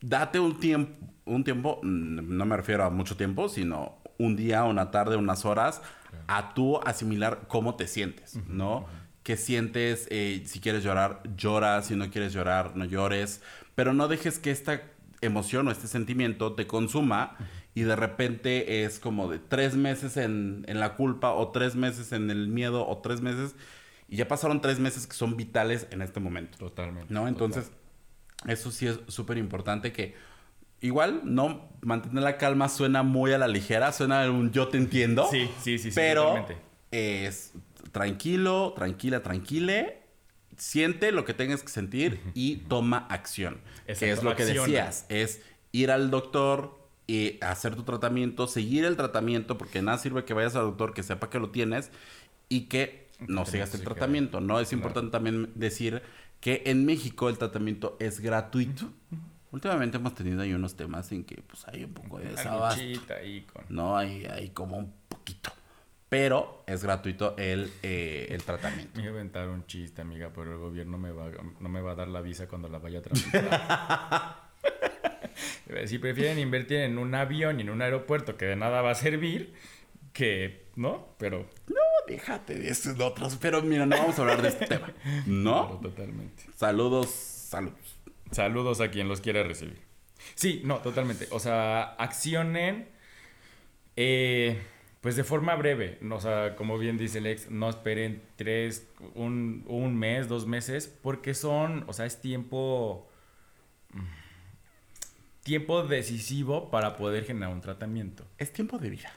Date 0.00 0.40
un 0.40 0.58
tiempo, 0.58 1.06
un 1.24 1.44
tiempo, 1.44 1.80
no 1.82 2.46
me 2.46 2.56
refiero 2.56 2.84
a 2.84 2.90
mucho 2.90 3.16
tiempo, 3.16 3.48
sino 3.48 3.98
un 4.18 4.36
día, 4.36 4.64
una 4.64 4.90
tarde, 4.90 5.16
unas 5.16 5.44
horas, 5.44 5.82
a 6.26 6.54
tú 6.54 6.78
asimilar 6.78 7.46
cómo 7.48 7.76
te 7.76 7.86
sientes, 7.86 8.38
¿no? 8.48 8.86
¿Qué 9.22 9.36
sientes? 9.36 10.06
Eh, 10.10 10.42
si 10.46 10.60
quieres 10.60 10.82
llorar, 10.82 11.22
llora. 11.36 11.82
Si 11.82 11.94
no 11.94 12.08
quieres 12.10 12.32
llorar, 12.32 12.76
no 12.76 12.84
llores. 12.84 13.42
Pero 13.74 13.92
no 13.92 14.08
dejes 14.08 14.38
que 14.38 14.50
esta 14.50 14.82
emoción 15.20 15.68
o 15.68 15.70
este 15.70 15.86
sentimiento 15.86 16.54
te 16.54 16.66
consuma 16.66 17.36
y 17.74 17.82
de 17.82 17.94
repente 17.96 18.84
es 18.84 18.98
como 18.98 19.30
de 19.30 19.38
tres 19.38 19.76
meses 19.76 20.16
en, 20.16 20.64
en, 20.66 20.80
la 20.80 20.96
culpa 20.96 21.32
o 21.32 21.50
tres 21.50 21.76
meses 21.76 22.12
en 22.12 22.30
el 22.30 22.48
miedo 22.48 22.88
o 22.88 22.98
tres 22.98 23.20
meses 23.20 23.54
y 24.08 24.16
ya 24.16 24.26
pasaron 24.26 24.60
tres 24.62 24.80
meses 24.80 25.06
que 25.06 25.14
son 25.14 25.36
vitales 25.36 25.86
en 25.90 26.00
este 26.02 26.18
momento. 26.18 26.58
Totalmente. 26.58 27.12
¿No? 27.12 27.28
Entonces, 27.28 27.70
eso 28.46 28.70
sí 28.70 28.86
es 28.86 28.98
súper 29.08 29.38
importante 29.38 29.92
que 29.92 30.14
igual, 30.80 31.20
no 31.24 31.68
mantener 31.82 32.22
la 32.22 32.38
calma 32.38 32.68
suena 32.68 33.02
muy 33.02 33.32
a 33.32 33.38
la 33.38 33.48
ligera, 33.48 33.92
suena 33.92 34.30
un 34.30 34.50
yo 34.52 34.68
te 34.68 34.78
entiendo. 34.78 35.28
Sí, 35.30 35.48
sí, 35.62 35.78
sí, 35.78 35.90
sí 35.90 35.92
pero 35.94 36.22
totalmente. 36.22 36.56
es 36.90 37.52
tranquilo, 37.92 38.72
tranquila, 38.74 39.22
tranquile. 39.22 39.98
Siente 40.56 41.10
lo 41.12 41.24
que 41.24 41.32
tengas 41.32 41.62
que 41.62 41.68
sentir 41.70 42.20
y 42.34 42.56
toma 42.68 43.06
acción. 43.08 43.60
Exacto, 43.86 43.98
que 44.06 44.10
es 44.12 44.22
lo 44.22 44.36
que 44.36 44.42
acciona. 44.42 44.62
decías, 44.62 45.06
es 45.08 45.40
ir 45.72 45.90
al 45.90 46.10
doctor 46.10 46.78
y 47.06 47.38
hacer 47.42 47.74
tu 47.76 47.82
tratamiento, 47.82 48.46
seguir 48.46 48.84
el 48.84 48.96
tratamiento, 48.96 49.56
porque 49.56 49.80
nada 49.80 49.96
sirve 49.98 50.24
que 50.24 50.34
vayas 50.34 50.56
al 50.56 50.64
doctor 50.64 50.92
que 50.92 51.02
sepa 51.02 51.30
que 51.30 51.38
lo 51.38 51.50
tienes 51.50 51.90
y 52.50 52.62
que 52.62 53.08
no 53.26 53.46
sigas 53.46 53.74
el 53.74 53.82
tratamiento. 53.82 54.40
No 54.40 54.60
es 54.60 54.68
Claro. 54.68 54.78
importante 54.78 55.10
también 55.10 55.50
decir 55.54 56.02
que 56.40 56.62
en 56.66 56.84
México 56.84 57.28
el 57.28 57.38
tratamiento 57.38 57.96
es 58.00 58.20
gratuito. 58.20 58.90
Últimamente 59.52 59.98
hemos 59.98 60.14
tenido 60.14 60.42
ahí 60.42 60.52
unos 60.54 60.76
temas 60.76 61.10
en 61.12 61.24
que 61.24 61.42
pues 61.42 61.66
hay 61.68 61.84
un 61.84 61.92
poco 61.92 62.18
de 62.18 62.30
desabasto. 62.30 62.82
ahí 63.14 63.42
con... 63.42 63.64
No, 63.68 63.96
hay, 63.96 64.24
hay 64.26 64.50
como 64.50 64.78
un 64.78 64.92
poquito. 65.08 65.50
Pero 66.08 66.64
es 66.66 66.82
gratuito 66.82 67.36
el, 67.36 67.70
eh, 67.82 68.28
el 68.30 68.42
tratamiento. 68.42 68.96
Me 68.96 69.02
iba 69.02 69.12
a 69.12 69.14
inventar 69.14 69.48
un 69.48 69.64
chiste, 69.66 70.02
amiga, 70.02 70.32
pero 70.34 70.52
el 70.52 70.58
gobierno 70.58 70.98
me 70.98 71.12
va, 71.12 71.30
no 71.60 71.68
me 71.68 71.80
va 71.80 71.92
a 71.92 71.94
dar 71.94 72.08
la 72.08 72.20
visa 72.20 72.48
cuando 72.48 72.68
la 72.68 72.78
vaya 72.78 72.98
a 72.98 73.02
tramitar. 73.02 74.50
si 75.86 75.98
prefieren 75.98 76.38
invertir 76.38 76.78
en 76.78 76.98
un 76.98 77.14
avión 77.14 77.60
y 77.60 77.62
en 77.62 77.70
un 77.70 77.82
aeropuerto 77.82 78.36
que 78.36 78.46
de 78.46 78.56
nada 78.56 78.82
va 78.82 78.90
a 78.90 78.94
servir, 78.96 79.54
que, 80.12 80.66
¿no? 80.74 81.14
Pero, 81.18 81.48
No, 81.68 81.79
déjate 82.10 82.54
de 82.54 82.68
esos 82.70 82.98
otros. 83.00 83.36
Pero 83.40 83.62
mira, 83.62 83.86
no 83.86 83.96
vamos 83.96 84.18
a 84.18 84.22
hablar 84.22 84.42
de 84.42 84.48
este 84.48 84.66
tema. 84.66 84.92
claro, 84.92 85.22
¿No? 85.26 85.66
totalmente. 85.80 86.44
Saludos, 86.56 87.08
saludos. 87.10 87.96
Saludos 88.30 88.80
a 88.80 88.90
quien 88.90 89.08
los 89.08 89.20
quiera 89.20 89.42
recibir. 89.42 89.80
Sí, 90.34 90.62
no, 90.64 90.78
totalmente. 90.78 91.26
O 91.30 91.40
sea, 91.40 91.82
accionen, 91.94 92.88
eh, 93.96 94.60
pues 95.00 95.16
de 95.16 95.24
forma 95.24 95.54
breve. 95.56 95.98
No, 96.00 96.16
O 96.16 96.20
sea, 96.20 96.54
como 96.56 96.78
bien 96.78 96.96
dice 96.98 97.18
el 97.18 97.26
ex, 97.26 97.50
no 97.50 97.68
esperen 97.70 98.22
tres, 98.36 98.86
un, 99.14 99.64
un 99.66 99.96
mes, 99.96 100.28
dos 100.28 100.46
meses, 100.46 100.88
porque 101.02 101.34
son, 101.34 101.84
o 101.88 101.92
sea, 101.92 102.06
es 102.06 102.20
tiempo, 102.20 103.08
mm, 103.92 104.04
tiempo 105.42 105.82
decisivo 105.82 106.70
para 106.70 106.96
poder 106.96 107.24
generar 107.24 107.50
un 107.52 107.60
tratamiento. 107.60 108.26
Es 108.38 108.52
tiempo 108.52 108.78
de 108.78 108.90
vida. 108.90 109.12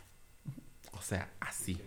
O 0.94 1.02
sea, 1.02 1.30
así. 1.40 1.80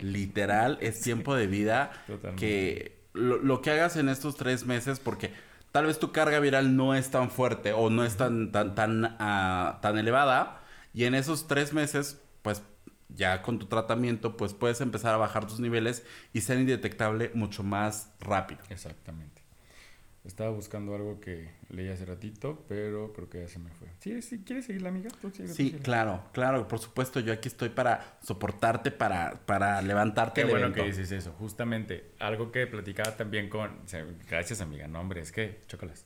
Literal, 0.00 0.78
es 0.80 1.00
tiempo 1.00 1.34
de 1.34 1.46
vida 1.46 1.92
Totalmente. 2.06 2.40
que 2.40 2.98
lo, 3.12 3.38
lo 3.38 3.62
que 3.62 3.70
hagas 3.70 3.96
en 3.96 4.08
estos 4.08 4.36
tres 4.36 4.66
meses, 4.66 5.00
porque 5.00 5.32
tal 5.72 5.86
vez 5.86 5.98
tu 5.98 6.12
carga 6.12 6.40
viral 6.40 6.76
no 6.76 6.94
es 6.94 7.10
tan 7.10 7.30
fuerte 7.30 7.72
o 7.72 7.90
no 7.90 8.04
es 8.04 8.16
tan, 8.16 8.52
tan, 8.52 8.74
tan, 8.74 9.16
ah, 9.18 9.78
tan 9.82 9.98
elevada, 9.98 10.62
y 10.94 11.04
en 11.04 11.14
esos 11.14 11.46
tres 11.46 11.72
meses, 11.72 12.20
pues 12.42 12.62
ya 13.08 13.42
con 13.42 13.58
tu 13.58 13.66
tratamiento, 13.66 14.36
pues 14.36 14.54
puedes 14.54 14.80
empezar 14.80 15.14
a 15.14 15.18
bajar 15.18 15.46
tus 15.46 15.60
niveles 15.60 16.04
y 16.32 16.42
ser 16.42 16.58
indetectable 16.58 17.30
mucho 17.34 17.62
más 17.62 18.12
rápido. 18.20 18.60
Exactamente. 18.68 19.37
Estaba 20.28 20.50
buscando 20.50 20.94
algo 20.94 21.20
que 21.20 21.48
leí 21.70 21.88
hace 21.88 22.04
ratito, 22.04 22.62
pero 22.68 23.12
creo 23.14 23.28
que 23.30 23.40
ya 23.40 23.48
se 23.48 23.58
me 23.58 23.70
fue. 23.70 23.88
¿Sí, 23.98 24.20
sí, 24.22 24.44
¿Quieres 24.44 24.66
seguir 24.66 24.82
la 24.82 24.90
amiga? 24.90 25.08
Tú 25.22 25.30
sigue, 25.30 25.48
Sí, 25.48 25.72
claro, 25.82 26.22
claro, 26.32 26.68
por 26.68 26.78
supuesto, 26.78 27.18
yo 27.18 27.32
aquí 27.32 27.48
estoy 27.48 27.70
para 27.70 28.18
soportarte, 28.22 28.90
para, 28.90 29.40
para 29.46 29.80
levantarte 29.82 30.34
Qué 30.34 30.40
el 30.42 30.48
bueno 30.50 30.66
evento. 30.66 30.82
que 30.84 30.90
dices 30.90 31.10
eso. 31.12 31.32
Justamente, 31.38 32.10
algo 32.20 32.52
que 32.52 32.66
platicaba 32.66 33.16
también 33.16 33.48
con... 33.48 33.70
o 33.84 33.88
sea, 33.88 34.06
Gracias, 34.28 34.60
amiga. 34.60 34.86
No, 34.86 35.00
hombre, 35.00 35.22
es 35.22 35.32
que... 35.32 35.62
Chócalas. 35.66 36.04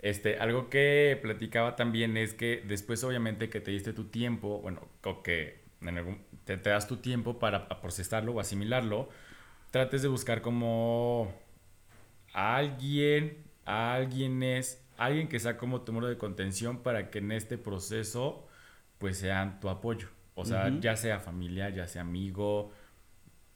Este, 0.00 0.38
algo 0.38 0.68
que 0.70 1.18
platicaba 1.20 1.76
también 1.76 2.16
es 2.16 2.32
que 2.34 2.62
después, 2.66 3.04
obviamente, 3.04 3.48
que 3.50 3.60
te 3.60 3.70
diste 3.72 3.92
tu 3.92 4.04
tiempo, 4.04 4.60
bueno, 4.60 4.80
o 5.04 5.22
que 5.22 5.60
en 5.82 5.98
algún- 5.98 6.22
te, 6.44 6.56
te 6.56 6.70
das 6.70 6.88
tu 6.88 6.96
tiempo 6.96 7.38
para 7.38 7.68
procesarlo 7.80 8.32
o 8.32 8.40
asimilarlo, 8.40 9.08
trates 9.70 10.00
de 10.02 10.08
buscar 10.08 10.40
como 10.42 11.32
a 12.36 12.56
alguien, 12.56 13.38
a 13.64 13.94
alguienes, 13.94 14.84
alguien 14.98 15.26
que 15.26 15.40
sea 15.40 15.56
como 15.56 15.80
tu 15.80 15.94
muro 15.94 16.06
de 16.06 16.18
contención 16.18 16.82
para 16.82 17.10
que 17.10 17.18
en 17.18 17.32
este 17.32 17.56
proceso, 17.56 18.46
pues 18.98 19.16
sean 19.16 19.58
tu 19.58 19.70
apoyo. 19.70 20.08
O 20.34 20.44
sea, 20.44 20.70
ya 20.80 20.96
sea 20.96 21.18
familia, 21.18 21.70
ya 21.70 21.88
sea 21.88 22.02
amigo, 22.02 22.70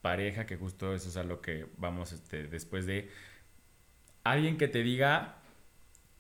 pareja, 0.01 0.47
que 0.47 0.57
justo 0.57 0.95
eso 0.95 1.11
es 1.11 1.19
a 1.19 1.25
lo 1.25 1.43
que 1.43 1.67
vamos 1.77 2.13
este, 2.13 2.45
después 2.45 2.87
de 2.87 3.11
alguien 4.25 4.57
que 4.57 4.67
te 4.67 4.83
diga, 4.83 5.37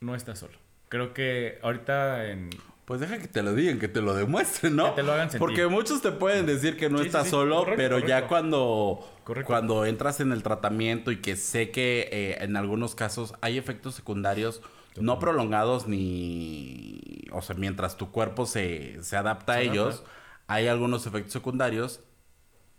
no 0.01 0.15
estás 0.15 0.41
solo. 0.41 0.59
Creo 0.91 1.15
que 1.15 1.59
ahorita 1.63 2.27
en... 2.27 2.51
Pues 2.91 2.99
deja 2.99 3.19
que 3.21 3.29
te 3.29 3.41
lo 3.45 3.55
digan, 3.55 3.79
que 3.79 3.87
te 3.87 4.01
lo 4.01 4.15
demuestren, 4.15 4.75
¿no? 4.75 4.87
Que 4.97 5.03
te 5.03 5.07
lo 5.07 5.13
hagan 5.13 5.31
sentir. 5.31 5.39
Porque 5.39 5.69
muchos 5.69 6.03
te 6.03 6.11
pueden 6.11 6.45
decir 6.45 6.77
que 6.77 6.91
no 6.91 6.99
Sí, 6.99 7.07
estás 7.07 7.27
sí, 7.27 7.31
solo, 7.31 7.59
correcto, 7.59 7.77
pero 7.77 8.01
ya 8.01 8.27
cuando, 8.27 9.09
Correcto. 9.23 9.47
cuando 9.47 9.87
entras 9.87 10.19
en 10.19 10.33
el 10.33 10.43
tratamiento 10.43 11.13
y 11.13 11.19
que 11.21 11.37
sé 11.37 11.71
que 11.71 12.09
eh, 12.11 12.39
en 12.41 12.57
algunos 12.57 12.97
casos 12.97 13.35
hay 13.43 13.59
efectos 13.59 13.95
secundarios 13.95 14.61
no 14.97 15.21
prolongados 15.21 15.87
ni... 15.87 17.29
O 17.31 17.43
sea, 17.43 17.55
mientras 17.55 17.97
tu 17.97 18.11
cuerpo 18.11 18.45
se, 18.45 19.01
se 19.05 19.17
adapta 19.17 19.53
a 19.53 19.61
ellos, 19.61 20.03
hay 20.49 20.67
algunos 20.67 21.07
efectos 21.07 21.33
secundarios 21.33 22.01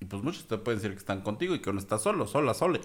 y 0.01 0.05
pues 0.07 0.23
muchos 0.23 0.45
te 0.45 0.57
pueden 0.57 0.79
decir 0.81 0.91
que 0.91 0.99
están 0.99 1.21
contigo 1.21 1.55
y 1.55 1.61
que 1.61 1.71
no 1.71 1.79
estás 1.79 2.01
solo, 2.03 2.27
sola, 2.27 2.53
sole. 2.53 2.81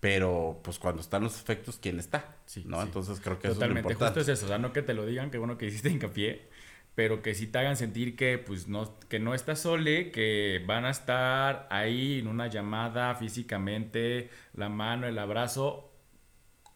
Pero 0.00 0.60
pues 0.64 0.80
cuando 0.80 1.00
están 1.02 1.22
los 1.22 1.40
efectos, 1.40 1.78
¿quién 1.80 2.00
está? 2.00 2.36
Sí, 2.46 2.64
¿No? 2.66 2.78
sí. 2.80 2.86
Entonces 2.88 3.20
creo 3.20 3.38
que 3.38 3.46
Totalmente, 3.46 3.48
eso 3.48 3.60
es 3.60 3.60
lo 3.60 3.74
justo 3.74 3.92
importante. 3.92 4.20
es 4.22 4.28
eso, 4.28 4.46
o 4.46 4.48
sea, 4.48 4.58
no 4.58 4.72
que 4.72 4.82
te 4.82 4.92
lo 4.92 5.06
digan, 5.06 5.30
que 5.30 5.38
bueno 5.38 5.56
que 5.56 5.66
hiciste 5.66 5.88
hincapié, 5.88 6.48
pero 6.94 7.22
que 7.22 7.34
sí 7.34 7.46
te 7.46 7.58
hagan 7.58 7.76
sentir 7.76 8.16
que 8.16 8.38
pues 8.38 8.68
no, 8.68 8.98
que 9.08 9.18
no 9.18 9.34
estás 9.34 9.60
sole, 9.60 10.10
que 10.10 10.62
van 10.66 10.84
a 10.84 10.90
estar 10.90 11.66
ahí 11.70 12.20
en 12.20 12.28
una 12.28 12.46
llamada 12.46 13.14
físicamente, 13.16 14.30
la 14.54 14.68
mano, 14.68 15.06
el 15.06 15.18
abrazo, 15.18 15.92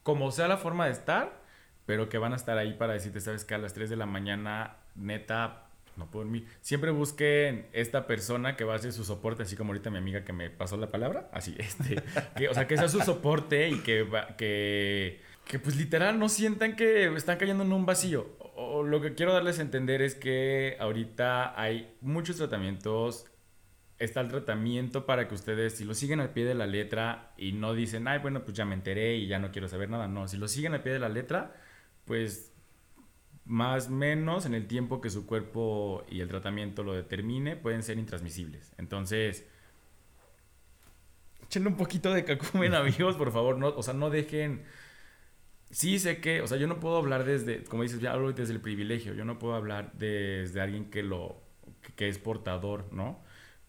como 0.03 0.31
sea 0.31 0.49
la 0.49 0.57
forma 0.57 0.87
de 0.87 0.93
estar, 0.93 1.43
pero 1.87 2.09
que 2.09 2.19
van 2.19 2.33
a 2.33 2.37
estar 2.37 2.59
ahí 2.59 2.75
para 2.75 2.95
decirte, 2.95 3.21
sabes 3.21 3.45
que 3.45 3.55
a 3.55 3.59
las 3.59 3.75
3 3.75 3.91
de 3.91 3.97
la 3.97 4.07
mañana, 4.07 4.77
neta, 4.95 5.69
no 5.97 6.11
puedo 6.11 6.25
dormir. 6.25 6.47
Siempre 6.61 6.91
busquen 6.91 7.67
esta 7.73 8.07
persona 8.07 8.57
que 8.57 8.65
va 8.65 8.75
a 8.75 8.79
ser 8.79 8.93
su 8.93 9.05
soporte, 9.05 9.43
así 9.43 9.57
como 9.57 9.71
ahorita 9.71 9.91
mi 9.91 9.99
amiga 9.99 10.25
que 10.25 10.33
me 10.33 10.51
pasó 10.51 10.77
la 10.77 10.91
palabra, 10.91 11.29
así, 11.33 11.55
este, 11.59 12.03
que, 12.37 12.49
o 12.49 12.55
sea, 12.55 12.67
que 12.67 12.77
sea 12.77 12.89
su 12.89 13.01
soporte 13.01 13.69
y 13.69 13.79
que, 13.81 14.07
que, 14.37 15.21
que 15.45 15.59
pues 15.59 15.77
literal 15.77 16.19
no 16.19 16.29
sientan 16.29 16.77
que 16.77 17.07
están 17.15 17.39
cayendo 17.39 17.65
en 17.65 17.73
un 17.73 17.87
vacío. 17.87 18.48
O, 18.59 18.79
o 18.79 18.83
lo 18.83 19.01
que 19.01 19.15
quiero 19.15 19.33
darles 19.33 19.61
a 19.61 19.63
entender 19.63 20.03
es 20.03 20.17
que 20.17 20.77
ahorita 20.81 21.61
hay 21.61 21.97
muchos 22.01 22.37
tratamientos. 22.37 23.27
Está 23.99 24.21
el 24.21 24.29
tratamiento 24.29 25.07
para 25.07 25.29
que 25.29 25.35
ustedes, 25.35 25.77
si 25.77 25.85
lo 25.85 25.95
siguen 25.95 26.19
al 26.21 26.31
pie 26.31 26.45
de 26.45 26.55
la 26.55 26.67
letra 26.67 27.33
y 27.37 27.53
no 27.53 27.75
dicen, 27.75 28.09
ay, 28.09 28.19
bueno, 28.19 28.45
pues 28.45 28.57
ya 28.57 28.65
me 28.65 28.75
enteré 28.75 29.17
y 29.17 29.29
ya 29.29 29.39
no 29.39 29.53
quiero 29.53 29.69
saber 29.69 29.89
nada. 29.91 30.09
No, 30.09 30.27
si 30.27 30.37
lo 30.37 30.49
siguen 30.49 30.75
al 30.75 30.83
pie 30.83 30.93
de 30.93 30.99
la 30.99 31.09
letra, 31.09 31.55
pues 32.05 32.53
más 33.45 33.91
menos 33.91 34.45
en 34.45 34.55
el 34.55 34.67
tiempo 34.67 35.01
que 35.01 35.11
su 35.11 35.25
cuerpo 35.25 36.05
y 36.11 36.21
el 36.21 36.29
tratamiento 36.29 36.83
lo 36.83 36.95
determine, 36.95 37.57
pueden 37.57 37.83
ser 37.83 37.99
intransmisibles. 37.99 38.73
Entonces, 38.77 39.47
échenle 41.45 41.69
un 41.69 41.77
poquito 41.77 42.13
de 42.13 42.25
cacumen, 42.25 42.75
amigos, 42.75 43.17
por 43.17 43.33
favor. 43.33 43.57
No, 43.57 43.69
o 43.69 43.83
sea, 43.83 43.95
no 43.95 44.11
dejen... 44.11 44.65
Sí 45.71 45.99
sé 45.99 46.21
que, 46.21 46.41
o 46.41 46.47
sea, 46.47 46.57
yo 46.59 46.67
no 46.67 46.81
puedo 46.81 46.97
hablar 46.97 47.25
desde, 47.25 47.65
como 47.65 47.83
dices, 47.83 48.01
ya 48.01 48.13
hablo 48.13 48.33
desde 48.33 48.55
el 48.55 48.61
privilegio. 48.61 49.15
Yo 49.15 49.25
no 49.25 49.39
puedo 49.39 49.55
hablar 49.55 49.93
desde 49.95 50.61
alguien 50.61 50.91
que 50.91 51.03
lo, 51.03 51.43
que, 51.97 52.09
es 52.09 52.19
portador, 52.19 52.93
¿no? 52.93 53.21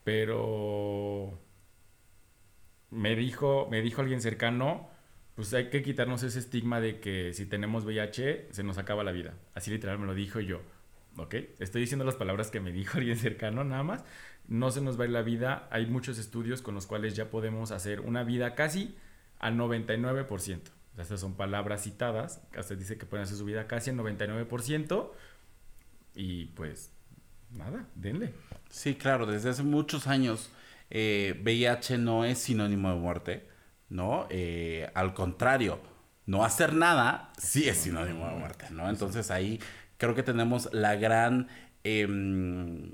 Pero 0.04 1.40
me 2.92 3.16
dijo, 3.16 3.68
me 3.70 3.82
dijo 3.82 4.02
alguien 4.02 4.22
cercano, 4.22 4.90
pues 5.36 5.54
hay 5.54 5.70
que 5.70 5.84
quitarnos 5.84 6.24
ese 6.24 6.40
estigma 6.40 6.82
de 6.82 7.00
que 7.00 7.34
si 7.34 7.46
tenemos 7.46 7.86
VIH 7.86 8.48
se 8.52 8.64
nos 8.64 8.78
acaba 8.78 9.04
la 9.04 9.12
vida. 9.12 9.34
Así 9.54 9.72
literal 9.72 10.00
me 10.00 10.06
lo 10.06 10.14
dijo 10.14 10.40
yo. 10.40 10.62
¿Ok? 11.18 11.36
Estoy 11.60 11.82
diciendo 11.82 12.06
las 12.06 12.16
palabras 12.16 12.50
que 12.52 12.60
me 12.62 12.72
dijo 12.72 12.98
alguien 12.98 13.18
cercano 13.18 13.64
nada 13.64 13.84
más. 13.84 14.04
No 14.48 14.72
se 14.72 14.82
nos 14.82 15.00
va 15.00 15.04
a 15.04 15.08
ir 15.08 15.14
la 15.14 15.22
vida. 15.22 15.68
Hay 15.72 15.86
muchos 15.86 16.18
estudios 16.18 16.62
con 16.62 16.76
los 16.76 16.88
cuales 16.88 17.16
ya 17.16 17.30
podemos 17.30 17.72
hacer 17.72 18.02
una 18.02 18.24
vida 18.24 18.56
casi 18.56 18.96
al 19.40 19.58
99%. 19.58 20.79
Estas 20.98 21.20
son 21.20 21.36
palabras 21.36 21.84
citadas. 21.84 22.42
Hasta 22.58 22.76
dice 22.76 22.98
que 22.98 23.06
pueden 23.06 23.24
hacer 23.24 23.38
su 23.38 23.46
vida 23.46 23.68
casi 23.68 23.90
al 23.90 23.98
99%. 23.98 25.12
Y 26.16 26.46
pues, 26.48 26.92
nada, 27.52 27.88
denle. 27.96 28.34
Sí, 28.70 28.96
claro, 28.96 29.26
desde 29.26 29.50
hace 29.50 29.64
muchos 29.64 30.08
años 30.08 30.52
eh, 30.90 31.40
VIH 31.44 31.98
no 31.98 32.26
es 32.26 32.40
sinónimo 32.40 32.90
de 32.90 32.96
muerte, 32.96 33.48
¿no? 33.90 34.28
Eh, 34.30 34.90
al 34.94 35.14
contrario, 35.14 35.80
no 36.26 36.44
hacer 36.44 36.74
nada 36.74 37.32
sí 37.38 37.70
es 37.70 37.78
sinónimo 37.78 38.28
de 38.28 38.36
muerte, 38.36 38.66
¿no? 38.72 38.90
Entonces 38.90 39.32
ahí 39.32 39.60
creo 39.98 40.16
que 40.16 40.24
tenemos 40.24 40.70
la 40.74 40.96
gran... 40.96 41.48
Em, 41.84 42.92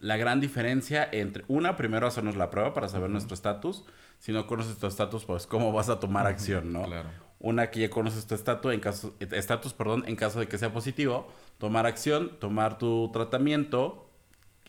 la 0.00 0.18
gran 0.18 0.38
diferencia 0.38 1.08
entre, 1.10 1.44
una, 1.48 1.76
primero 1.76 2.06
hacernos 2.06 2.36
la 2.36 2.50
prueba 2.50 2.74
para 2.74 2.88
saber 2.88 3.08
nuestro 3.08 3.32
estatus. 3.32 3.84
Si 4.18 4.32
no 4.32 4.46
conoces 4.46 4.76
tu 4.76 4.86
estatus, 4.86 5.24
pues 5.24 5.46
cómo 5.46 5.72
vas 5.72 5.88
a 5.88 5.98
tomar 5.98 6.26
acción, 6.26 6.74
¿no? 6.74 6.82
Claro. 6.82 7.08
Una 7.44 7.70
que 7.70 7.80
ya 7.80 7.90
conoces 7.90 8.26
tu 8.26 8.34
estatus 8.34 8.72
en 8.72 8.80
caso, 8.80 9.14
estatus, 9.20 9.74
perdón, 9.74 10.04
en 10.06 10.16
caso 10.16 10.40
de 10.40 10.48
que 10.48 10.56
sea 10.56 10.72
positivo, 10.72 11.30
tomar 11.58 11.84
acción, 11.84 12.38
tomar 12.40 12.78
tu 12.78 13.10
tratamiento 13.12 14.08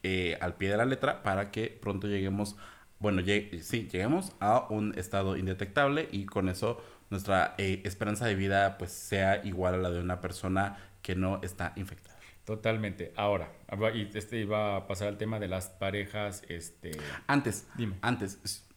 eh, 0.03 0.37
al 0.41 0.55
pie 0.55 0.71
de 0.71 0.75
la 0.75 0.83
letra 0.83 1.23
para 1.23 1.51
que 1.51 1.67
pronto 1.81 2.07
lleguemos, 2.07 2.57
bueno, 2.99 3.21
sí, 3.61 3.87
lleguemos 3.89 4.33
a 4.41 4.67
un 4.69 4.93
estado 4.99 5.37
indetectable 5.37 6.09
y 6.11 6.25
con 6.25 6.49
eso 6.49 6.83
nuestra 7.09 7.55
eh, 7.57 7.81
esperanza 7.85 8.25
de 8.25 8.35
vida 8.35 8.77
pues 8.77 8.91
sea 8.91 9.45
igual 9.45 9.75
a 9.75 9.77
la 9.77 9.89
de 9.89 10.01
una 10.01 10.19
persona 10.19 10.77
que 11.01 11.15
no 11.15 11.39
está 11.43 11.71
infectada. 11.77 12.19
Totalmente. 12.43 13.13
Ahora, 13.15 13.53
y 13.93 14.09
este 14.17 14.37
iba 14.39 14.75
a 14.75 14.85
pasar 14.85 15.07
al 15.07 15.17
tema 15.17 15.39
de 15.39 15.47
las 15.47 15.69
parejas, 15.69 16.43
este... 16.49 16.91
Antes, 17.25 17.69
dime. 17.77 17.95
Antes, 18.01 18.67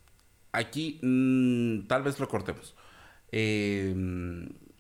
aquí 0.53 1.01
mm, 1.03 1.89
tal 1.89 2.05
vez 2.05 2.21
lo 2.21 2.29
cortemos. 2.29 2.77
Eh, 3.33 3.95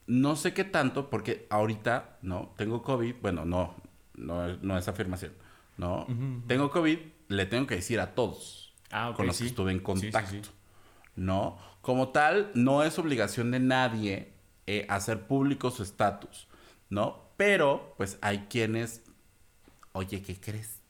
no 0.06 0.36
sé 0.36 0.54
qué 0.54 0.64
tanto, 0.64 1.10
porque 1.10 1.46
ahorita, 1.50 2.18
¿no? 2.22 2.54
Tengo 2.56 2.82
COVID, 2.82 3.16
bueno, 3.20 3.44
no, 3.44 3.74
no, 4.14 4.56
no 4.56 4.78
es 4.78 4.88
afirmación, 4.88 5.32
¿no? 5.76 6.06
Tengo 6.46 6.70
COVID, 6.70 6.98
le 7.28 7.46
tengo 7.46 7.66
que 7.66 7.76
decir 7.76 8.00
a 8.00 8.14
todos 8.14 8.74
ah, 8.90 9.12
con 9.14 9.26
los 9.26 9.38
que 9.38 9.46
estuve 9.46 9.70
en 9.70 9.80
contacto, 9.80 10.48
¿no? 11.14 11.58
Como 11.82 12.08
tal, 12.08 12.50
no 12.54 12.82
es 12.82 12.98
obligación 12.98 13.50
de 13.50 13.60
nadie 13.60 14.32
eh, 14.66 14.86
hacer 14.88 15.26
público 15.26 15.70
su 15.70 15.82
estatus, 15.82 16.48
¿no? 16.88 17.28
Pero, 17.36 17.94
pues 17.98 18.18
hay 18.22 18.46
quienes, 18.48 19.02
oye, 19.92 20.22
¿qué 20.22 20.40
crees? 20.40 20.80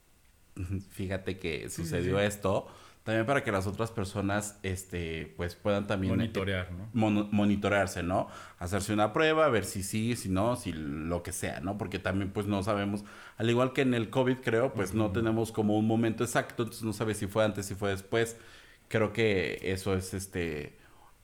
Fíjate 0.90 1.38
que 1.38 1.68
sucedió 1.70 2.20
esto 2.20 2.68
también 3.08 3.24
para 3.24 3.42
que 3.42 3.50
las 3.50 3.66
otras 3.66 3.90
personas 3.90 4.58
este 4.62 5.32
pues 5.38 5.54
puedan 5.54 5.86
también 5.86 6.14
monitorear, 6.14 6.68
¿no? 6.70 6.90
monitorearse, 7.32 8.02
¿no? 8.02 8.28
Hacerse 8.58 8.92
una 8.92 9.14
prueba, 9.14 9.48
ver 9.48 9.64
si 9.64 9.82
sí, 9.82 10.14
si 10.14 10.28
no, 10.28 10.56
si 10.56 10.74
lo 10.74 11.22
que 11.22 11.32
sea, 11.32 11.60
¿no? 11.60 11.78
Porque 11.78 11.98
también 11.98 12.30
pues 12.30 12.44
no 12.44 12.62
sabemos, 12.62 13.04
al 13.38 13.48
igual 13.48 13.72
que 13.72 13.80
en 13.80 13.94
el 13.94 14.10
COVID 14.10 14.40
creo, 14.44 14.74
pues 14.74 14.92
no 14.92 15.10
tenemos 15.10 15.52
como 15.52 15.78
un 15.78 15.86
momento 15.86 16.22
exacto, 16.22 16.64
entonces 16.64 16.84
no 16.84 16.92
sabes 16.92 17.16
si 17.16 17.26
fue 17.26 17.46
antes, 17.46 17.64
si 17.64 17.74
fue 17.74 17.88
después. 17.88 18.36
Creo 18.88 19.14
que 19.14 19.58
eso 19.62 19.94
es 19.94 20.12
este 20.12 20.76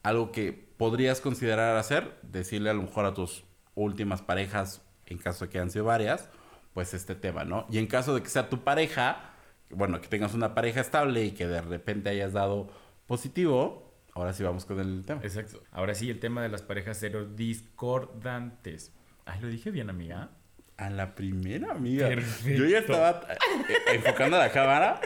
algo 0.02 0.32
que 0.32 0.54
podrías 0.54 1.20
considerar 1.20 1.76
hacer, 1.76 2.18
decirle 2.22 2.70
a 2.70 2.72
lo 2.72 2.84
mejor 2.84 3.04
a 3.04 3.12
tus 3.12 3.44
últimas 3.74 4.22
parejas, 4.22 4.80
en 5.04 5.18
caso 5.18 5.44
de 5.44 5.50
que 5.50 5.58
hayan 5.58 5.70
sido 5.70 5.84
varias, 5.84 6.30
pues 6.72 6.94
este 6.94 7.14
tema, 7.14 7.44
¿no? 7.44 7.66
Y 7.68 7.76
en 7.76 7.86
caso 7.88 8.14
de 8.14 8.22
que 8.22 8.30
sea 8.30 8.48
tu 8.48 8.64
pareja, 8.64 9.33
bueno, 9.74 10.00
que 10.00 10.08
tengas 10.08 10.34
una 10.34 10.54
pareja 10.54 10.80
estable 10.80 11.24
y 11.24 11.32
que 11.32 11.46
de 11.46 11.60
repente 11.60 12.10
hayas 12.10 12.32
dado 12.32 12.68
positivo, 13.06 13.94
ahora 14.14 14.32
sí 14.32 14.42
vamos 14.42 14.64
con 14.64 14.80
el 14.80 15.04
tema. 15.04 15.20
Exacto. 15.22 15.62
Ahora 15.72 15.94
sí, 15.94 16.10
el 16.10 16.20
tema 16.20 16.42
de 16.42 16.48
las 16.48 16.62
parejas 16.62 16.96
cero 17.00 17.24
discordantes. 17.24 18.92
Ay, 19.26 19.40
lo 19.40 19.48
dije 19.48 19.70
bien, 19.70 19.90
amiga. 19.90 20.30
A 20.76 20.90
la 20.90 21.14
primera, 21.14 21.72
amiga. 21.72 22.10
Yo 22.44 22.64
ya 22.66 22.78
estaba 22.78 23.22
eh, 23.28 23.36
enfocando 23.94 24.36
la 24.38 24.50
cámara 24.50 25.00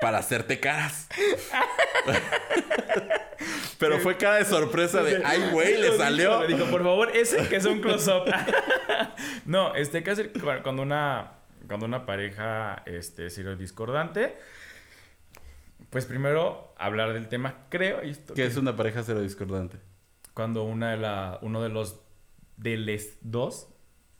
para 0.00 0.18
hacerte 0.18 0.60
caras. 0.60 1.08
Pero 3.78 3.98
fue 3.98 4.16
cara 4.16 4.36
de 4.36 4.44
sorpresa 4.44 5.02
de, 5.02 5.22
ay, 5.24 5.50
güey, 5.50 5.80
le 5.80 5.96
salió. 5.96 6.40
Me 6.40 6.46
dijo, 6.46 6.66
por 6.66 6.82
favor, 6.82 7.10
ese 7.14 7.48
que 7.48 7.56
es 7.56 7.64
un 7.64 7.80
close-up. 7.80 8.24
no, 9.44 9.74
este, 9.74 10.02
que 10.02 10.10
hacer 10.10 10.32
cuando 10.62 10.82
una 10.82 11.33
cuando 11.66 11.86
una 11.86 12.06
pareja 12.06 12.82
este, 12.86 13.26
es 13.26 13.58
discordante, 13.58 14.36
pues 15.90 16.06
primero 16.06 16.74
hablar 16.76 17.12
del 17.12 17.28
tema, 17.28 17.66
creo. 17.68 18.00
Esto, 18.00 18.34
¿Qué 18.34 18.46
es 18.46 18.56
una 18.56 18.76
pareja 18.76 19.02
cero 19.02 19.20
discordante? 19.20 19.78
Cuando 20.32 20.64
una 20.64 20.90
de 20.90 20.96
la, 20.96 21.38
uno 21.42 21.62
de 21.62 21.68
los 21.68 22.00
de 22.56 22.76
les 22.76 23.18
dos, 23.20 23.68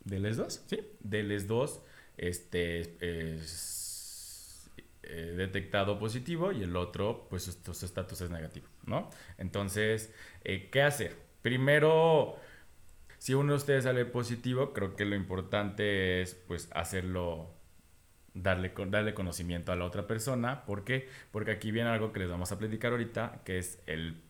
de 0.04 0.20
les 0.20 0.36
dos, 0.36 0.62
sí, 0.66 0.80
de 1.00 1.22
les 1.22 1.46
dos, 1.46 1.82
este, 2.16 2.80
es 3.00 4.70
eh, 5.02 5.34
detectado 5.36 5.98
positivo 5.98 6.52
y 6.52 6.62
el 6.62 6.76
otro, 6.76 7.26
pues 7.28 7.44
su 7.44 7.84
estatus 7.84 8.20
es 8.20 8.30
negativo, 8.30 8.66
¿no? 8.86 9.10
Entonces, 9.38 10.12
eh, 10.44 10.68
¿qué 10.70 10.82
hacer? 10.82 11.16
Primero 11.42 12.36
si 13.24 13.32
uno 13.32 13.54
de 13.54 13.56
ustedes 13.56 13.84
sale 13.84 14.04
positivo, 14.04 14.74
creo 14.74 14.96
que 14.96 15.06
lo 15.06 15.16
importante 15.16 16.20
es 16.20 16.34
pues 16.34 16.68
hacerlo, 16.74 17.54
darle, 18.34 18.74
darle 18.88 19.14
conocimiento 19.14 19.72
a 19.72 19.76
la 19.76 19.86
otra 19.86 20.06
persona. 20.06 20.66
¿Por 20.66 20.84
qué? 20.84 21.08
Porque 21.30 21.52
aquí 21.52 21.70
viene 21.70 21.88
algo 21.88 22.12
que 22.12 22.20
les 22.20 22.28
vamos 22.28 22.52
a 22.52 22.58
platicar 22.58 22.92
ahorita, 22.92 23.40
que 23.46 23.56
es 23.56 23.82
el 23.86 24.20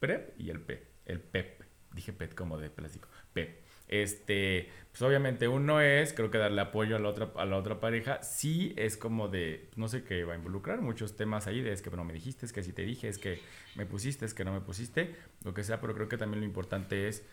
PrEP 0.00 0.38
y 0.38 0.50
el 0.50 0.60
P. 0.60 0.86
El 1.06 1.20
PEP. 1.20 1.62
Dije 1.94 2.12
PEP 2.12 2.34
como 2.34 2.58
de 2.58 2.68
plástico. 2.68 3.08
PEP. 3.32 3.62
Este, 3.88 4.68
pues 4.90 5.00
obviamente 5.00 5.48
uno 5.48 5.80
es, 5.80 6.12
creo 6.12 6.30
que 6.30 6.36
darle 6.36 6.60
apoyo 6.60 6.96
a 6.96 6.98
la 6.98 7.08
otra, 7.08 7.32
a 7.36 7.46
la 7.46 7.56
otra 7.56 7.80
pareja, 7.80 8.22
sí 8.22 8.74
es 8.76 8.98
como 8.98 9.28
de, 9.28 9.70
no 9.76 9.88
sé 9.88 10.04
qué 10.04 10.24
va 10.24 10.34
a 10.34 10.36
involucrar, 10.36 10.82
muchos 10.82 11.16
temas 11.16 11.46
ahí 11.46 11.62
de 11.62 11.72
es 11.72 11.80
que 11.80 11.90
no 11.90 12.04
me 12.04 12.12
dijiste, 12.12 12.44
es 12.44 12.52
que 12.52 12.62
si 12.62 12.72
te 12.72 12.82
dije, 12.82 13.08
es 13.08 13.18
que 13.18 13.40
me 13.76 13.86
pusiste, 13.86 14.26
es 14.26 14.34
que 14.34 14.44
no 14.44 14.52
me 14.52 14.60
pusiste, 14.60 15.14
lo 15.42 15.52
que 15.52 15.64
sea, 15.64 15.80
pero 15.80 15.94
creo 15.94 16.08
que 16.08 16.18
también 16.18 16.40
lo 16.40 16.46
importante 16.46 17.08
es 17.08 17.26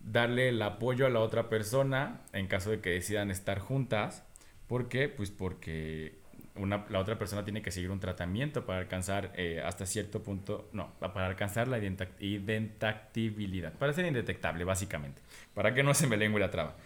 darle 0.00 0.48
el 0.48 0.60
apoyo 0.62 1.06
a 1.06 1.10
la 1.10 1.20
otra 1.20 1.48
persona 1.48 2.20
en 2.32 2.46
caso 2.46 2.70
de 2.70 2.80
que 2.80 2.90
decidan 2.90 3.30
estar 3.30 3.58
juntas. 3.58 4.24
¿Por 4.66 4.88
qué? 4.88 5.08
Pues 5.08 5.30
porque 5.30 6.18
una, 6.56 6.84
la 6.88 6.98
otra 6.98 7.18
persona 7.18 7.44
tiene 7.44 7.62
que 7.62 7.70
seguir 7.70 7.90
un 7.90 8.00
tratamiento 8.00 8.66
para 8.66 8.80
alcanzar 8.80 9.32
eh, 9.36 9.62
hasta 9.64 9.86
cierto 9.86 10.22
punto, 10.22 10.68
no, 10.72 10.92
para 10.98 11.26
alcanzar 11.26 11.68
la 11.68 11.78
identitabilidad, 11.78 13.72
para 13.74 13.92
ser 13.92 14.06
indetectable 14.06 14.64
básicamente, 14.64 15.22
para 15.54 15.74
que 15.74 15.82
no 15.82 15.94
se 15.94 16.06
me 16.06 16.16
lengua 16.16 16.40
la 16.40 16.50
traba. 16.50 16.76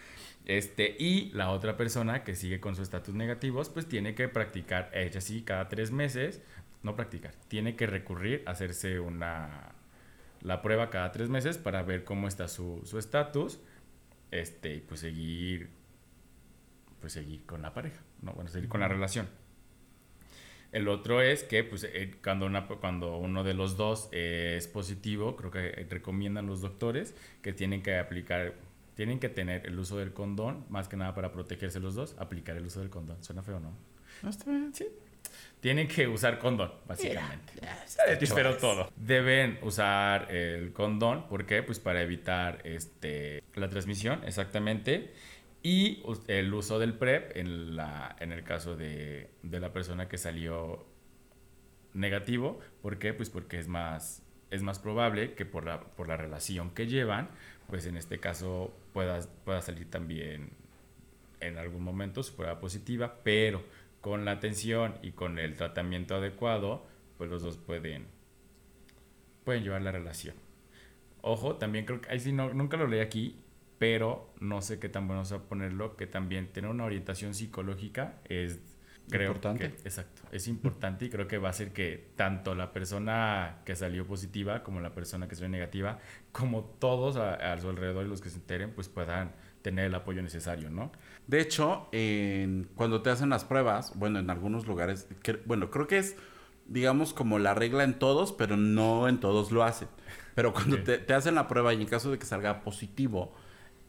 Este, 0.45 0.95
y 0.99 1.31
la 1.31 1.49
otra 1.49 1.75
persona 1.75 2.23
que 2.23 2.35
sigue 2.35 2.59
con 2.59 2.75
su 2.75 2.83
estatus 2.83 3.15
negativos, 3.15 3.69
pues 3.69 3.87
tiene 3.87 4.13
que 4.13 4.27
practicar, 4.27 4.91
ella 4.93 5.19
sí, 5.19 5.41
cada 5.41 5.67
tres 5.69 5.91
meses, 5.91 6.41
no 6.83 6.95
practicar, 6.95 7.33
tiene 7.47 7.75
que 7.75 7.87
recurrir 7.87 8.43
a 8.45 8.51
hacerse 8.51 8.99
una 8.99 9.73
la 10.45 10.61
prueba 10.61 10.89
cada 10.89 11.11
tres 11.11 11.29
meses 11.29 11.57
para 11.57 11.83
ver 11.83 12.03
cómo 12.03 12.27
está 12.27 12.47
su 12.47 12.81
estatus, 12.97 13.59
este, 14.31 14.75
y 14.75 14.79
pues 14.81 14.99
seguir, 14.99 15.69
pues 17.01 17.13
seguir 17.13 17.45
con 17.45 17.61
la 17.61 17.73
pareja, 17.73 18.01
¿no? 18.21 18.33
Bueno, 18.33 18.49
seguir 18.49 18.69
con 18.69 18.81
la 18.81 18.87
relación. 18.87 19.27
El 20.71 20.89
otro 20.89 21.21
es 21.21 21.43
que 21.43 21.63
pues, 21.63 21.85
eh, 21.85 22.15
cuando, 22.21 22.45
una, 22.45 22.67
cuando 22.67 23.17
uno 23.17 23.43
de 23.43 23.53
los 23.53 23.77
dos 23.77 24.09
es 24.11 24.67
positivo, 24.67 25.35
creo 25.35 25.51
que 25.51 25.87
recomiendan 25.89 26.47
los 26.47 26.61
doctores 26.61 27.15
que 27.41 27.53
tienen 27.53 27.81
que 27.81 27.97
aplicar, 27.97 28.55
tienen 28.95 29.19
que 29.19 29.29
tener 29.29 29.65
el 29.65 29.79
uso 29.79 29.97
del 29.97 30.11
condón, 30.11 30.65
más 30.69 30.89
que 30.89 30.97
nada 30.97 31.15
para 31.15 31.31
protegerse 31.31 31.79
los 31.79 31.95
dos, 31.95 32.15
aplicar 32.19 32.57
el 32.57 32.65
uso 32.65 32.81
del 32.81 32.89
condón. 32.89 33.23
¿Suena 33.23 33.41
feo, 33.41 33.59
no? 33.59 33.71
No 34.21 34.29
está 34.29 34.51
bien. 34.51 34.73
Sí, 34.73 34.87
tienen 35.65 35.87
que 35.87 36.07
usar 36.07 36.37
condón, 36.37 36.71
básicamente. 36.87 37.53
Pero 38.35 38.55
todo. 38.57 38.91
Deben 38.95 39.57
usar 39.63 40.31
el 40.31 40.71
condón, 40.73 41.27
¿por 41.27 41.47
qué? 41.47 41.63
Pues 41.63 41.79
para 41.79 42.03
evitar 42.03 42.61
este, 42.65 43.41
la 43.55 43.67
transmisión, 43.67 44.21
exactamente. 44.27 45.11
Y 45.63 46.03
el 46.27 46.53
uso 46.53 46.77
del 46.77 46.93
PrEP 46.93 47.35
en, 47.35 47.75
la, 47.75 48.15
en 48.19 48.31
el 48.31 48.43
caso 48.43 48.75
de, 48.75 49.31
de 49.41 49.59
la 49.59 49.73
persona 49.73 50.07
que 50.07 50.19
salió 50.19 50.85
negativo. 51.95 52.59
¿Por 52.83 52.99
qué? 52.99 53.15
Pues 53.15 53.31
porque 53.31 53.57
es 53.57 53.67
más, 53.67 54.21
es 54.51 54.61
más 54.61 54.77
probable 54.77 55.33
que 55.33 55.47
por 55.47 55.65
la, 55.65 55.79
por 55.81 56.07
la 56.07 56.15
relación 56.15 56.75
que 56.75 56.85
llevan, 56.85 57.31
pues 57.65 57.87
en 57.87 57.97
este 57.97 58.19
caso 58.19 58.71
pueda, 58.93 59.19
pueda 59.43 59.63
salir 59.63 59.89
también 59.89 60.51
en 61.39 61.57
algún 61.57 61.83
momento 61.83 62.21
su 62.21 62.35
prueba 62.35 62.59
positiva, 62.59 63.15
pero 63.23 63.63
con 64.05 64.23
la 64.23 64.33
atención 64.33 64.99
y 65.01 65.13
con 65.13 65.39
el 65.39 65.55
tratamiento 65.55 66.13
adecuado, 66.13 66.85
pues 67.17 67.27
los 67.27 67.41
dos 67.41 67.57
pueden, 67.57 68.05
pueden 69.43 69.63
llevar 69.63 69.81
la 69.81 69.91
relación. 69.91 70.35
Ojo, 71.21 71.55
también 71.55 71.85
creo 71.85 72.01
que, 72.01 72.09
ahí 72.11 72.19
sí, 72.19 72.31
no, 72.31 72.53
nunca 72.53 72.77
lo 72.77 72.85
leí 72.85 72.99
aquí, 72.99 73.41
pero 73.79 74.31
no 74.39 74.61
sé 74.61 74.77
qué 74.77 74.89
tan 74.89 75.07
bueno 75.07 75.25
sea 75.25 75.39
ponerlo, 75.39 75.97
que 75.97 76.05
también 76.05 76.53
tener 76.53 76.69
una 76.69 76.85
orientación 76.85 77.33
psicológica 77.33 78.19
es 78.25 78.59
creo 79.09 79.29
Importante. 79.29 79.71
que 79.71 79.87
exacto 79.87 80.21
es 80.31 80.47
importante 80.47 81.05
y 81.05 81.09
creo 81.09 81.27
que 81.27 81.39
va 81.39 81.47
a 81.47 81.51
hacer 81.51 81.73
que 81.73 82.11
tanto 82.15 82.53
la 82.53 82.73
persona 82.73 83.61
que 83.65 83.75
salió 83.75 84.05
positiva 84.05 84.61
como 84.63 84.81
la 84.81 84.93
persona 84.93 85.27
que 85.27 85.35
salió 85.35 85.49
negativa 85.49 85.99
como 86.31 86.63
todos 86.63 87.15
a, 87.17 87.53
a 87.53 87.57
su 87.59 87.69
alrededor 87.69 88.05
y 88.05 88.09
los 88.09 88.21
que 88.21 88.29
se 88.29 88.37
enteren 88.37 88.71
pues 88.71 88.89
puedan 88.89 89.33
tener 89.65 89.85
el 89.85 89.95
apoyo 89.95 90.21
necesario 90.21 90.69
no 90.69 90.91
De 91.25 91.41
hecho, 91.41 91.87
en- 91.91 92.69
cuando 92.75 93.01
te 93.01 93.09
hacen 93.09 93.29
las 93.29 93.43
pruebas, 93.45 93.93
bueno, 93.95 94.19
en 94.19 94.29
algunos 94.29 94.67
lugares, 94.67 95.07
que- 95.23 95.41
bueno, 95.47 95.71
creo 95.71 95.87
que 95.87 95.97
es, 95.97 96.15
digamos, 96.67 97.13
como 97.15 97.39
la 97.39 97.55
regla 97.55 97.83
en 97.83 97.97
todos, 97.97 98.31
pero 98.31 98.57
no 98.57 99.07
en 99.07 99.19
todos 99.19 99.51
lo 99.51 99.63
hacen. 99.63 99.87
Pero 100.35 100.53
cuando 100.53 100.77
te, 100.83 100.99
te 100.99 101.13
hacen 101.15 101.33
la 101.33 101.47
prueba 101.47 101.73
y 101.73 101.81
en 101.81 101.87
caso 101.87 102.11
de 102.11 102.19
que 102.19 102.27
salga 102.27 102.61
positivo, 102.61 103.33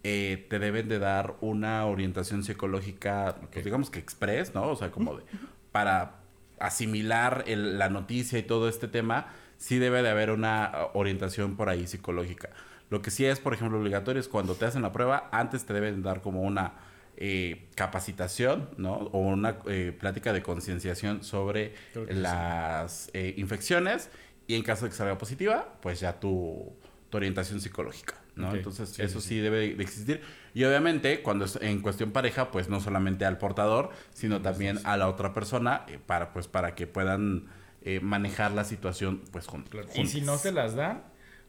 eh, 0.03 0.47
te 0.49 0.59
deben 0.59 0.89
de 0.89 0.99
dar 0.99 1.35
una 1.43 1.85
orientación 1.85 2.43
psicológica, 2.43 3.37
pues, 3.53 3.62
digamos 3.64 3.91
que 3.91 3.99
express, 3.99 4.55
¿no? 4.55 4.70
O 4.70 4.77
sea, 4.77 4.91
como 4.91 5.16
de, 5.16 5.24
para 5.72 6.20
asimilar 6.59 7.45
el- 7.47 7.77
la 7.79 7.91
noticia 7.91 8.39
y 8.39 8.45
todo 8.45 8.68
este 8.70 8.89
tema, 8.89 9.27
sí 9.59 9.79
debe 9.79 10.03
de 10.03 10.09
haber 10.09 10.31
una 10.31 10.72
orientación 10.95 11.57
por 11.57 11.68
ahí 11.68 11.87
psicológica. 11.87 12.49
Lo 12.91 13.03
que 13.03 13.11
sí 13.11 13.24
es, 13.24 13.41
por 13.41 13.53
ejemplo, 13.55 13.78
obligatorio 13.80 14.20
es 14.20 14.28
cuando 14.28 14.55
te 14.55 14.64
hacen 14.64 14.82
la 14.82 14.93
prueba, 14.93 15.28
antes 15.32 15.64
te 15.66 15.72
deben 15.74 16.03
dar 16.03 16.20
como 16.22 16.43
una 16.43 16.74
eh, 17.16 17.66
capacitación, 17.74 18.68
¿no? 18.76 18.95
O 18.95 19.18
una 19.20 19.59
eh, 19.66 19.97
plática 19.99 20.32
de 20.32 20.43
concienciación 20.43 21.24
sobre 21.24 21.74
las 22.20 23.11
eh, 23.14 23.34
infecciones 23.39 24.11
y 24.47 24.55
en 24.55 24.62
caso 24.62 24.84
de 24.84 24.91
que 24.91 24.97
salga 24.97 25.18
positiva, 25.18 25.74
pues 25.82 25.99
ya 26.01 26.20
tu, 26.20 26.72
tu 27.11 27.16
orientación 27.16 27.61
psicológica, 27.61 28.14
¿no? 28.37 28.55
Entonces, 28.55 28.91
sí, 28.91 29.03
eso 29.03 29.20
sí, 29.20 29.39
debe 29.39 29.74
de 29.74 29.82
existir. 29.82 30.20
Y 30.55 30.62
obviamente, 30.64 31.22
cuando 31.22 31.47
es 31.47 31.57
en 31.61 31.80
cuestión 31.80 32.12
pareja, 32.12 32.51
pues 32.51 32.68
no 32.68 32.80
solamente 32.80 33.24
al 33.24 33.39
portador, 33.39 33.91
sino 34.12 34.43
también 34.43 34.78
a 34.84 34.97
la 34.97 35.09
otra 35.09 35.32
persona, 35.34 35.84
eh, 35.89 35.99
para, 36.05 36.32
pues, 36.32 36.47
para 36.49 36.74
que 36.74 36.87
puedan 36.87 37.47
eh, 37.82 37.99
manejar 38.01 38.53
la 38.53 38.64
situación, 38.64 39.22
pues, 39.32 39.47
jun- 39.49 39.64
Claro. 39.68 39.89
Y 39.89 39.97
juntos. 39.97 40.12
si 40.12 40.20
no 40.20 40.39
se 40.39 40.53
las 40.53 40.74
dan, 40.76 41.03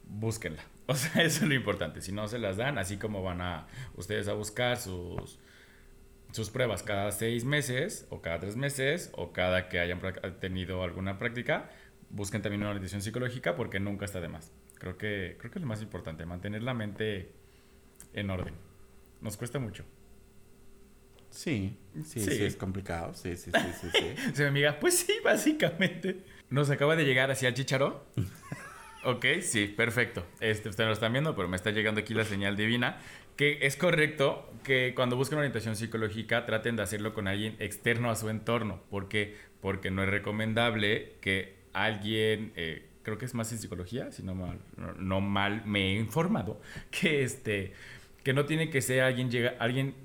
búsquenla. 0.06 0.64
O 0.88 0.96
sea, 0.96 1.22
eso 1.24 1.44
es 1.44 1.50
lo 1.50 1.54
importante. 1.54 2.02
Si 2.02 2.12
no 2.12 2.28
se 2.28 2.40
las 2.40 2.58
dan, 2.58 2.78
así 2.78 2.98
como 2.98 3.22
van 3.24 3.42
a 3.42 3.68
ustedes 3.96 4.28
a 4.28 4.34
buscar 4.34 4.78
sus, 4.78 5.40
sus 6.32 6.50
pruebas 6.50 6.84
cada 6.84 7.12
seis 7.12 7.44
meses, 7.46 8.08
o 8.10 8.22
cada 8.22 8.40
tres 8.40 8.56
meses, 8.56 9.12
o 9.14 9.32
cada 9.34 9.70
que 9.70 9.80
hayan 9.80 10.00
tenido 10.40 10.84
alguna 10.84 11.20
práctica, 11.20 11.70
busquen 12.10 12.42
también 12.42 12.62
una 12.62 12.70
orientación 12.72 13.02
psicológica 13.02 13.56
porque 13.56 13.80
nunca 13.80 14.06
está 14.06 14.20
de 14.22 14.30
más. 14.30 14.52
Creo 14.76 14.98
que, 14.98 15.36
creo 15.40 15.52
que 15.52 15.60
es 15.60 15.62
lo 15.62 15.68
más 15.68 15.82
importante, 15.82 16.26
mantener 16.26 16.64
la 16.64 16.74
mente 16.74 17.32
en 18.14 18.30
orden. 18.30 18.54
Nos 19.22 19.36
cuesta 19.38 19.60
mucho. 19.60 19.84
Sí, 21.30 21.78
sí, 22.06 22.22
Sí. 22.22 22.22
sí, 22.22 22.44
es 22.46 22.56
complicado. 22.56 23.14
Sí, 23.14 23.36
sí, 23.36 23.52
sí, 23.52 23.68
sí, 23.82 23.88
sí. 23.92 24.32
Se 24.34 24.44
me 24.44 24.50
amiga, 24.50 24.80
pues 24.80 24.98
sí, 25.00 25.14
básicamente. 25.24 26.24
Nos 26.50 26.70
acaba 26.70 26.96
de 26.96 27.04
llegar 27.04 27.30
hacia 27.30 27.50
el 27.50 27.54
chicharo. 27.56 28.06
ok, 29.08 29.26
sí, 29.42 29.68
perfecto. 29.68 30.26
Este, 30.42 30.70
ustedes 30.70 30.88
lo 30.88 30.94
están 30.94 31.14
viendo, 31.14 31.36
pero 31.36 31.48
me 31.48 31.56
está 31.56 31.72
llegando 31.72 32.02
aquí 32.02 32.14
la 32.14 32.26
señal 32.26 32.58
divina. 32.58 32.98
Que 33.38 33.60
es 33.62 33.78
correcto 33.78 34.52
que 34.64 34.94
cuando 34.96 35.16
busquen 35.16 35.38
orientación 35.38 35.76
psicológica 35.76 36.46
traten 36.46 36.76
de 36.76 36.82
hacerlo 36.84 37.14
con 37.14 37.28
alguien 37.28 37.56
externo 37.60 38.10
a 38.10 38.16
su 38.16 38.30
entorno. 38.30 38.82
¿Por 38.90 39.08
qué? 39.08 39.38
Porque 39.62 39.92
no 39.92 40.04
es 40.04 40.10
recomendable 40.10 41.14
que 41.22 41.56
alguien, 41.74 42.52
eh, 42.56 42.86
creo 43.04 43.18
que 43.18 43.26
es 43.26 43.34
más 43.34 43.52
en 43.52 43.60
psicología, 43.60 44.12
si 44.12 44.24
no 44.24 44.34
mal, 44.36 44.60
no, 44.76 44.94
no 44.94 45.22
mal 45.22 45.64
me 45.66 45.92
he 45.92 45.96
informado, 45.96 46.60
que, 46.92 47.24
este, 47.24 47.74
que 48.24 48.34
no 48.34 48.46
tiene 48.46 48.70
que 48.70 48.82
ser 48.82 49.02
alguien, 49.02 49.30
llega, 49.30 49.54
alguien 49.60 49.96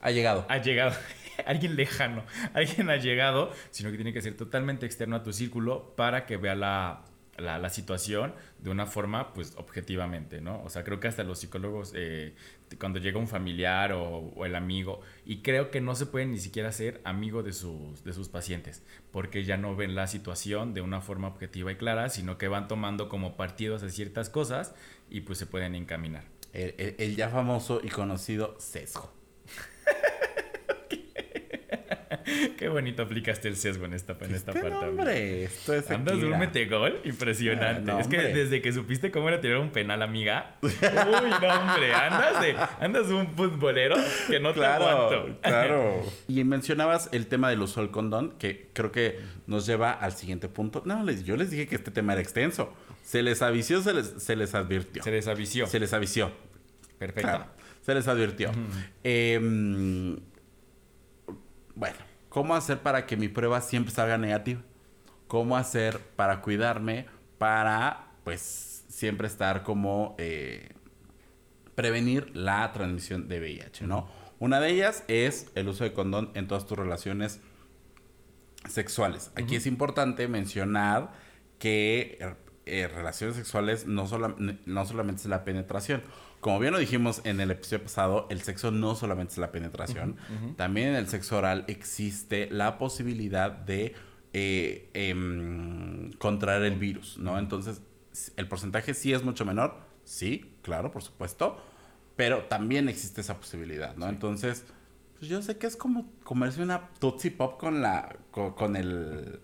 Ha 0.00 0.12
llegado. 0.12 0.46
ha 0.48 0.58
llegado, 0.58 0.96
alguien 1.46 1.76
lejano, 1.76 2.24
alguien 2.54 2.88
ha 2.88 2.96
llegado, 2.96 3.52
sino 3.70 3.90
que 3.90 3.96
tiene 3.96 4.12
que 4.12 4.22
ser 4.22 4.36
totalmente 4.36 4.86
externo 4.86 5.16
a 5.16 5.22
tu 5.24 5.32
círculo 5.32 5.94
para 5.96 6.24
que 6.24 6.36
vea 6.36 6.54
la, 6.54 7.04
la, 7.38 7.58
la 7.58 7.70
situación 7.70 8.34
de 8.58 8.70
una 8.70 8.86
forma, 8.86 9.32
pues, 9.32 9.54
objetivamente, 9.56 10.40
¿no? 10.40 10.62
O 10.64 10.70
sea, 10.70 10.84
creo 10.84 11.00
que 11.00 11.08
hasta 11.08 11.24
los 11.24 11.38
psicólogos, 11.38 11.92
eh, 11.94 12.34
cuando 12.78 12.98
llega 12.98 13.18
un 13.18 13.28
familiar 13.28 13.92
o, 13.92 14.44
el 14.44 14.54
amigo, 14.54 15.00
y 15.24 15.38
creo 15.42 15.70
que 15.70 15.80
no 15.80 15.94
se 15.94 16.06
pueden 16.06 16.30
ni 16.32 16.38
siquiera 16.38 16.72
ser 16.72 17.00
amigo 17.04 17.42
de 17.42 17.52
sus, 17.52 18.04
de 18.04 18.12
sus 18.12 18.28
pacientes, 18.28 18.82
porque 19.12 19.44
ya 19.44 19.56
no 19.56 19.74
ven 19.76 19.94
la 19.94 20.06
situación 20.06 20.74
de 20.74 20.80
una 20.80 21.00
forma 21.00 21.28
objetiva 21.28 21.72
y 21.72 21.76
clara, 21.76 22.08
sino 22.08 22.38
que 22.38 22.48
van 22.48 22.68
tomando 22.68 23.08
como 23.08 23.36
partidos 23.36 23.82
a 23.82 23.90
ciertas 23.90 24.28
cosas 24.30 24.74
y 25.10 25.20
pues 25.22 25.38
se 25.38 25.46
pueden 25.46 25.74
encaminar. 25.74 26.24
El, 26.52 26.74
el- 26.78 26.94
el 26.98 27.16
ya 27.16 27.28
famoso 27.28 27.80
y 27.82 27.88
conocido 27.88 28.56
sesgo. 28.58 29.12
Qué 32.58 32.68
bonito 32.68 33.02
aplicaste 33.04 33.46
el 33.46 33.56
sesgo 33.56 33.84
en 33.84 33.92
esta, 33.94 34.16
en 34.20 34.34
esta 34.34 34.50
Este 34.50 34.68
parte. 34.68 34.86
nombre, 34.86 35.44
esto 35.44 35.74
es 35.74 35.88
Andas 35.92 36.20
de 36.20 36.26
un 36.26 36.38
metegol 36.40 37.00
impresionante. 37.04 37.88
Ah, 37.90 38.00
es 38.00 38.08
que 38.08 38.16
hombre. 38.18 38.34
desde 38.34 38.60
que 38.60 38.72
supiste 38.72 39.12
cómo 39.12 39.28
era 39.28 39.40
tirar 39.40 39.58
un 39.58 39.70
penal, 39.70 40.02
amiga. 40.02 40.56
Uy, 40.62 40.70
no, 40.80 41.48
hombre. 41.60 41.94
Andas 41.94 42.42
de, 42.42 42.56
andas 42.80 43.08
de 43.08 43.14
un 43.14 43.28
futbolero 43.34 43.94
que 44.28 44.40
no 44.40 44.52
te 44.52 44.66
aguanto. 44.66 45.38
claro. 45.40 46.02
Y 46.26 46.42
mencionabas 46.42 47.08
el 47.12 47.28
tema 47.28 47.48
del 47.48 47.62
uso 47.62 47.80
del 47.80 47.90
condón, 47.90 48.32
que 48.38 48.70
creo 48.72 48.90
que 48.90 49.20
nos 49.46 49.64
lleva 49.64 49.92
al 49.92 50.12
siguiente 50.12 50.48
punto. 50.48 50.82
No, 50.84 51.04
les, 51.04 51.24
yo 51.24 51.36
les 51.36 51.50
dije 51.52 51.68
que 51.68 51.76
este 51.76 51.92
tema 51.92 52.14
era 52.14 52.22
extenso. 52.22 52.74
Se 53.04 53.22
les 53.22 53.40
avisió, 53.40 53.80
se 53.82 53.94
les, 53.94 54.14
se 54.18 54.34
les 54.34 54.54
advirtió. 54.56 55.02
Se 55.04 55.10
desavició. 55.12 55.66
Se 55.68 55.78
les 55.78 55.92
avisió. 55.92 56.32
Perfecto. 56.98 57.22
Claro, 57.28 57.46
se 57.82 57.94
les 57.94 58.08
advirtió. 58.08 58.50
Em, 59.04 60.16
bueno, 61.76 61.96
¿cómo 62.38 62.54
hacer 62.54 62.78
para 62.78 63.04
que 63.04 63.16
mi 63.16 63.26
prueba 63.26 63.60
siempre 63.60 63.92
salga 63.92 64.16
negativa? 64.16 64.60
¿Cómo 65.26 65.56
hacer 65.56 65.98
para 66.14 66.40
cuidarme, 66.40 67.06
para, 67.36 68.12
pues, 68.22 68.84
siempre 68.88 69.26
estar 69.26 69.64
como 69.64 70.14
eh, 70.18 70.68
prevenir 71.74 72.30
la 72.36 72.70
transmisión 72.72 73.26
de 73.26 73.40
VIH, 73.40 73.88
¿no? 73.88 74.08
Una 74.38 74.60
de 74.60 74.68
ellas 74.70 75.02
es 75.08 75.50
el 75.56 75.66
uso 75.66 75.82
de 75.82 75.92
condón 75.92 76.30
en 76.34 76.46
todas 76.46 76.64
tus 76.64 76.78
relaciones 76.78 77.40
sexuales. 78.68 79.32
Aquí 79.34 79.56
es 79.56 79.66
importante 79.66 80.28
mencionar 80.28 81.10
que 81.58 82.18
eh, 82.66 82.86
relaciones 82.86 83.34
sexuales 83.34 83.88
no, 83.88 84.06
sola- 84.06 84.36
no 84.64 84.86
solamente 84.86 85.22
es 85.22 85.26
la 85.28 85.42
penetración. 85.42 86.04
Como 86.40 86.60
bien 86.60 86.72
lo 86.72 86.78
dijimos 86.78 87.20
en 87.24 87.40
el 87.40 87.50
episodio 87.50 87.82
pasado, 87.82 88.26
el 88.30 88.42
sexo 88.42 88.70
no 88.70 88.94
solamente 88.94 89.32
es 89.32 89.38
la 89.38 89.50
penetración. 89.50 90.16
También 90.56 90.88
en 90.88 90.94
el 90.94 91.08
sexo 91.08 91.38
oral 91.38 91.64
existe 91.66 92.48
la 92.50 92.78
posibilidad 92.78 93.50
de 93.50 93.94
eh, 94.32 94.90
em, 94.94 96.12
contraer 96.12 96.62
el 96.62 96.76
virus, 96.78 97.18
¿no? 97.18 97.38
Entonces, 97.38 97.82
el 98.36 98.46
porcentaje 98.46 98.94
sí 98.94 99.12
es 99.12 99.24
mucho 99.24 99.44
menor. 99.44 99.78
Sí, 100.04 100.54
claro, 100.62 100.90
por 100.92 101.02
supuesto. 101.02 101.60
Pero 102.14 102.44
también 102.44 102.88
existe 102.88 103.20
esa 103.20 103.36
posibilidad, 103.38 103.96
¿no? 103.96 104.08
Entonces, 104.08 104.64
pues 105.18 105.28
yo 105.30 105.42
sé 105.42 105.58
que 105.58 105.66
es 105.66 105.76
como 105.76 106.12
comerse 106.24 106.62
una 106.62 106.88
Tootsie 107.00 107.30
Pop 107.32 107.58
con 107.58 107.80
la 107.82 108.16
con, 108.30 108.52
con 108.54 108.76
el 108.76 109.40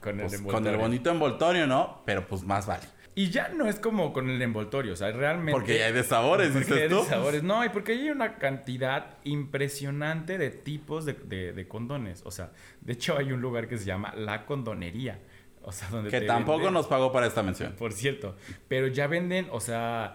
Con 0.00 0.20
el 0.20 0.26
pues, 0.26 0.40
con 0.42 0.66
el 0.66 0.74
envoltorio. 0.74 0.78
bonito 0.78 1.10
envoltorio, 1.10 1.66
¿no? 1.66 2.02
Pero 2.06 2.26
pues 2.26 2.42
más 2.44 2.66
vale. 2.66 2.84
Y 3.18 3.30
ya 3.30 3.48
no 3.48 3.66
es 3.66 3.80
como 3.80 4.12
con 4.12 4.30
el 4.30 4.40
envoltorio, 4.40 4.92
o 4.92 4.96
sea, 4.96 5.10
realmente... 5.10 5.50
Porque 5.52 5.78
ya 5.78 5.86
hay 5.86 5.92
de 5.92 6.04
sabores, 6.04 6.50
Porque 6.52 6.64
dices 6.66 6.82
hay 6.82 6.88
de 6.88 7.04
sabores. 7.04 7.42
No, 7.42 7.64
y 7.64 7.68
porque 7.70 7.92
hay 7.92 8.10
una 8.10 8.36
cantidad 8.36 9.16
impresionante 9.24 10.38
de 10.38 10.50
tipos 10.50 11.04
de, 11.04 11.14
de- 11.14 11.52
de 11.52 11.66
condones. 11.68 12.22
O 12.24 12.30
sea, 12.30 12.52
de 12.80 12.92
hecho 12.92 13.18
hay 13.18 13.32
un 13.32 13.40
lugar 13.40 13.66
que 13.66 13.76
se 13.76 13.84
llama 13.84 14.14
La 14.14 14.46
Condonería. 14.46 15.18
O 15.62 15.72
sea, 15.72 15.88
donde 15.90 16.10
Que 16.10 16.20
te 16.20 16.26
tampoco 16.26 16.58
venden- 16.66 16.72
nos 16.74 16.86
pagó 16.86 17.10
para 17.12 17.26
esta 17.26 17.42
mención. 17.42 17.72
Por 17.76 17.92
cierto. 17.92 18.36
Pero 18.68 18.86
ya 18.86 19.06
venden, 19.08 19.48
o 19.50 19.58
sea, 19.60 20.14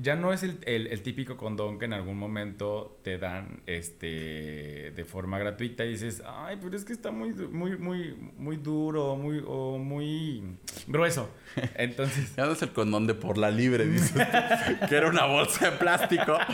ya 0.00 0.16
no 0.16 0.32
es 0.32 0.42
el, 0.42 0.58
el- 0.64 0.86
el 0.88 1.02
típico 1.02 1.36
condón 1.36 1.78
que 1.78 1.84
en 1.84 1.92
algún 1.92 2.16
momento 2.18 2.98
te 3.02 3.18
dan 3.18 3.60
este 3.66 4.92
de 4.94 5.04
forma 5.04 5.38
gratuita 5.38 5.84
y 5.84 5.90
dices, 5.90 6.22
ay, 6.26 6.58
pero 6.60 6.76
es 6.76 6.84
que 6.84 6.92
está 6.92 7.10
muy, 7.10 7.32
muy, 7.32 7.76
muy, 7.76 8.14
muy 8.36 8.56
duro, 8.56 9.16
muy, 9.16 9.42
o 9.46 9.78
muy 9.78 10.42
grueso. 10.86 11.30
Entonces. 11.76 12.34
Ya 12.36 12.46
no 12.46 12.52
es 12.52 12.62
el 12.62 12.70
condón 12.72 13.06
de 13.06 13.14
por 13.14 13.36
la 13.38 13.50
libre, 13.50 13.84
dices 13.86 14.12
tú, 14.14 14.18
que 14.88 14.94
era 14.96 15.08
una 15.08 15.26
bolsa 15.26 15.70
de 15.70 15.76
plástico. 15.78 16.36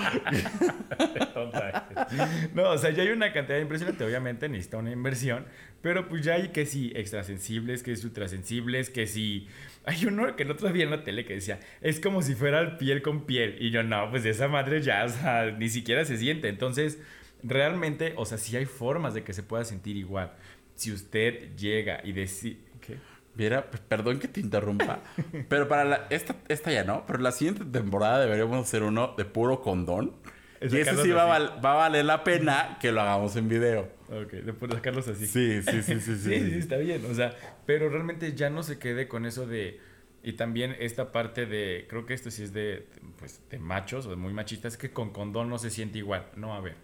No, 2.55 2.71
o 2.71 2.79
sea, 2.79 2.91
ya 2.91 3.03
hay 3.03 3.11
una 3.11 3.33
cantidad 3.33 3.59
impresionante. 3.59 4.05
Obviamente 4.05 4.49
necesita 4.49 4.77
una 4.79 4.91
inversión. 4.91 5.47
Pero 5.81 6.09
pues 6.09 6.25
ya 6.25 6.35
hay 6.35 6.49
que 6.49 6.67
sí 6.67 6.93
extrasensibles, 6.97 7.83
que 7.85 7.95
sí 7.95 8.07
ultrasensibles, 8.07 8.91
que 8.91 9.07
sí. 9.07 9.47
Hay 9.85 10.05
uno 10.07 10.37
que 10.37 10.43
el 10.43 10.51
otro 10.51 10.71
día 10.73 10.85
en 10.85 10.91
la 10.91 11.03
tele 11.05 11.25
que 11.25 11.35
decía, 11.35 11.61
es 11.81 11.99
como 12.01 12.23
si 12.23 12.35
fuera 12.35 12.77
piel 12.79 13.01
con 13.03 13.25
piel. 13.25 13.57
Y 13.61 13.71
yo, 13.71 13.83
no, 13.83 14.11
pues 14.11 14.25
esa 14.27 14.49
madre 14.49 14.83
ya, 14.83 15.05
o 15.05 15.09
sea, 15.09 15.51
ni 15.53 15.69
siquiera 15.69 16.05
se 16.05 16.19
siente. 16.19 16.49
Entonces, 16.49 16.99
realmente, 17.43 18.13
o 18.17 18.25
sea, 18.27 18.39
sí 18.39 18.57
hay 18.57 18.67
formas 18.67 19.15
de 19.15 19.23
que 19.25 19.33
se 19.33 19.43
pueda 19.43 19.65
sentir 19.65 19.97
igual. 19.97 20.33
Si 20.75 20.93
usted 20.93 21.55
llega 21.57 22.01
y 22.05 22.13
decide. 22.13 22.59
¿Qué? 22.81 22.97
Mira, 23.35 23.71
p- 23.71 23.79
perdón 23.79 24.19
que 24.19 24.27
te 24.29 24.41
interrumpa, 24.41 25.01
pero 25.49 25.69
para 25.69 25.85
la, 25.85 26.07
esta, 26.11 26.37
esta 26.49 26.73
ya 26.73 26.83
no, 26.85 27.05
pero 27.07 27.21
la 27.21 27.31
siguiente 27.33 27.65
temporada 27.65 28.21
deberíamos 28.21 28.67
hacer 28.67 28.83
uno 28.83 29.15
de 29.17 29.25
puro 29.25 29.61
condón. 29.63 30.17
Y 30.71 30.77
ese 30.79 30.97
sí 31.03 31.11
va 31.11 31.25
val- 31.25 31.65
va 31.65 31.73
a 31.73 31.77
valer 31.77 32.05
la 32.05 32.25
pena 32.25 32.79
que 32.81 32.91
lo 32.93 33.01
hagamos 33.01 33.37
en 33.37 33.49
video. 33.49 33.89
Ok, 34.09 34.33
después 34.45 34.73
sacarlos 34.73 35.07
así. 35.09 35.27
Sí, 35.27 35.63
sí, 35.63 35.83
sí, 35.83 36.01
sí, 36.01 36.17
sí. 36.17 36.19
Sí, 36.19 36.51
sí, 36.51 36.59
está 36.59 36.77
bien. 36.77 37.05
O 37.11 37.15
sea, 37.15 37.35
pero 37.67 37.89
realmente 37.89 38.35
ya 38.35 38.51
no 38.51 38.63
se 38.63 38.79
quede 38.79 39.07
con 39.09 39.27
eso 39.27 39.47
de. 39.47 39.81
Y 40.23 40.33
también 40.33 40.75
esta 40.81 41.13
parte 41.13 41.47
de. 41.47 41.87
Creo 41.89 42.07
que 42.07 42.15
esto 42.15 42.31
sí 42.31 42.43
es 42.43 42.53
de. 42.53 42.87
Pues 43.19 43.41
de 43.51 43.59
machos 43.59 44.07
o 44.07 44.11
de 44.11 44.17
muy 44.17 44.33
machistas. 44.33 44.73
Es 44.73 44.79
que 44.79 44.91
con 44.91 45.11
condón 45.13 45.49
no 45.49 45.59
se 45.59 45.71
siente 45.71 45.99
igual. 45.99 46.27
No, 46.37 46.55
a 46.55 46.61
ver. 46.61 46.75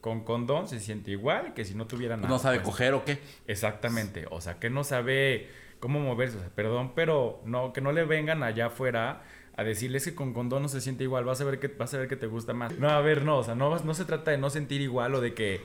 Con 0.00 0.22
condón 0.22 0.68
se 0.68 0.78
siente 0.78 1.10
igual 1.10 1.52
que 1.54 1.64
si 1.64 1.74
no 1.74 1.86
tuviera 1.86 2.16
nada. 2.16 2.28
¿No 2.28 2.38
sabe 2.38 2.58
pues. 2.58 2.66
coger 2.68 2.94
o 2.94 3.04
qué? 3.04 3.18
Exactamente. 3.48 4.26
O 4.30 4.40
sea, 4.40 4.58
que 4.60 4.70
no 4.70 4.84
sabe 4.84 5.48
cómo 5.80 5.98
moverse. 5.98 6.36
O 6.36 6.40
sea, 6.40 6.50
perdón, 6.50 6.92
pero 6.94 7.42
no, 7.44 7.72
que 7.72 7.80
no 7.80 7.90
le 7.92 8.04
vengan 8.04 8.42
allá 8.42 8.66
afuera 8.66 9.22
a 9.56 9.64
decirles 9.64 10.04
que 10.04 10.14
con 10.14 10.32
condón 10.34 10.62
no 10.62 10.68
se 10.68 10.80
siente 10.80 11.04
igual. 11.04 11.24
Vas 11.24 11.40
a 11.40 11.44
ver 11.44 11.58
que, 11.58 11.68
vas 11.68 11.92
a 11.94 11.98
ver 11.98 12.08
que 12.08 12.16
te 12.16 12.26
gusta 12.26 12.52
más. 12.52 12.78
No, 12.78 12.88
a 12.90 13.00
ver, 13.00 13.24
no. 13.24 13.38
O 13.38 13.44
sea, 13.44 13.54
no, 13.54 13.70
vas- 13.70 13.84
no 13.84 13.94
se 13.94 14.04
trata 14.04 14.30
de 14.30 14.38
no 14.38 14.50
sentir 14.50 14.80
igual 14.80 15.14
o 15.14 15.20
de 15.20 15.34
que. 15.34 15.60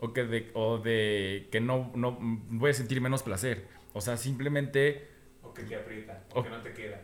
O, 0.00 0.12
que 0.12 0.24
de, 0.24 0.50
o 0.54 0.78
de 0.78 1.48
que 1.50 1.60
no, 1.60 1.90
no 1.94 2.18
voy 2.20 2.70
a 2.70 2.74
sentir 2.74 3.00
menos 3.00 3.22
placer. 3.22 3.66
O 3.94 4.00
sea, 4.02 4.16
simplemente 4.18 5.08
O 5.42 5.54
que 5.54 5.62
te 5.62 5.74
aprieta, 5.76 6.22
o 6.34 6.42
que 6.42 6.50
no 6.50 6.60
te 6.60 6.74
queda. 6.74 7.00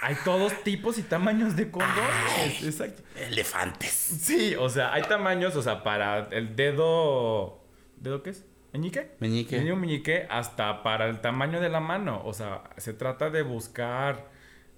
hay 0.00 0.14
todos 0.24 0.52
tipos 0.62 0.96
y 0.98 1.02
tamaños 1.02 1.56
de 1.56 1.70
condones. 1.72 2.62
Exacto. 2.62 3.02
Elefantes. 3.16 3.90
Sí, 3.90 4.54
o 4.56 4.68
sea, 4.68 4.92
hay 4.92 5.02
tamaños, 5.02 5.56
o 5.56 5.62
sea, 5.62 5.82
para 5.82 6.28
el 6.30 6.54
dedo. 6.54 7.64
¿Dedo 7.96 8.22
qué 8.22 8.30
es? 8.30 8.44
¿Meñique? 8.72 9.10
Meñique. 9.18 9.56
Meñique, 9.58 9.74
meñique, 9.76 10.26
hasta 10.30 10.84
para 10.84 11.08
el 11.08 11.20
tamaño 11.20 11.60
de 11.60 11.68
la 11.68 11.80
mano. 11.80 12.22
O 12.24 12.32
sea, 12.32 12.62
se 12.76 12.92
trata 12.94 13.30
de 13.30 13.42
buscar, 13.42 14.30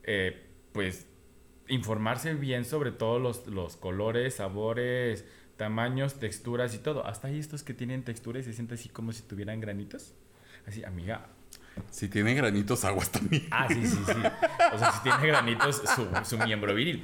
eh, 0.04 0.46
pues, 0.72 1.06
informarse 1.68 2.34
bien 2.34 2.64
sobre 2.64 2.92
todos 2.92 3.20
los, 3.20 3.46
los 3.46 3.76
colores, 3.76 4.34
sabores, 4.34 5.24
tamaños, 5.56 6.18
texturas 6.18 6.74
y 6.74 6.78
todo. 6.78 7.06
Hasta 7.06 7.28
hay 7.28 7.38
estos 7.38 7.62
que 7.62 7.74
tienen 7.74 8.04
textura 8.04 8.40
y 8.40 8.42
se 8.42 8.52
siente 8.52 8.74
así 8.74 8.88
como 8.88 9.12
si 9.12 9.22
tuvieran 9.22 9.60
granitos. 9.60 10.14
Así, 10.66 10.84
amiga. 10.84 11.28
Si 11.90 12.08
tiene 12.08 12.34
granitos, 12.34 12.84
aguas 12.84 13.10
también. 13.10 13.46
Ah, 13.50 13.66
sí, 13.68 13.86
sí, 13.86 13.96
sí. 14.06 14.12
O 14.72 14.78
sea, 14.78 14.92
si 14.92 15.02
tiene 15.02 15.26
granitos, 15.26 15.82
su, 15.94 16.08
su 16.24 16.38
miembro 16.38 16.74
viril. 16.74 17.02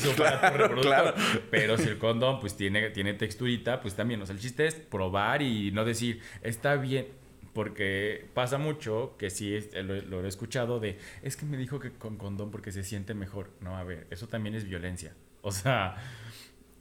su 0.00 0.12
claro. 0.14 1.14
Pero 1.50 1.78
si 1.78 1.88
el 1.88 1.98
condón, 1.98 2.40
pues, 2.40 2.56
tiene, 2.56 2.90
tiene 2.90 3.14
texturita, 3.14 3.80
pues 3.80 3.94
también. 3.94 4.20
O 4.22 4.26
sea, 4.26 4.34
el 4.34 4.40
chiste 4.40 4.66
es 4.66 4.74
probar 4.74 5.42
y 5.42 5.70
no 5.70 5.84
decir, 5.84 6.20
está 6.42 6.76
bien. 6.76 7.06
Porque 7.54 8.26
pasa 8.34 8.58
mucho 8.58 9.14
que 9.16 9.30
sí 9.30 9.54
es- 9.54 9.72
lo, 9.84 9.94
lo 10.02 10.24
he 10.24 10.28
escuchado 10.28 10.80
de, 10.80 10.98
es 11.22 11.36
que 11.36 11.46
me 11.46 11.56
dijo 11.56 11.78
que 11.78 11.92
con 11.92 12.16
condón 12.16 12.50
porque 12.50 12.72
se 12.72 12.82
siente 12.84 13.14
mejor. 13.14 13.48
No, 13.60 13.76
a 13.78 13.84
ver, 13.84 14.06
eso 14.10 14.26
también 14.28 14.54
es 14.54 14.64
violencia. 14.64 15.14
O 15.40 15.52
sea, 15.52 15.96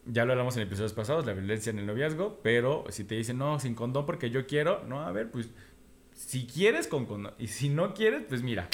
ya 0.05 0.25
lo 0.25 0.31
hablamos 0.33 0.57
en 0.57 0.63
episodios 0.63 0.93
pasados, 0.93 1.25
la 1.25 1.33
violencia 1.33 1.69
en 1.69 1.79
el 1.79 1.85
noviazgo, 1.85 2.39
pero 2.43 2.85
si 2.89 3.03
te 3.03 3.15
dicen, 3.15 3.37
no, 3.37 3.59
sin 3.59 3.75
condón 3.75 4.05
porque 4.05 4.29
yo 4.31 4.47
quiero, 4.47 4.83
no, 4.87 5.01
a 5.01 5.11
ver, 5.11 5.29
pues 5.31 5.49
si 6.15 6.45
quieres 6.47 6.87
con 6.87 7.05
condón 7.05 7.33
y 7.37 7.47
si 7.47 7.69
no 7.69 7.93
quieres, 7.93 8.23
pues 8.27 8.41
mira, 8.41 8.67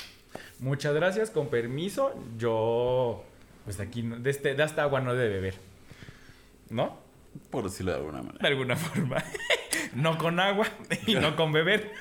muchas 0.59 0.93
gracias, 0.95 1.29
con 1.31 1.49
permiso, 1.49 2.13
yo, 2.37 3.23
pues 3.65 3.79
aquí, 3.79 4.01
de, 4.03 4.29
este, 4.29 4.55
de 4.55 4.63
esta 4.63 4.83
agua 4.83 5.01
no 5.01 5.13
de 5.15 5.27
beber, 5.27 5.55
¿no? 6.69 6.97
Por 7.51 7.65
decirlo 7.65 7.91
de 7.91 7.97
alguna 7.97 8.19
manera. 8.21 8.39
De 8.41 8.47
alguna 8.47 8.75
forma. 8.75 9.17
no 9.93 10.17
con 10.17 10.39
agua 10.39 10.67
y 11.07 11.15
no 11.15 11.35
con 11.35 11.51
beber. 11.51 11.91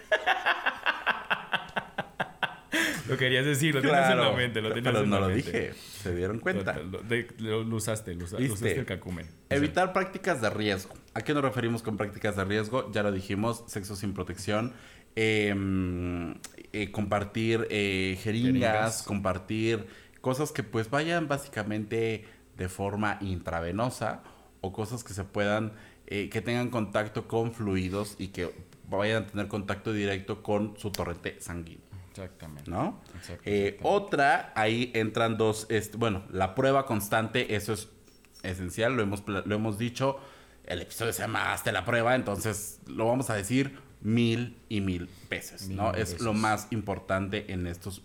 lo 3.08 3.16
querías 3.16 3.44
decir, 3.46 3.74
lo 3.74 3.80
tenías 3.80 4.10
en 4.10 4.18
la 4.18 4.32
mente, 4.32 4.60
lo 4.60 4.68
tenías 4.72 4.92
pero 4.92 5.04
en 5.04 5.10
no 5.10 5.16
la 5.20 5.28
lo 5.28 5.34
mente. 5.34 5.50
dije. 5.50 5.72
Se 5.74 6.14
dieron 6.14 6.38
cuenta. 6.40 6.78
Lo, 7.38 7.60
usaste, 7.74 8.14
lo, 8.14 8.24
usaste 8.24 8.78
el 8.78 8.84
cacumen. 8.84 9.26
Evitar 9.48 9.92
prácticas 9.92 10.40
de 10.40 10.50
riesgo. 10.50 10.94
¿A 11.14 11.22
qué 11.22 11.32
nos 11.34 11.42
referimos 11.42 11.82
con 11.82 11.96
prácticas 11.96 12.36
de 12.36 12.44
riesgo? 12.44 12.90
Ya 12.92 13.02
lo 13.02 13.10
dijimos, 13.10 13.64
sexo 13.66 13.96
sin 13.96 14.12
protección, 14.12 14.74
eh, 15.16 15.54
eh, 16.72 16.90
compartir 16.90 17.66
eh, 17.70 18.18
jeringas, 18.22 18.52
Jeringas. 18.52 19.02
compartir 19.04 19.86
cosas 20.20 20.52
que 20.52 20.62
pues 20.62 20.90
vayan 20.90 21.28
básicamente 21.28 22.24
de 22.56 22.68
forma 22.68 23.18
intravenosa 23.20 24.22
o 24.60 24.72
cosas 24.72 25.02
que 25.04 25.14
se 25.14 25.24
puedan, 25.24 25.72
eh, 26.10 26.28
que 26.30 26.40
tengan 26.42 26.70
contacto 26.70 27.28
con 27.28 27.52
fluidos 27.52 28.16
y 28.18 28.28
que 28.28 28.52
vayan 28.88 29.22
a 29.24 29.26
tener 29.26 29.48
contacto 29.48 29.92
directo 29.92 30.42
con 30.42 30.74
su 30.78 30.90
torrente 30.90 31.36
sanguíneo. 31.40 31.86
Exactamente. 32.10 32.68
¿no? 32.70 33.00
Exacto, 33.16 33.42
Eh, 33.44 33.68
exactamente. 33.68 33.78
otra, 33.82 34.52
ahí 34.56 34.90
entran 34.94 35.36
dos, 35.36 35.66
este, 35.70 35.96
bueno, 35.96 36.24
la 36.32 36.54
prueba 36.54 36.84
constante, 36.86 37.54
eso 37.54 37.72
es 37.74 37.88
esencial, 38.42 38.96
lo 38.96 39.02
hemos, 39.02 39.22
lo 39.28 39.54
hemos 39.54 39.78
dicho, 39.78 40.18
el 40.66 40.80
episodio 40.82 41.12
se 41.12 41.22
llama 41.22 41.52
Hazte 41.52 41.70
la 41.72 41.84
prueba, 41.84 42.14
entonces 42.14 42.80
lo 42.86 43.06
vamos 43.06 43.30
a 43.30 43.34
decir 43.34 43.78
mil 44.00 44.56
y 44.68 44.80
mil 44.80 45.08
veces, 45.30 45.68
Mil 45.68 45.76
¿no? 45.76 45.92
Es 45.94 46.20
lo 46.20 46.32
más 46.34 46.68
importante 46.70 47.52
en 47.52 47.66
estos, 47.66 48.02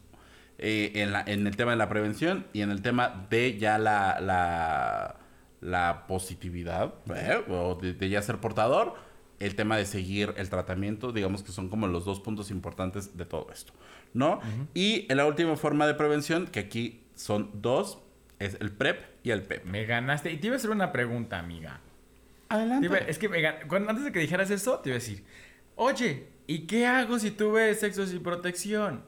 eh, 0.60 0.92
en, 0.96 1.12
la- 1.12 1.24
en 1.26 1.46
el 1.48 1.56
tema 1.56 1.72
de 1.72 1.78
la 1.78 1.90
prevención 1.90 2.46
y 2.54 2.62
en 2.62 2.70
el 2.72 2.82
tema 2.82 3.26
de 3.30 3.58
ya 3.58 3.78
la, 3.78 4.20
la, 4.20 5.16
la 5.64 6.06
positividad, 6.08 6.94
¿eh? 7.16 7.44
o 7.50 7.76
de, 7.76 7.94
de 7.94 8.10
ya 8.10 8.22
ser 8.22 8.38
portador, 8.38 8.96
el 9.40 9.56
tema 9.56 9.78
de 9.78 9.86
seguir 9.86 10.34
el 10.38 10.50
tratamiento, 10.50 11.12
digamos 11.12 11.44
que 11.44 11.52
son 11.52 11.70
como 11.70 11.88
los 11.88 12.06
dos 12.06 12.20
puntos 12.20 12.52
importantes 12.52 13.18
de 13.18 13.26
todo 13.26 13.48
esto, 13.52 13.74
¿no? 14.14 14.40
Y 14.74 15.06
en 15.10 15.18
la 15.18 15.26
última 15.26 15.56
forma 15.56 15.88
de 15.88 15.94
prevención, 15.96 16.48
que 16.48 16.60
aquí 16.60 17.02
son 17.16 17.50
dos, 17.62 18.00
es 18.40 18.58
el 18.60 18.72
PrEP 18.72 19.02
y 19.24 19.32
el 19.32 19.42
PEP. 19.44 19.66
Me 19.66 19.86
ganaste. 19.86 20.32
Y 20.32 20.38
te 20.38 20.48
iba 20.48 20.56
a 20.56 20.58
hacer 20.58 20.70
una 20.70 20.92
pregunta, 20.92 21.40
amiga. 21.40 21.80
Te 22.50 22.56
Adelante. 22.56 22.86
iba- 22.86 22.98
es 22.98 23.18
que 23.18 23.30
me 23.30 23.40
gan- 23.40 23.68
cuando, 23.68 23.90
antes 23.90 24.04
de 24.06 24.12
que 24.12 24.20
dijeras 24.20 24.50
eso, 24.52 24.80
te 24.80 24.90
iba 24.90 24.96
a 24.98 25.00
decir, 25.00 25.24
oye, 25.76 26.28
¿y 26.46 26.60
qué 26.68 26.86
hago 26.86 27.20
si 27.20 27.32
tuve 27.32 27.74
sexo 27.76 28.06
sin 28.06 28.22
protección? 28.22 29.04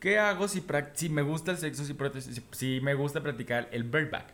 ¿Qué 0.00 0.18
hago 0.18 0.48
si, 0.48 0.60
prac- 0.60 0.90
si 0.94 1.08
me 1.08 1.22
gusta 1.22 1.50
el 1.52 1.56
sexo 1.56 1.84
sin 1.84 1.96
protección? 1.96 2.34
Si, 2.34 2.42
si 2.52 2.80
me 2.82 2.92
gusta 2.94 3.22
practicar 3.22 3.68
el 3.72 3.84
bareback. 3.84 4.33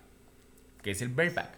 ¿Qué 0.82 0.92
es 0.92 1.02
el 1.02 1.08
bareback? 1.08 1.50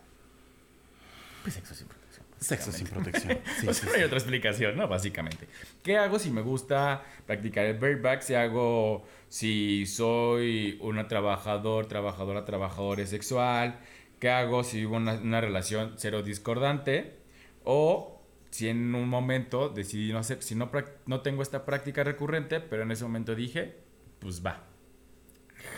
Pues 1.43 1.55
sexo 1.55 1.75
sin 1.75 1.87
protección. 1.89 2.27
Sexo 2.39 2.73
sin 2.73 2.87
protección. 2.87 3.39
Sí, 3.61 3.69
o 3.69 3.75
sí, 3.75 3.81
sea, 3.81 3.91
no 3.91 3.97
hay 3.97 4.03
otra 4.05 4.19
explicación, 4.19 4.77
¿no? 4.77 4.89
Básicamente. 4.89 5.49
¿Qué 5.83 5.97
hago 5.97 6.19
si 6.19 6.31
me 6.31 6.43
gusta 6.43 7.05
practicar 7.27 7.67
el 7.67 7.79
bareback? 7.79 8.23
Si 8.23 8.35
hago, 8.35 9.07
si 9.29 9.87
soy 9.87 10.79
una 10.81 11.09
trabajador, 11.09 11.87
trabajadora, 11.87 12.45
trabajador 12.45 13.05
sexual. 13.07 13.79
¿Qué 14.19 14.31
hago 14.31 14.63
si 14.65 14.79
vivo 14.79 14.97
una, 14.97 15.15
una 15.15 15.41
relación 15.41 15.95
cero 15.97 16.23
discordante? 16.23 17.17
O 17.65 18.23
si 18.51 18.69
en 18.69 18.95
un 18.95 19.09
momento 19.09 19.69
decidí 19.71 20.13
no 20.13 20.19
hacer, 20.19 20.43
si 20.43 20.55
no, 20.55 20.71
no 21.07 21.21
tengo 21.23 21.43
esta 21.43 21.65
práctica 21.65 22.05
recurrente, 22.05 22.61
pero 22.61 22.83
en 22.83 22.91
ese 22.91 23.03
momento 23.05 23.35
dije, 23.35 23.77
pues 24.19 24.45
va. 24.45 24.65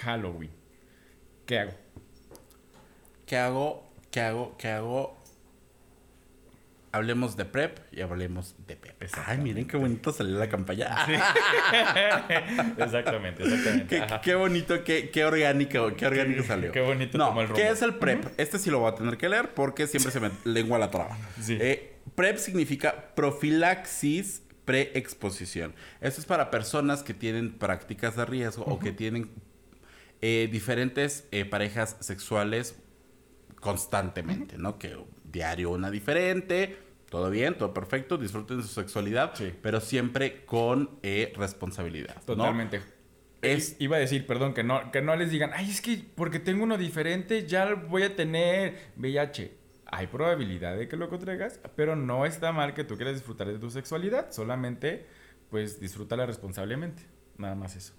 Halloween. 0.03 0.51
¿Qué 1.47 1.59
hago? 1.61 1.73
¿Qué 3.27 3.37
hago? 3.37 3.89
¿Qué 4.11 4.21
hago? 4.21 4.57
¿Qué 4.59 4.69
hago? 4.69 5.17
Hablemos 6.93 7.37
de 7.37 7.45
PrEP 7.45 7.79
y 7.91 8.03
hablemos 8.03 8.55
de 8.69 8.77
PEP. 8.77 9.11
Ay, 9.27 9.39
miren 9.39 9.67
qué 9.67 9.77
bonito 9.77 10.13
salió 10.13 10.39
la 10.39 10.49
campaña. 10.49 10.95
exactamente, 12.79 13.43
exactamente. 13.43 14.21
Qué, 14.23 14.35
bonito, 14.37 14.85
qué, 14.85 15.11
qué 15.11 15.25
orgánico, 15.25 15.93
qué 15.97 16.07
orgánico 16.07 16.45
salió. 16.45 16.71
qué 16.71 16.81
bonito 16.81 17.19
No, 17.19 17.27
tomó 17.29 17.41
el 17.41 17.49
rumbo. 17.49 17.61
¿qué 17.61 17.69
es 17.71 17.83
el 17.83 17.97
PrEP? 17.97 18.27
Este 18.39 18.61
sí 18.61 18.71
lo 18.71 18.79
voy 18.79 18.93
a 18.93 18.95
tener 18.95 19.17
que 19.17 19.29
leer 19.29 19.55
porque 19.55 19.89
siempre 19.89 20.13
se 20.13 20.21
me 20.21 20.31
lengua 20.45 20.79
la 20.79 20.93
traba. 20.93 21.19
Sí. 21.41 21.59
Eh, 21.61 21.97
PrEP 22.15 22.37
significa 22.37 23.15
profilaxis 23.17 24.43
preexposición. 24.65 25.75
Esto 26.01 26.21
es 26.21 26.27
para 26.27 26.53
personas 26.53 27.03
que 27.03 27.13
tienen 27.13 27.59
prácticas 27.59 28.15
de 28.15 28.25
riesgo 28.25 28.65
o 28.67 28.79
que 28.79 28.93
tienen 28.93 29.31
eh, 30.23 30.49
diferentes 30.51 31.27
eh, 31.33 31.45
parejas 31.45 31.97
sexuales 32.01 32.77
constantemente, 33.65 34.59
¿no? 34.59 34.79
Que 34.79 34.95
diario 35.25 35.71
una 35.71 35.91
diferente, 35.91 36.77
todo 37.09 37.31
bien, 37.31 37.57
todo 37.57 37.73
perfecto, 37.73 38.19
disfruten 38.19 38.63
su 38.63 38.69
sexualidad, 38.69 39.33
Sí. 39.35 39.53
pero 39.63 39.81
siempre 39.81 40.45
con 40.45 40.99
eh, 41.03 41.33
responsabilidad. 41.37 42.17
¿no? 42.17 42.23
Totalmente. 42.37 42.83
Es- 43.41 43.77
Iba 43.79 43.97
a 43.97 44.01
decir, 44.01 44.27
perdón, 44.27 44.53
que 44.55 44.63
no, 44.63 44.93
que 44.93 45.01
no 45.03 45.17
les 45.17 45.31
digan, 45.31 45.51
ay, 45.55 45.71
es 45.71 45.81
que 45.81 46.05
porque 46.15 46.39
tengo 46.41 46.63
uno 46.63 46.77
diferente 46.77 47.47
ya 47.47 47.75
voy 47.75 48.03
a 48.03 48.15
tener 48.15 48.93
VIH. 48.97 49.57
Hay 49.87 50.07
probabilidad 50.09 50.77
de 50.77 50.87
que 50.89 50.97
lo 50.97 51.09
contraigas, 51.09 51.61
pero 51.77 51.97
no 51.97 52.27
está 52.27 52.53
mal 52.53 52.75
que 52.75 52.85
tú 52.85 52.97
quieras 52.97 53.15
disfrutar 53.15 53.47
de 53.49 53.59
tu 53.59 53.71
sexualidad. 53.71 54.31
Solamente, 54.31 55.07
pues, 55.51 55.79
disfrútala 55.81 56.27
responsablemente. 56.27 57.03
Nada 57.39 57.55
más 57.55 57.77
eso. 57.77 57.95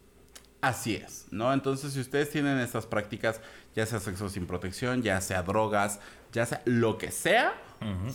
Así 0.62 0.96
es, 0.96 1.28
¿no? 1.32 1.54
Entonces, 1.54 1.94
si 1.94 2.00
ustedes 2.00 2.32
tienen 2.32 2.58
estas 2.58 2.86
prácticas, 2.88 3.40
ya 3.76 3.86
sea 3.86 4.00
sexo 4.00 4.30
sin 4.30 4.48
protección, 4.48 5.04
ya 5.04 5.22
sea 5.22 5.44
drogas, 5.44 6.00
ya 6.32 6.46
sea 6.46 6.62
lo 6.66 6.98
que 6.98 7.12
sea, 7.12 7.54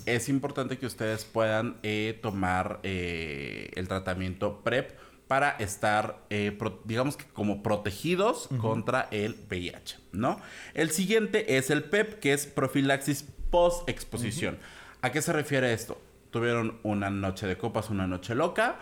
es 0.07 0.29
importante 0.29 0.79
que 0.79 0.87
ustedes 0.87 1.25
puedan 1.25 1.77
eh, 1.85 2.19
tomar 2.23 2.81
eh, 2.83 3.71
el 3.77 3.87
tratamiento 3.87 4.63
PrEP 4.65 4.99
para 5.29 5.51
estar, 5.51 6.19
eh, 6.29 6.51
pro- 6.59 6.81
digamos 6.87 7.17
que 7.17 7.25
como 7.27 7.63
protegidos 7.63 8.49
contra 8.59 9.07
el 9.13 9.37
VIH, 9.49 9.99
¿no? 10.11 10.41
El 10.75 10.91
siguiente 10.91 11.57
es 11.57 11.71
el 11.71 11.85
PEP, 11.85 12.19
que 12.19 12.33
es 12.33 12.47
profilaxis 12.49 13.25
post-exposición. 13.51 14.59
¿A 15.03 15.13
qué 15.13 15.23
se 15.23 15.33
refiere 15.33 15.73
esto? 15.73 16.01
Tuvieron 16.33 16.81
una 16.83 17.11
noche 17.11 17.47
de 17.47 17.57
copas, 17.57 17.91
una 17.91 18.09
noche 18.09 18.35
loca, 18.35 18.77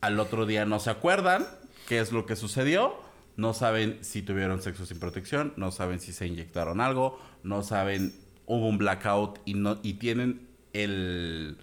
al 0.00 0.20
otro 0.20 0.46
día 0.46 0.64
no 0.64 0.78
se 0.78 0.90
acuerdan 0.90 1.46
qué 1.90 1.98
es 1.98 2.12
lo 2.12 2.24
que 2.24 2.36
sucedió, 2.36 2.94
no 3.36 3.52
saben 3.52 3.98
si 4.02 4.22
tuvieron 4.22 4.62
sexo 4.62 4.86
sin 4.86 5.00
protección, 5.00 5.52
no 5.56 5.72
saben 5.72 5.98
si 5.98 6.12
se 6.12 6.24
inyectaron 6.24 6.80
algo, 6.80 7.18
no 7.42 7.64
saben, 7.64 8.14
hubo 8.46 8.68
un 8.68 8.78
blackout 8.78 9.40
y, 9.44 9.54
no, 9.54 9.80
y 9.82 9.94
tienen 9.94 10.46
el, 10.72 11.56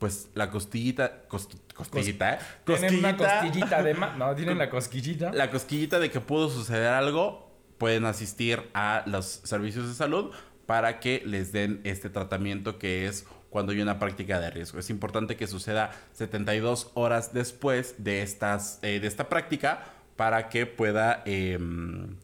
pues 0.00 0.30
la 0.34 0.50
costillita, 0.50 1.28
cost- 1.28 1.54
costillita, 1.74 2.34
¿eh? 2.34 2.38
Tienen 2.64 2.98
una 2.98 3.16
cosquillita 3.16 3.82
de. 3.84 3.94
No, 3.94 4.34
tienen 4.34 4.58
la 4.58 4.68
cosquillita. 4.68 5.32
La 5.32 5.48
cosquillita 5.48 6.00
de 6.00 6.10
que 6.10 6.18
pudo 6.20 6.50
suceder 6.50 6.88
algo, 6.88 7.48
pueden 7.78 8.04
asistir 8.04 8.68
a 8.74 9.04
los 9.06 9.26
servicios 9.44 9.86
de 9.86 9.94
salud 9.94 10.32
para 10.66 10.98
que 10.98 11.22
les 11.24 11.52
den 11.52 11.80
este 11.84 12.10
tratamiento 12.10 12.80
que 12.80 13.06
es 13.06 13.26
cuando 13.50 13.72
hay 13.72 13.80
una 13.80 13.98
práctica 13.98 14.40
de 14.40 14.50
riesgo. 14.50 14.78
Es 14.78 14.90
importante 14.90 15.36
que 15.36 15.46
suceda 15.46 15.90
72 16.12 16.90
horas 16.94 17.32
después 17.32 17.94
de, 17.98 18.22
estas, 18.22 18.78
eh, 18.82 19.00
de 19.00 19.06
esta 19.06 19.28
práctica 19.28 19.84
para 20.16 20.48
que 20.48 20.66
pueda, 20.66 21.22
em, 21.26 22.16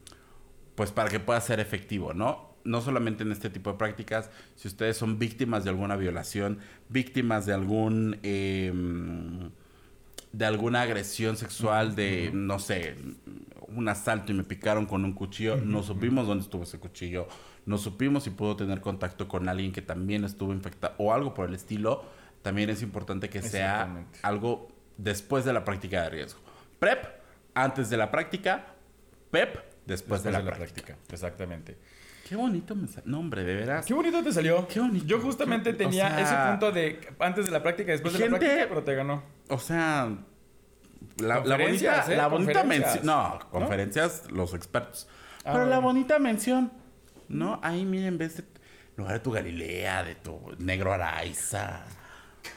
pues 0.74 0.90
para 0.90 1.08
que 1.08 1.20
pueda 1.20 1.40
ser 1.40 1.60
efectivo, 1.60 2.12
¿no? 2.12 2.54
No 2.64 2.80
solamente 2.80 3.22
en 3.24 3.32
este 3.32 3.50
tipo 3.50 3.72
de 3.72 3.78
prácticas, 3.78 4.30
si 4.56 4.68
ustedes 4.68 4.96
son 4.96 5.18
víctimas 5.18 5.64
de 5.64 5.70
alguna 5.70 5.96
violación, 5.96 6.58
víctimas 6.88 7.46
de 7.46 7.52
algún... 7.52 8.18
em, 8.22 9.50
de 10.32 10.44
alguna 10.46 10.82
agresión 10.82 11.36
sexual, 11.36 11.94
de, 11.94 12.32
no 12.34 12.58
sé, 12.58 12.96
un 13.68 13.88
asalto 13.88 14.32
y 14.32 14.34
me 14.34 14.42
picaron 14.42 14.84
con 14.84 15.04
un 15.04 15.12
cuchillo, 15.12 15.56
no 15.56 15.84
supimos 15.84 16.26
dónde 16.26 16.42
estuvo 16.42 16.64
ese 16.64 16.80
cuchillo, 16.80 17.28
no 17.66 17.78
supimos 17.78 18.24
si 18.24 18.30
pudo 18.30 18.56
tener 18.56 18.80
contacto 18.80 19.28
con 19.28 19.48
alguien 19.48 19.72
que 19.72 19.82
también 19.82 20.24
estuvo 20.24 20.52
infectado 20.52 20.94
o 20.98 21.12
algo 21.12 21.34
por 21.34 21.48
el 21.48 21.54
estilo, 21.54 22.04
también 22.42 22.70
es 22.70 22.82
importante 22.82 23.30
que 23.30 23.42
sea 23.42 24.04
algo 24.22 24.68
después 24.96 25.44
de 25.44 25.52
la 25.52 25.64
práctica 25.64 26.02
de 26.02 26.10
riesgo. 26.10 26.40
PrEP, 26.78 27.04
antes 27.54 27.88
de 27.90 27.96
la 27.96 28.10
práctica, 28.10 28.66
PEP, 29.30 29.56
después, 29.86 30.22
de, 30.22 30.30
la, 30.30 30.44
práctica. 30.44 30.96
Exactamente. 31.10 31.76
Qué 32.28 32.36
bonito 32.36 32.74
mensaje. 32.74 33.02
No, 33.06 33.20
hombre, 33.20 33.44
de 33.44 33.54
veras. 33.54 33.86
Qué 33.86 33.94
bonito 33.94 34.22
te 34.22 34.32
salió. 34.32 34.66
Qué 34.68 34.80
bonito. 34.80 35.04
Yo 35.06 35.20
justamente 35.20 35.70
Qué- 35.70 35.84
o 35.84 35.88
tenía 35.88 36.08
sea, 36.08 36.20
ese 36.20 36.50
punto 36.50 36.72
de 36.72 37.00
antes 37.18 37.46
de 37.46 37.50
la 37.50 37.62
práctica, 37.62 37.92
después 37.92 38.14
de 38.14 38.20
la 38.20 38.38
práctica, 38.38 38.66
pero 38.68 38.82
te 38.82 38.94
ganó. 38.94 39.22
O 39.48 39.58
sea, 39.58 40.16
la, 41.18 41.38
bonita, 41.40 42.04
¿eh? 42.08 42.16
la 42.16 42.28
bonita 42.28 42.64
mención. 42.64 43.04
No, 43.04 43.38
conferencias, 43.50 44.30
los 44.30 44.54
expertos. 44.54 45.08
Ah, 45.44 45.52
Pero 45.52 45.66
la 45.66 45.78
bonita 45.78 46.18
mención, 46.18 46.72
¿no? 47.28 47.60
Ahí, 47.62 47.84
miren, 47.84 48.08
en 48.08 48.18
vez 48.18 48.36
de. 48.38 48.44
Lugar 48.96 49.14
de 49.14 49.20
tu 49.20 49.32
Galilea, 49.32 50.04
de 50.04 50.14
tu 50.14 50.40
Negro 50.58 50.92
Araiza. 50.92 51.84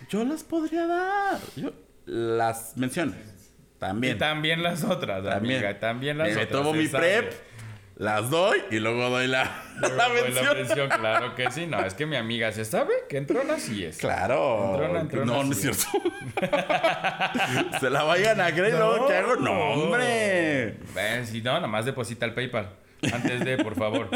Yo 0.10 0.24
las 0.24 0.44
podría 0.44 0.86
dar. 0.86 1.40
Yo, 1.56 1.72
las 2.06 2.78
menciones. 2.78 3.18
También. 3.80 4.16
Y 4.16 4.20
también 4.20 4.62
las 4.64 4.84
otras, 4.84 5.24
También. 5.24 5.58
amiga. 5.64 5.80
También 5.80 6.18
las 6.18 6.28
Me 6.28 6.34
otras. 6.34 6.50
tomo 6.50 6.72
se 6.74 6.78
mi 6.78 6.88
sabe. 6.88 7.22
prep, 7.24 7.34
las 7.98 8.30
doy 8.30 8.60
y 8.70 8.78
luego 8.80 9.10
doy 9.10 9.28
la, 9.28 9.64
Luego 9.80 9.96
la 9.96 10.08
doy 10.10 10.22
mención. 10.24 10.46
La 10.46 10.54
mención, 10.54 10.90
claro 10.90 11.36
que 11.36 11.50
sí. 11.52 11.66
No, 11.66 11.80
es 11.84 11.94
que 11.96 12.06
mi 12.06 12.16
amiga 12.18 12.52
se 12.52 12.66
sabe 12.66 12.94
que 13.10 13.18
entrona 13.18 13.56
así 13.56 13.84
es. 13.86 13.98
Claro. 13.98 14.74
Entrona, 14.76 15.00
entrona, 15.02 15.26
no, 15.34 15.44
no 15.44 15.52
es 15.52 15.62
cierto. 15.62 15.86
Se 17.80 17.90
la 17.90 18.04
vayan 18.04 18.40
a 18.42 18.52
creer, 18.52 18.76
¿no? 18.76 19.08
¿Qué 19.08 19.16
hago? 19.16 19.36
No, 19.38 19.52
hombre. 19.74 20.78
Ven, 20.94 21.26
si 21.26 21.42
no, 21.42 21.60
nomás 21.60 21.86
deposita 21.86 22.26
el 22.26 22.34
PayPal. 22.34 22.70
Antes 23.14 23.46
de, 23.46 23.58
por 23.58 23.76
favor. 23.76 24.10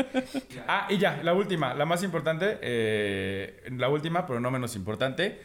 Ah, 0.68 0.88
y 0.90 0.98
ya, 0.98 1.22
la 1.24 1.34
última, 1.34 1.74
la 1.74 1.86
más 1.86 2.04
importante, 2.04 2.58
eh, 2.62 3.64
la 3.78 3.90
última, 3.90 4.26
pero 4.26 4.40
no 4.40 4.52
menos 4.52 4.76
importante. 4.76 5.40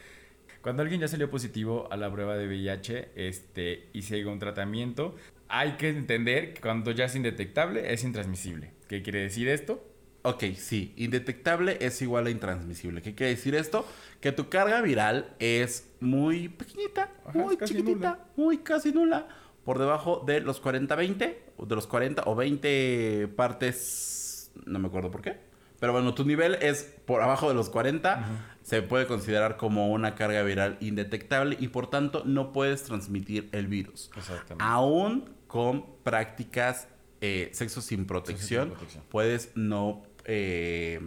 Cuando 0.63 0.83
alguien 0.83 1.01
ya 1.01 1.09
salió 1.09 1.31
positivo 1.31 1.89
a 1.93 1.97
la 1.97 2.11
prueba 2.11 2.37
de 2.37 2.49
VIH 2.49 3.11
este, 3.15 3.89
y 3.93 4.23
a 4.23 4.29
un 4.29 4.39
tratamiento, 4.39 5.15
hay 5.49 5.73
que 5.73 5.89
entender 5.89 6.55
que 6.55 6.61
cuando 6.61 6.91
ya 6.91 7.05
es 7.05 7.15
indetectable 7.15 7.93
es 7.93 8.03
intransmisible. 8.03 8.73
¿Qué 8.89 9.03
quiere 9.03 9.21
decir 9.21 9.49
esto? 9.49 9.85
Ok, 10.23 10.43
sí, 10.57 10.93
indetectable 10.97 11.79
es 11.81 12.03
igual 12.03 12.27
a 12.27 12.31
intransmisible. 12.31 13.01
¿Qué 13.01 13.15
quiere 13.15 13.31
decir 13.37 13.55
esto? 13.55 13.87
Que 14.21 14.33
tu 14.33 14.49
carga 14.49 14.81
viral 14.81 15.37
es 15.39 15.89
muy 16.01 16.49
pequeñita, 16.49 17.13
Ajá, 17.25 17.39
muy 17.39 17.57
chiquitita, 17.59 17.93
nula. 17.93 18.19
muy 18.35 18.59
casi 18.59 18.91
nula, 18.91 19.29
por 19.67 19.81
debajo 19.81 20.23
de 20.25 20.41
los 20.41 20.63
40-20, 20.63 21.35
o 21.57 21.67
de 21.67 21.75
los 21.75 21.89
40 21.89 22.23
o 22.27 22.37
20 22.37 23.33
partes, 23.35 24.53
no 24.65 24.79
me 24.79 24.87
acuerdo 24.87 25.11
por 25.11 25.23
qué. 25.23 25.41
Pero 25.81 25.93
bueno, 25.93 26.15
tu 26.15 26.25
nivel 26.25 26.55
es 26.63 26.85
por 27.05 27.21
abajo 27.21 27.49
de 27.49 27.55
los 27.55 27.69
40, 27.69 28.61
se 28.63 28.81
puede 28.83 29.09
considerar 29.09 29.57
como 29.57 29.89
una 29.89 30.15
carga 30.15 30.45
viral 30.45 30.79
indetectable 30.81 31.57
y 31.59 31.67
por 31.67 31.91
tanto 31.91 32.23
no 32.25 32.53
puedes 32.53 32.85
transmitir 32.85 33.49
el 33.51 33.67
virus. 33.67 34.09
Exactamente. 34.17 34.65
Aún 34.65 35.31
con 35.49 35.85
prácticas 36.05 36.87
eh, 37.21 37.51
sexo 37.53 37.81
sin 37.81 38.07
protección, 38.07 38.71
protección. 38.71 39.03
puedes 39.09 39.51
no, 39.57 40.05
eh, 40.27 41.01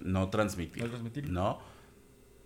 no 0.00 0.28
transmitir. 0.28 0.82
No 0.82 0.90
transmitir. 0.90 1.30
No, 1.30 1.58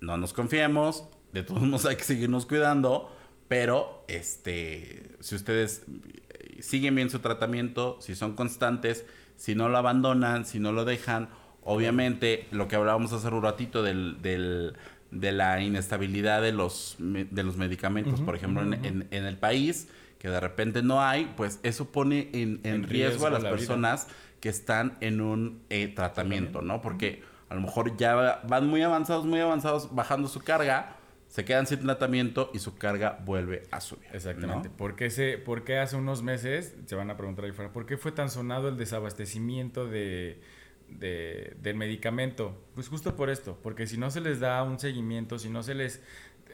no 0.01 0.17
nos 0.17 0.33
confiemos. 0.33 1.09
De 1.33 1.43
todos 1.43 1.63
modos 1.63 1.85
hay 1.87 1.97
que 1.97 2.05
seguirnos 2.05 2.47
cuidando. 2.47 3.11
Pero 3.53 4.03
este, 4.09 5.03
si 5.21 5.35
ustedes 5.35 5.85
eh, 6.31 6.63
siguen 6.63 6.95
bien 6.95 7.11
su 7.11 7.19
tratamiento, 7.19 7.99
si 8.01 8.15
son 8.15 8.35
constantes, 8.35 9.05
si 9.37 9.55
no 9.55 9.69
lo 9.69 9.77
abandonan, 9.77 10.47
si 10.47 10.59
no 10.59 10.73
lo 10.73 10.87
dejan, 10.87 11.29
obviamente 11.63 12.47
lo 12.51 12.67
que 12.67 12.77
hablábamos 12.77 13.13
hace 13.13 13.29
un 13.29 13.43
ratito 13.43 13.83
del, 13.83 14.23
del- 14.23 14.73
de 15.11 15.33
la 15.33 15.61
inestabilidad 15.61 16.41
de 16.41 16.53
los, 16.53 16.97
de 16.99 17.43
los 17.43 17.59
medicamentos, 17.59 18.23
por 18.23 18.35
ejemplo, 18.37 18.63
en, 18.63 18.73
en- 18.87 19.09
en 19.11 19.25
el 19.27 19.37
país, 19.37 19.89
que 20.19 20.31
de 20.31 20.41
repente 20.41 20.83
no 20.83 21.03
hay, 21.03 21.31
pues 21.37 21.61
eso 21.63 21.93
pone 21.93 22.31
en, 22.33 22.61
en 22.65 22.85
riesgo, 22.85 22.89
riesgo 22.89 23.27
a 23.27 23.31
las 23.31 23.43
la 23.43 23.51
vida. 23.51 23.59
personas 23.59 24.07
que 24.41 24.49
están 24.49 24.97
en 25.03 25.21
un 25.21 25.61
eh, 25.69 25.89
tratamiento, 25.89 26.63
¿no? 26.63 26.81
Porque 26.81 27.23
a 27.51 27.55
lo 27.55 27.61
mejor 27.61 27.99
ya 27.99 28.41
van 28.49 28.67
muy 28.67 28.81
avanzados, 28.81 29.27
muy 29.27 29.41
avanzados, 29.41 29.95
bajando 29.95 30.27
su 30.29 30.41
carga, 30.41 30.97
se 31.33 31.47
quedan 31.47 31.67
sin 31.67 31.81
tratamiento 31.81 32.51
y 32.53 32.59
su 32.59 32.77
carga 32.77 33.19
vuelve 33.25 33.63
a 33.71 33.81
subir. 33.81 34.07
Exactamente. 34.13 34.69
¿Por, 34.69 34.97
qué 34.97 35.09
se, 35.09 35.39
¿Por 35.39 35.65
qué 35.65 35.79
hace 35.79 35.97
unos 35.97 36.23
meses, 36.23 36.77
se 36.85 36.95
van 36.95 37.09
a 37.09 37.17
preguntar 37.17 37.47
ahí 37.47 37.53
fuera, 37.53 37.73
¿por 37.73 37.87
qué 37.87 37.97
fue 37.97 38.13
tan 38.13 38.29
sonado 38.29 38.69
el 38.69 38.77
desabastecimiento 38.77 39.87
de, 39.89 40.43
de- 40.91 41.57
del 41.63 41.77
medicamento? 41.77 42.63
Pues 42.75 42.91
justo 42.91 43.17
por 43.17 43.31
esto, 43.31 43.59
porque 43.63 43.87
si 43.87 43.97
no 43.97 44.11
se 44.11 44.21
les 44.21 44.41
da 44.41 44.63
un 44.63 44.79
seguimiento, 44.79 45.39
si 45.39 45.49
no 45.49 45.63
se 45.63 45.75
les 45.75 46.03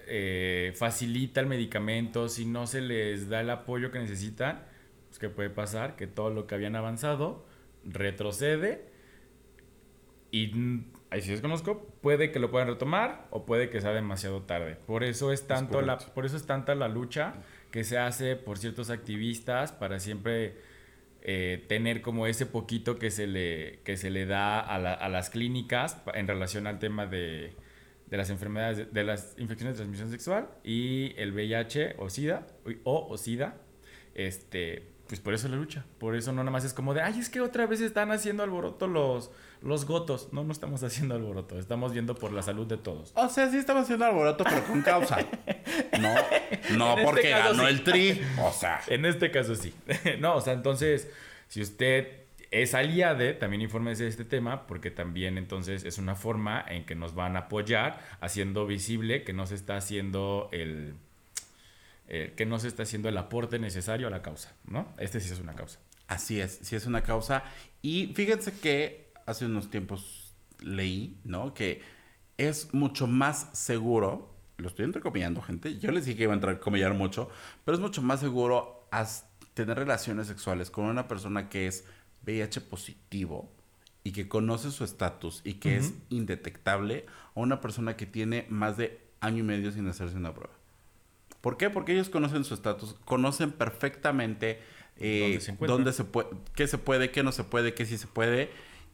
eh, 0.07 0.73
facilita 0.77 1.41
el 1.41 1.49
medicamento, 1.49 2.29
si 2.29 2.45
no 2.47 2.69
se 2.69 2.81
les 2.81 3.29
da 3.29 3.41
el 3.41 3.51
apoyo 3.51 3.91
que 3.91 3.99
necesitan, 3.99 4.65
pues 5.09 5.19
¿qué 5.19 5.29
puede 5.29 5.51
pasar? 5.51 5.97
Que 5.97 6.07
todo 6.07 6.31
lo 6.31 6.47
que 6.47 6.55
habían 6.55 6.77
avanzado 6.77 7.45
retrocede 7.85 8.87
y 10.31 10.53
ahí 11.11 11.21
sí 11.23 11.31
desconozco, 11.31 11.87
puede 12.03 12.31
que 12.33 12.39
lo 12.39 12.51
puedan 12.51 12.69
retomar 12.69 13.27
o 13.31 13.47
puede 13.47 13.71
que 13.71 13.81
sea 13.81 13.93
demasiado 13.93 14.43
tarde. 14.43 14.77
Por 14.87 15.05
eso 15.05 15.33
es 15.33 15.47
tanto 15.47 15.81
la, 15.83 15.99
por 15.99 16.27
eso 16.27 16.37
es 16.37 16.47
tanta 16.47 16.75
la 16.75 16.89
lucha 16.89 17.35
que 17.71 17.85
se 17.85 17.99
hace 17.99 18.37
por 18.37 18.59
ciertos 18.59 18.91
activistas 18.91 19.73
para 19.73 20.01
siempre 20.01 20.57
eh, 21.23 21.65
tener 21.69 22.01
como 22.01 22.27
ese 22.27 22.47
poquito 22.47 22.99
que 22.99 23.11
se 23.11 23.27
le, 23.27 23.81
que 23.85 23.97
se 23.97 24.11
le 24.11 24.25
da 24.27 24.61
a, 24.61 24.79
la- 24.79 24.95
a 24.95 25.09
las 25.09 25.31
clínicas 25.31 26.01
en 26.15 26.27
relación 26.29 26.67
al 26.67 26.79
tema 26.79 27.07
de, 27.07 27.53
de 28.07 28.17
las 28.17 28.31
enfermedades, 28.31 28.77
de, 28.79 28.85
de 28.87 29.05
las 29.05 29.35
infecciones 29.39 29.75
de 29.75 29.79
transmisión 29.83 30.11
sexual 30.11 30.49
y 30.65 31.15
el 31.17 31.33
VIH 31.33 31.97
o 31.99 32.09
SIDA, 32.09 32.47
o, 32.85 33.07
o 33.11 33.17
SIDA, 33.19 33.57
este, 34.15 34.89
pues 35.09 35.21
por 35.21 35.33
eso 35.33 35.49
la 35.49 35.57
lucha. 35.57 35.85
Por 35.99 36.15
eso 36.15 36.33
no 36.33 36.43
nada 36.43 36.51
más 36.51 36.65
es 36.65 36.75
como 36.75 36.93
de, 36.93 37.01
ay, 37.01 37.19
es 37.19 37.31
que 37.31 37.41
otra 37.41 37.67
vez 37.67 37.81
están 37.81 38.13
haciendo 38.13 38.43
alboroto 38.43 38.87
los, 38.87 39.31
los 39.63 39.87
gotos. 39.87 40.29
No, 40.33 40.45
no 40.45 40.53
estamos 40.53 40.83
haciendo 40.85 41.15
alboroto. 41.15 41.59
Estamos 41.59 41.93
viendo 41.93 42.15
por 42.15 42.33
la 42.33 42.43
salud 42.43 42.67
de 42.67 42.77
todos. 42.77 43.13
O 43.15 43.29
sea, 43.29 43.51
sí 43.51 43.57
estamos 43.57 43.85
haciendo 43.85 44.05
alboroto, 44.05 44.45
pero 44.45 44.65
con 44.65 44.83
causa. 44.83 45.19
No, 46.01 46.15
no 46.77 46.93
En 46.93 46.99
este 46.99 47.05
porque 47.05 47.31
ganó 47.31 47.65
sí. 47.65 47.69
el 47.69 47.85
tri. 47.85 48.21
O 48.43 48.53
sea, 48.53 48.81
En 48.87 49.05
este 49.05 49.31
caso 49.31 49.55
sí. 49.55 49.75
no, 50.21 50.37
o 50.37 50.41
sea, 50.41 50.53
entonces, 50.53 51.11
si 51.49 51.61
usted 51.61 52.25
es 52.51 52.75
aliade, 52.75 53.35
también 53.35 53.63
infórmese 53.63 54.05
de 54.05 54.09
este 54.11 54.25
tema, 54.25 54.67
porque 54.67 54.91
también 54.91 55.39
entonces 55.39 55.85
es 55.85 55.99
una 55.99 56.15
forma 56.15 56.65
en 56.67 56.85
que 56.85 56.95
nos 56.95 57.15
van 57.15 57.37
a 57.37 57.41
apoyar, 57.41 58.01
haciendo 58.21 58.67
visible 58.67 59.23
que 59.25 59.33
no 59.33 59.47
se 59.47 59.55
está 59.55 59.77
haciendo 59.77 60.49
el. 60.53 60.95
Eh, 62.09 62.35
que 62.37 62.47
no 62.47 62.59
se 62.59 62.69
está 62.69 62.83
haciendo 62.83 63.09
el 63.09 63.17
aporte 63.17 63.59
necesario 63.59 64.07
a 64.07 64.11
la 64.11 64.23
causa, 64.23 64.55
¿no? 64.65 64.95
Este 64.99 65.21
sí 65.21 65.33
es 65.33 65.41
una 65.41 65.55
causa. 65.55 65.79
Así 66.07 66.41
es, 66.41 66.59
sí 66.63 66.75
es 66.75 66.87
una 66.87 67.03
causa. 67.03 67.45
Y 67.83 68.13
fíjense 68.15 68.59
que 68.59 69.13
hace 69.27 69.47
unos 69.47 69.71
tiempos 69.71 70.35
leí, 70.61 71.21
¿no? 71.25 71.55
Que 71.55 71.83
es 72.37 72.73
mucho 72.73 73.07
más 73.07 73.51
seguro 73.53 74.39
lo 74.59 74.67
estoy 74.67 74.85
entrecomillando, 74.85 75.41
gente. 75.41 75.79
Yo 75.79 75.93
les 75.93 76.05
dije 76.05 76.17
que 76.19 76.23
iba 76.25 76.33
a 76.33 76.37
entrecomillar 76.37 76.93
mucho, 76.93 77.31
pero 77.65 77.77
es 77.77 77.81
mucho 77.81 78.03
más 78.03 78.21
seguro 78.21 78.89
tener 79.55 79.79
relaciones 79.79 80.27
sexuales 80.27 80.71
con 80.71 80.87
una 80.87 81.07
persona 81.07 81.49
que 81.49 81.69
es 81.69 81.85
VIH 82.27 82.63
positivo 82.63 83.53
y 84.03 84.11
que 84.11 84.29
conoce 84.29 84.71
su 84.73 84.83
estatus 84.83 85.43
y 85.45 85.55
que 85.55 85.77
es 85.77 85.95
indetectable 86.09 87.07
a 87.35 87.41
una 87.41 87.61
persona 87.61 87.97
que 87.97 88.07
tiene 88.07 88.47
más 88.49 88.77
de 88.77 89.01
año 89.21 89.39
y 89.39 89.43
medio 89.45 89.71
sin 89.71 89.87
hacerse 89.87 90.17
una 90.17 90.35
prueba. 90.35 90.58
¿Por 91.41 91.57
qué? 91.57 91.71
Porque 91.71 91.93
ellos 91.93 92.09
conocen 92.09 92.45
su 92.45 92.55
estatus, 92.55 92.97
conocen 93.05 93.53
perfectamente 93.53 94.61
eh, 94.97 95.39
dónde 95.61 95.93
se, 95.93 96.05
puede, 96.05 96.29
qué 96.55 96.67
se 96.67 96.79
puede, 96.79 97.11
qué 97.11 97.23
no 97.23 97.33
se 97.33 97.45
puede, 97.45 97.75
qué 97.75 97.87
sí 97.87 97.99
se 97.99 98.07
puede. 98.09 98.51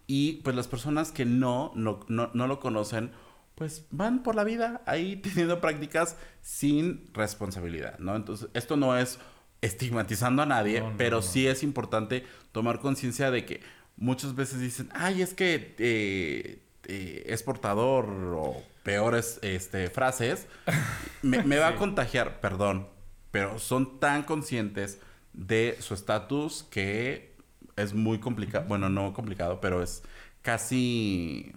Y 0.06 0.34
pues 0.42 0.54
las 0.54 0.68
personas 0.68 1.12
que 1.12 1.24
no, 1.24 1.72
no, 1.74 2.00
no, 2.08 2.46
lo 2.46 2.60
conocen, 2.60 3.12
pues 3.54 3.86
van 3.90 4.22
por 4.22 4.34
la 4.34 4.44
vida 4.44 4.82
ahí 4.86 5.16
teniendo 5.22 5.60
prácticas 5.60 6.16
sin 6.42 7.10
responsabilidad, 7.14 7.98
¿no? 7.98 8.14
Entonces, 8.14 8.48
esto 8.52 8.76
no 8.76 8.98
es 8.98 9.18
estigmatizando 9.62 10.42
a 10.42 10.46
nadie, 10.46 10.84
pero 10.98 11.22
sí 11.22 11.46
es 11.46 11.62
importante 11.62 12.26
tomar 12.52 12.80
conciencia 12.80 13.30
de 13.30 13.46
que 13.46 13.62
muchas 13.96 14.34
veces 14.34 14.60
dicen, 14.60 14.90
ay, 14.92 15.22
es 15.22 15.32
que 15.32 15.74
eh, 15.78 16.58
eh, 16.86 17.24
es 17.26 17.42
portador 17.42 18.06
o 18.36 18.62
peores 18.84 19.40
este, 19.42 19.90
frases, 19.90 20.46
me, 21.22 21.58
va 21.58 21.68
a 21.68 21.76
contagiar, 21.76 22.40
perdón, 22.40 22.86
pero 23.32 23.58
son 23.58 23.98
tan 23.98 24.22
conscientes 24.22 25.00
de 25.32 25.76
su 25.80 25.94
estatus 25.94 26.64
que 26.70 27.34
es 27.74 27.92
muy 27.92 28.20
complicado, 28.20 28.66
bueno, 28.68 28.88
no 28.88 29.12
complicado, 29.12 29.60
pero 29.60 29.82
es 29.82 30.04
casi 30.42 31.52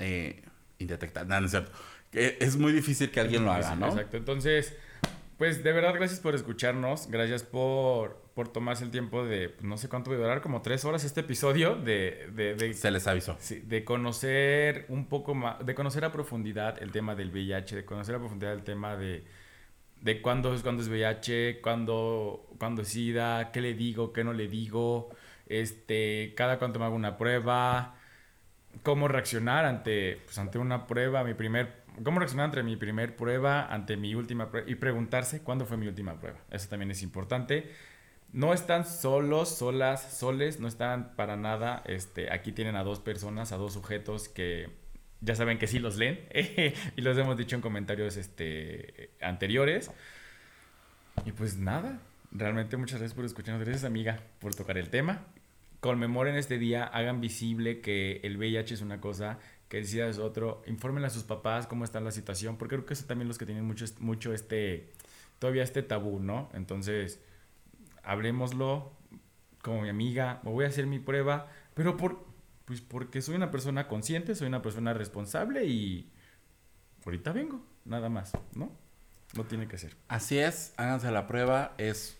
eh, 0.00 0.42
indetectable, 0.78 1.28
no, 1.28 1.40
no 1.40 1.46
es 1.46 1.52
cierto. 1.52 1.70
Es 2.12 2.56
muy 2.56 2.72
difícil 2.72 3.12
que 3.12 3.20
alguien 3.20 3.44
lo 3.44 3.52
haga, 3.52 3.76
¿no? 3.76 3.86
Exacto, 3.86 4.16
entonces, 4.16 4.74
pues 5.38 5.62
de 5.62 5.72
verdad 5.72 5.94
gracias 5.94 6.18
por 6.18 6.34
escucharnos, 6.34 7.08
gracias 7.08 7.44
por 7.44 8.19
por 8.34 8.48
tomarse 8.48 8.84
el 8.84 8.90
tiempo 8.90 9.24
de, 9.24 9.48
pues, 9.48 9.64
no 9.64 9.76
sé 9.76 9.88
cuánto 9.88 10.10
va 10.10 10.16
a 10.16 10.20
durar, 10.20 10.40
como 10.40 10.62
tres 10.62 10.84
horas 10.84 11.04
este 11.04 11.20
episodio 11.20 11.74
de... 11.76 12.28
de, 12.34 12.74
Se 12.74 12.90
les 12.90 13.06
avisó. 13.06 13.36
Sí, 13.40 13.60
de 13.60 13.84
conocer 13.84 14.86
un 14.88 15.06
poco 15.06 15.34
más, 15.34 15.64
de 15.64 15.74
conocer 15.74 16.04
a 16.04 16.12
profundidad 16.12 16.82
el 16.82 16.92
tema 16.92 17.14
del 17.14 17.30
VIH, 17.30 17.76
de 17.76 17.84
conocer 17.84 18.14
a 18.14 18.18
profundidad 18.18 18.52
el 18.52 18.62
tema 18.62 18.96
de, 18.96 19.24
de 20.00 20.22
cuándo, 20.22 20.54
es, 20.54 20.62
cuándo 20.62 20.82
es 20.82 20.88
VIH, 20.88 21.60
cuándo, 21.60 22.46
cuándo 22.58 22.82
es 22.82 22.88
SIDA, 22.88 23.50
qué 23.52 23.60
le 23.60 23.74
digo, 23.74 24.12
qué 24.12 24.24
no 24.24 24.32
le 24.32 24.48
digo, 24.48 25.10
este, 25.46 26.32
cada 26.36 26.58
cuánto 26.58 26.78
me 26.78 26.84
hago 26.84 26.94
una 26.94 27.16
prueba, 27.16 27.96
cómo 28.82 29.08
reaccionar 29.08 29.64
ante, 29.64 30.20
pues, 30.24 30.38
ante 30.38 30.58
una 30.58 30.86
prueba, 30.86 31.24
mi 31.24 31.34
primer 31.34 31.80
cómo 32.04 32.18
reaccionar 32.18 32.46
ante 32.46 32.62
mi 32.62 32.76
primer 32.76 33.16
prueba, 33.16 33.66
ante 33.66 33.96
mi 33.96 34.14
última 34.14 34.50
prueba 34.50 34.70
y 34.70 34.76
preguntarse 34.76 35.42
cuándo 35.42 35.66
fue 35.66 35.76
mi 35.76 35.86
última 35.86 36.18
prueba. 36.18 36.38
Eso 36.50 36.68
también 36.68 36.90
es 36.90 37.02
importante 37.02 37.70
no 38.32 38.52
están 38.52 38.84
solos, 38.86 39.48
solas, 39.48 40.16
soles, 40.16 40.60
no 40.60 40.68
están 40.68 41.14
para 41.16 41.36
nada. 41.36 41.82
Este, 41.86 42.32
aquí 42.32 42.52
tienen 42.52 42.76
a 42.76 42.84
dos 42.84 43.00
personas, 43.00 43.52
a 43.52 43.56
dos 43.56 43.72
sujetos 43.72 44.28
que 44.28 44.70
ya 45.20 45.34
saben 45.34 45.58
que 45.58 45.66
sí 45.66 45.78
los 45.78 45.96
leen 45.96 46.20
y 46.96 47.00
los 47.02 47.18
hemos 47.18 47.36
dicho 47.36 47.56
en 47.56 47.62
comentarios 47.62 48.16
este, 48.16 49.10
anteriores. 49.20 49.90
Y 51.24 51.32
pues 51.32 51.56
nada, 51.56 52.00
realmente 52.30 52.76
muchas 52.76 53.00
gracias 53.00 53.14
por 53.14 53.24
escucharnos. 53.24 53.64
Gracias 53.64 53.84
amiga 53.84 54.20
por 54.38 54.54
tocar 54.54 54.78
el 54.78 54.90
tema. 54.90 55.26
Conmemoren 55.80 56.36
este 56.36 56.58
día, 56.58 56.84
hagan 56.84 57.20
visible 57.20 57.80
que 57.80 58.20
el 58.22 58.36
VIH 58.36 58.74
es 58.74 58.80
una 58.82 59.00
cosa, 59.00 59.38
que 59.68 59.78
el 59.78 59.86
SIDA 59.86 60.08
es 60.08 60.18
otro. 60.18 60.62
Informen 60.66 61.04
a 61.04 61.10
sus 61.10 61.24
papás 61.24 61.66
cómo 61.66 61.84
está 61.84 62.00
la 62.00 62.10
situación, 62.10 62.58
porque 62.58 62.76
creo 62.76 62.86
que 62.86 62.94
son 62.94 63.08
también 63.08 63.28
los 63.28 63.38
que 63.38 63.46
tienen 63.46 63.64
mucho, 63.64 63.86
mucho 63.98 64.32
este, 64.34 64.90
todavía 65.38 65.62
este 65.62 65.82
tabú, 65.82 66.20
¿no? 66.20 66.50
Entonces 66.52 67.20
hablemoslo 68.10 68.90
como 69.62 69.82
mi 69.82 69.88
amiga, 69.88 70.40
me 70.42 70.50
voy 70.50 70.64
a 70.64 70.68
hacer 70.68 70.86
mi 70.86 70.98
prueba, 70.98 71.46
pero 71.74 71.96
por, 71.96 72.26
pues 72.64 72.80
porque 72.80 73.22
soy 73.22 73.36
una 73.36 73.52
persona 73.52 73.86
consciente, 73.86 74.34
soy 74.34 74.48
una 74.48 74.62
persona 74.62 74.92
responsable 74.92 75.66
y 75.66 76.10
ahorita 77.04 77.30
vengo, 77.32 77.64
nada 77.84 78.08
más, 78.08 78.32
¿no? 78.52 78.72
No 79.36 79.44
tiene 79.44 79.68
que 79.68 79.78
ser. 79.78 79.96
Así 80.08 80.38
es, 80.38 80.74
háganse 80.76 81.12
la 81.12 81.28
prueba, 81.28 81.74
es, 81.78 82.18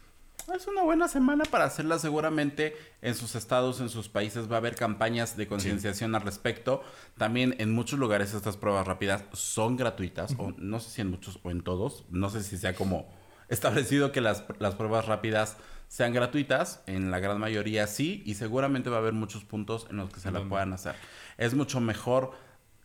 es 0.55 0.69
una 0.69 0.83
buena 0.83 1.09
semana 1.09 1.43
para 1.45 1.65
hacerla 1.65 1.99
seguramente 1.99 2.77
en 3.03 3.17
sus 3.17 3.35
estados, 3.35 3.81
en 3.81 3.89
sus 3.89 4.09
países 4.09 4.49
va 4.49 4.55
a 4.55 4.59
haber 4.59 4.77
campañas 4.77 5.37
de 5.37 5.49
concienciación 5.49 6.15
al 6.15 6.23
respecto. 6.23 6.85
También 7.19 7.57
en 7.59 7.73
muchos 7.73 7.99
lugares 7.99 8.33
estas 8.33 8.57
pruebas 8.57 8.87
rápidas 8.87 9.25
son 9.33 9.77
gratuitas, 9.77 10.37
o 10.39 10.53
no 10.57 10.79
sé 10.79 10.91
si 10.91 11.01
en 11.01 11.11
muchos 11.11 11.41
o 11.43 11.51
en 11.51 11.63
todos, 11.63 12.05
no 12.11 12.31
sé 12.31 12.45
si 12.45 12.57
sea 12.59 12.77
como 12.77 13.09
establecido 13.51 14.13
que 14.13 14.21
las, 14.21 14.45
las 14.59 14.75
pruebas 14.75 15.07
rápidas 15.07 15.57
sean 15.89 16.13
gratuitas, 16.13 16.83
en 16.87 17.11
la 17.11 17.19
gran 17.19 17.41
mayoría 17.41 17.87
sí, 17.89 18.23
y 18.25 18.35
seguramente 18.35 18.91
va 18.91 18.97
a 18.97 19.01
haber 19.01 19.13
muchos 19.13 19.45
puntos 19.45 19.89
en 19.91 19.97
los 19.97 20.13
que 20.13 20.21
se 20.21 20.31
la 20.31 20.49
puedan 20.49 20.73
hacer. 20.73 20.95
Es 21.37 21.55
mucho 21.55 21.81
mejor 21.81 22.33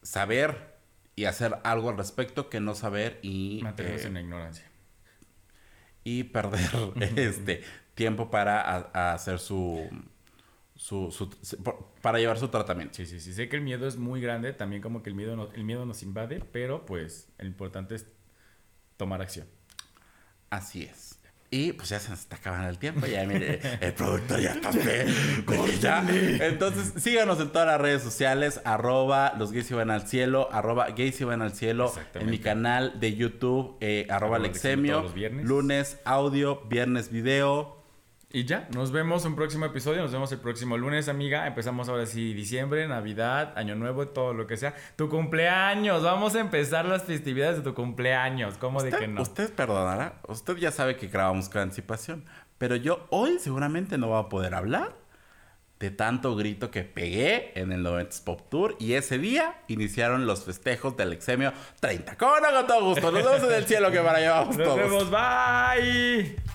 saber 0.01 0.75
y 1.15 1.25
hacer 1.25 1.59
algo 1.63 1.89
al 1.89 1.97
respecto 1.97 2.49
que 2.49 2.59
no 2.59 2.73
saber 2.73 3.19
y... 3.21 3.59
Mantenerse 3.61 4.05
eh, 4.05 4.07
en 4.07 4.13
la 4.15 4.21
ignorancia. 4.21 4.65
Y 6.03 6.23
perder 6.23 6.71
este 7.15 7.63
tiempo 7.93 8.31
para 8.31 9.13
hacer 9.13 9.37
su, 9.37 9.87
su, 10.75 11.29
para 12.01 12.17
llevar 12.17 12.39
su 12.39 12.47
tratamiento. 12.47 12.95
Sí, 12.95 13.05
sí, 13.05 13.19
sí. 13.19 13.33
Sé 13.33 13.49
que 13.49 13.55
el 13.55 13.61
miedo 13.61 13.87
es 13.87 13.97
muy 13.97 14.19
grande, 14.19 14.51
también 14.51 14.81
como 14.81 15.03
que 15.03 15.11
el 15.11 15.15
miedo, 15.15 15.51
el 15.53 15.63
miedo 15.63 15.85
nos 15.85 16.03
invade, 16.03 16.41
pero 16.51 16.85
pues 16.87 17.29
el 17.37 17.47
importante 17.47 17.93
es 17.93 18.07
tomar 18.97 19.21
acción. 19.21 19.47
Así 20.55 20.83
es. 20.83 21.19
Y 21.51 21.73
pues 21.73 21.89
ya 21.89 21.99
se 21.99 22.09
nos 22.09 22.19
está 22.19 22.37
acabando 22.37 22.69
el 22.69 22.77
tiempo. 22.77 23.05
Ya 23.05 23.25
mire, 23.25 23.59
el 23.81 23.93
productor 23.93 24.39
ya 24.39 24.53
está 24.53 24.71
ya. 25.81 26.05
Entonces, 26.47 27.01
síganos 27.01 27.39
en 27.39 27.49
todas 27.49 27.67
las 27.67 27.79
redes 27.79 28.01
sociales. 28.01 28.61
Arroba 28.65 29.33
los 29.37 29.51
gays 29.51 29.69
iban 29.71 29.91
al 29.91 30.07
cielo. 30.07 30.49
Arroba 30.51 30.89
gays 30.89 31.19
iban 31.21 31.41
al 31.41 31.53
cielo. 31.53 31.93
En 32.13 32.29
mi 32.29 32.39
canal 32.39 32.99
de 32.99 33.15
YouTube. 33.15 33.77
Eh, 33.81 34.07
arroba, 34.09 34.39
Lexemio. 34.39 35.13
Lunes 35.43 35.99
audio. 36.03 36.61
Viernes 36.67 37.11
video. 37.11 37.74
Y 38.31 38.43
ya, 38.43 38.67
nos 38.73 38.91
vemos 38.91 39.23
en 39.23 39.31
un 39.31 39.35
próximo 39.35 39.65
episodio, 39.65 40.01
nos 40.01 40.11
vemos 40.11 40.31
el 40.31 40.39
próximo 40.39 40.77
lunes, 40.77 41.07
amiga. 41.07 41.47
Empezamos 41.47 41.87
ahora 41.87 42.05
sí 42.05 42.33
diciembre, 42.33 42.87
Navidad, 42.87 43.53
Año 43.57 43.75
Nuevo, 43.75 44.07
todo 44.07 44.33
lo 44.33 44.45
que 44.45 44.57
sea. 44.57 44.75
Tu 44.95 45.09
cumpleaños, 45.09 46.03
vamos 46.03 46.35
a 46.35 46.41
empezar 46.41 46.85
las 46.85 47.03
festividades 47.03 47.57
de 47.57 47.63
tu 47.63 47.73
cumpleaños. 47.73 48.57
¿Cómo 48.57 48.83
de 48.83 48.91
que 48.91 49.07
no? 49.07 49.21
Usted 49.21 49.53
perdonará, 49.53 50.19
usted 50.27 50.57
ya 50.57 50.71
sabe 50.71 50.97
que 50.97 51.07
grabamos 51.07 51.49
con 51.49 51.61
anticipación, 51.61 52.25
pero 52.57 52.75
yo 52.75 53.07
hoy 53.09 53.39
seguramente 53.39 53.97
no 53.97 54.07
voy 54.07 54.19
a 54.19 54.27
poder 54.27 54.53
hablar 54.53 54.95
de 55.79 55.91
tanto 55.91 56.35
grito 56.35 56.71
que 56.71 56.83
pegué 56.83 57.51
en 57.59 57.71
el 57.71 57.83
90 57.83 58.17
Pop 58.23 58.41
Tour 58.49 58.75
y 58.79 58.93
ese 58.93 59.17
día 59.17 59.61
iniciaron 59.67 60.25
los 60.25 60.43
festejos 60.43 60.95
del 60.97 61.13
Exemio 61.13 61.53
30. 61.79 62.17
¿Cómo 62.17 62.39
no? 62.39 62.51
Con 62.51 62.67
todo 62.67 62.85
gusto. 62.85 63.11
Nos 63.11 63.23
vemos 63.23 63.43
en 63.43 63.55
el 63.55 63.65
cielo 63.65 63.91
que 63.91 63.99
para 63.99 64.17
allá 64.17 64.31
vamos 64.31 64.57
todos. 64.57 64.77
Nos 64.77 64.89
vemos, 64.89 65.11
bye. 65.11 66.54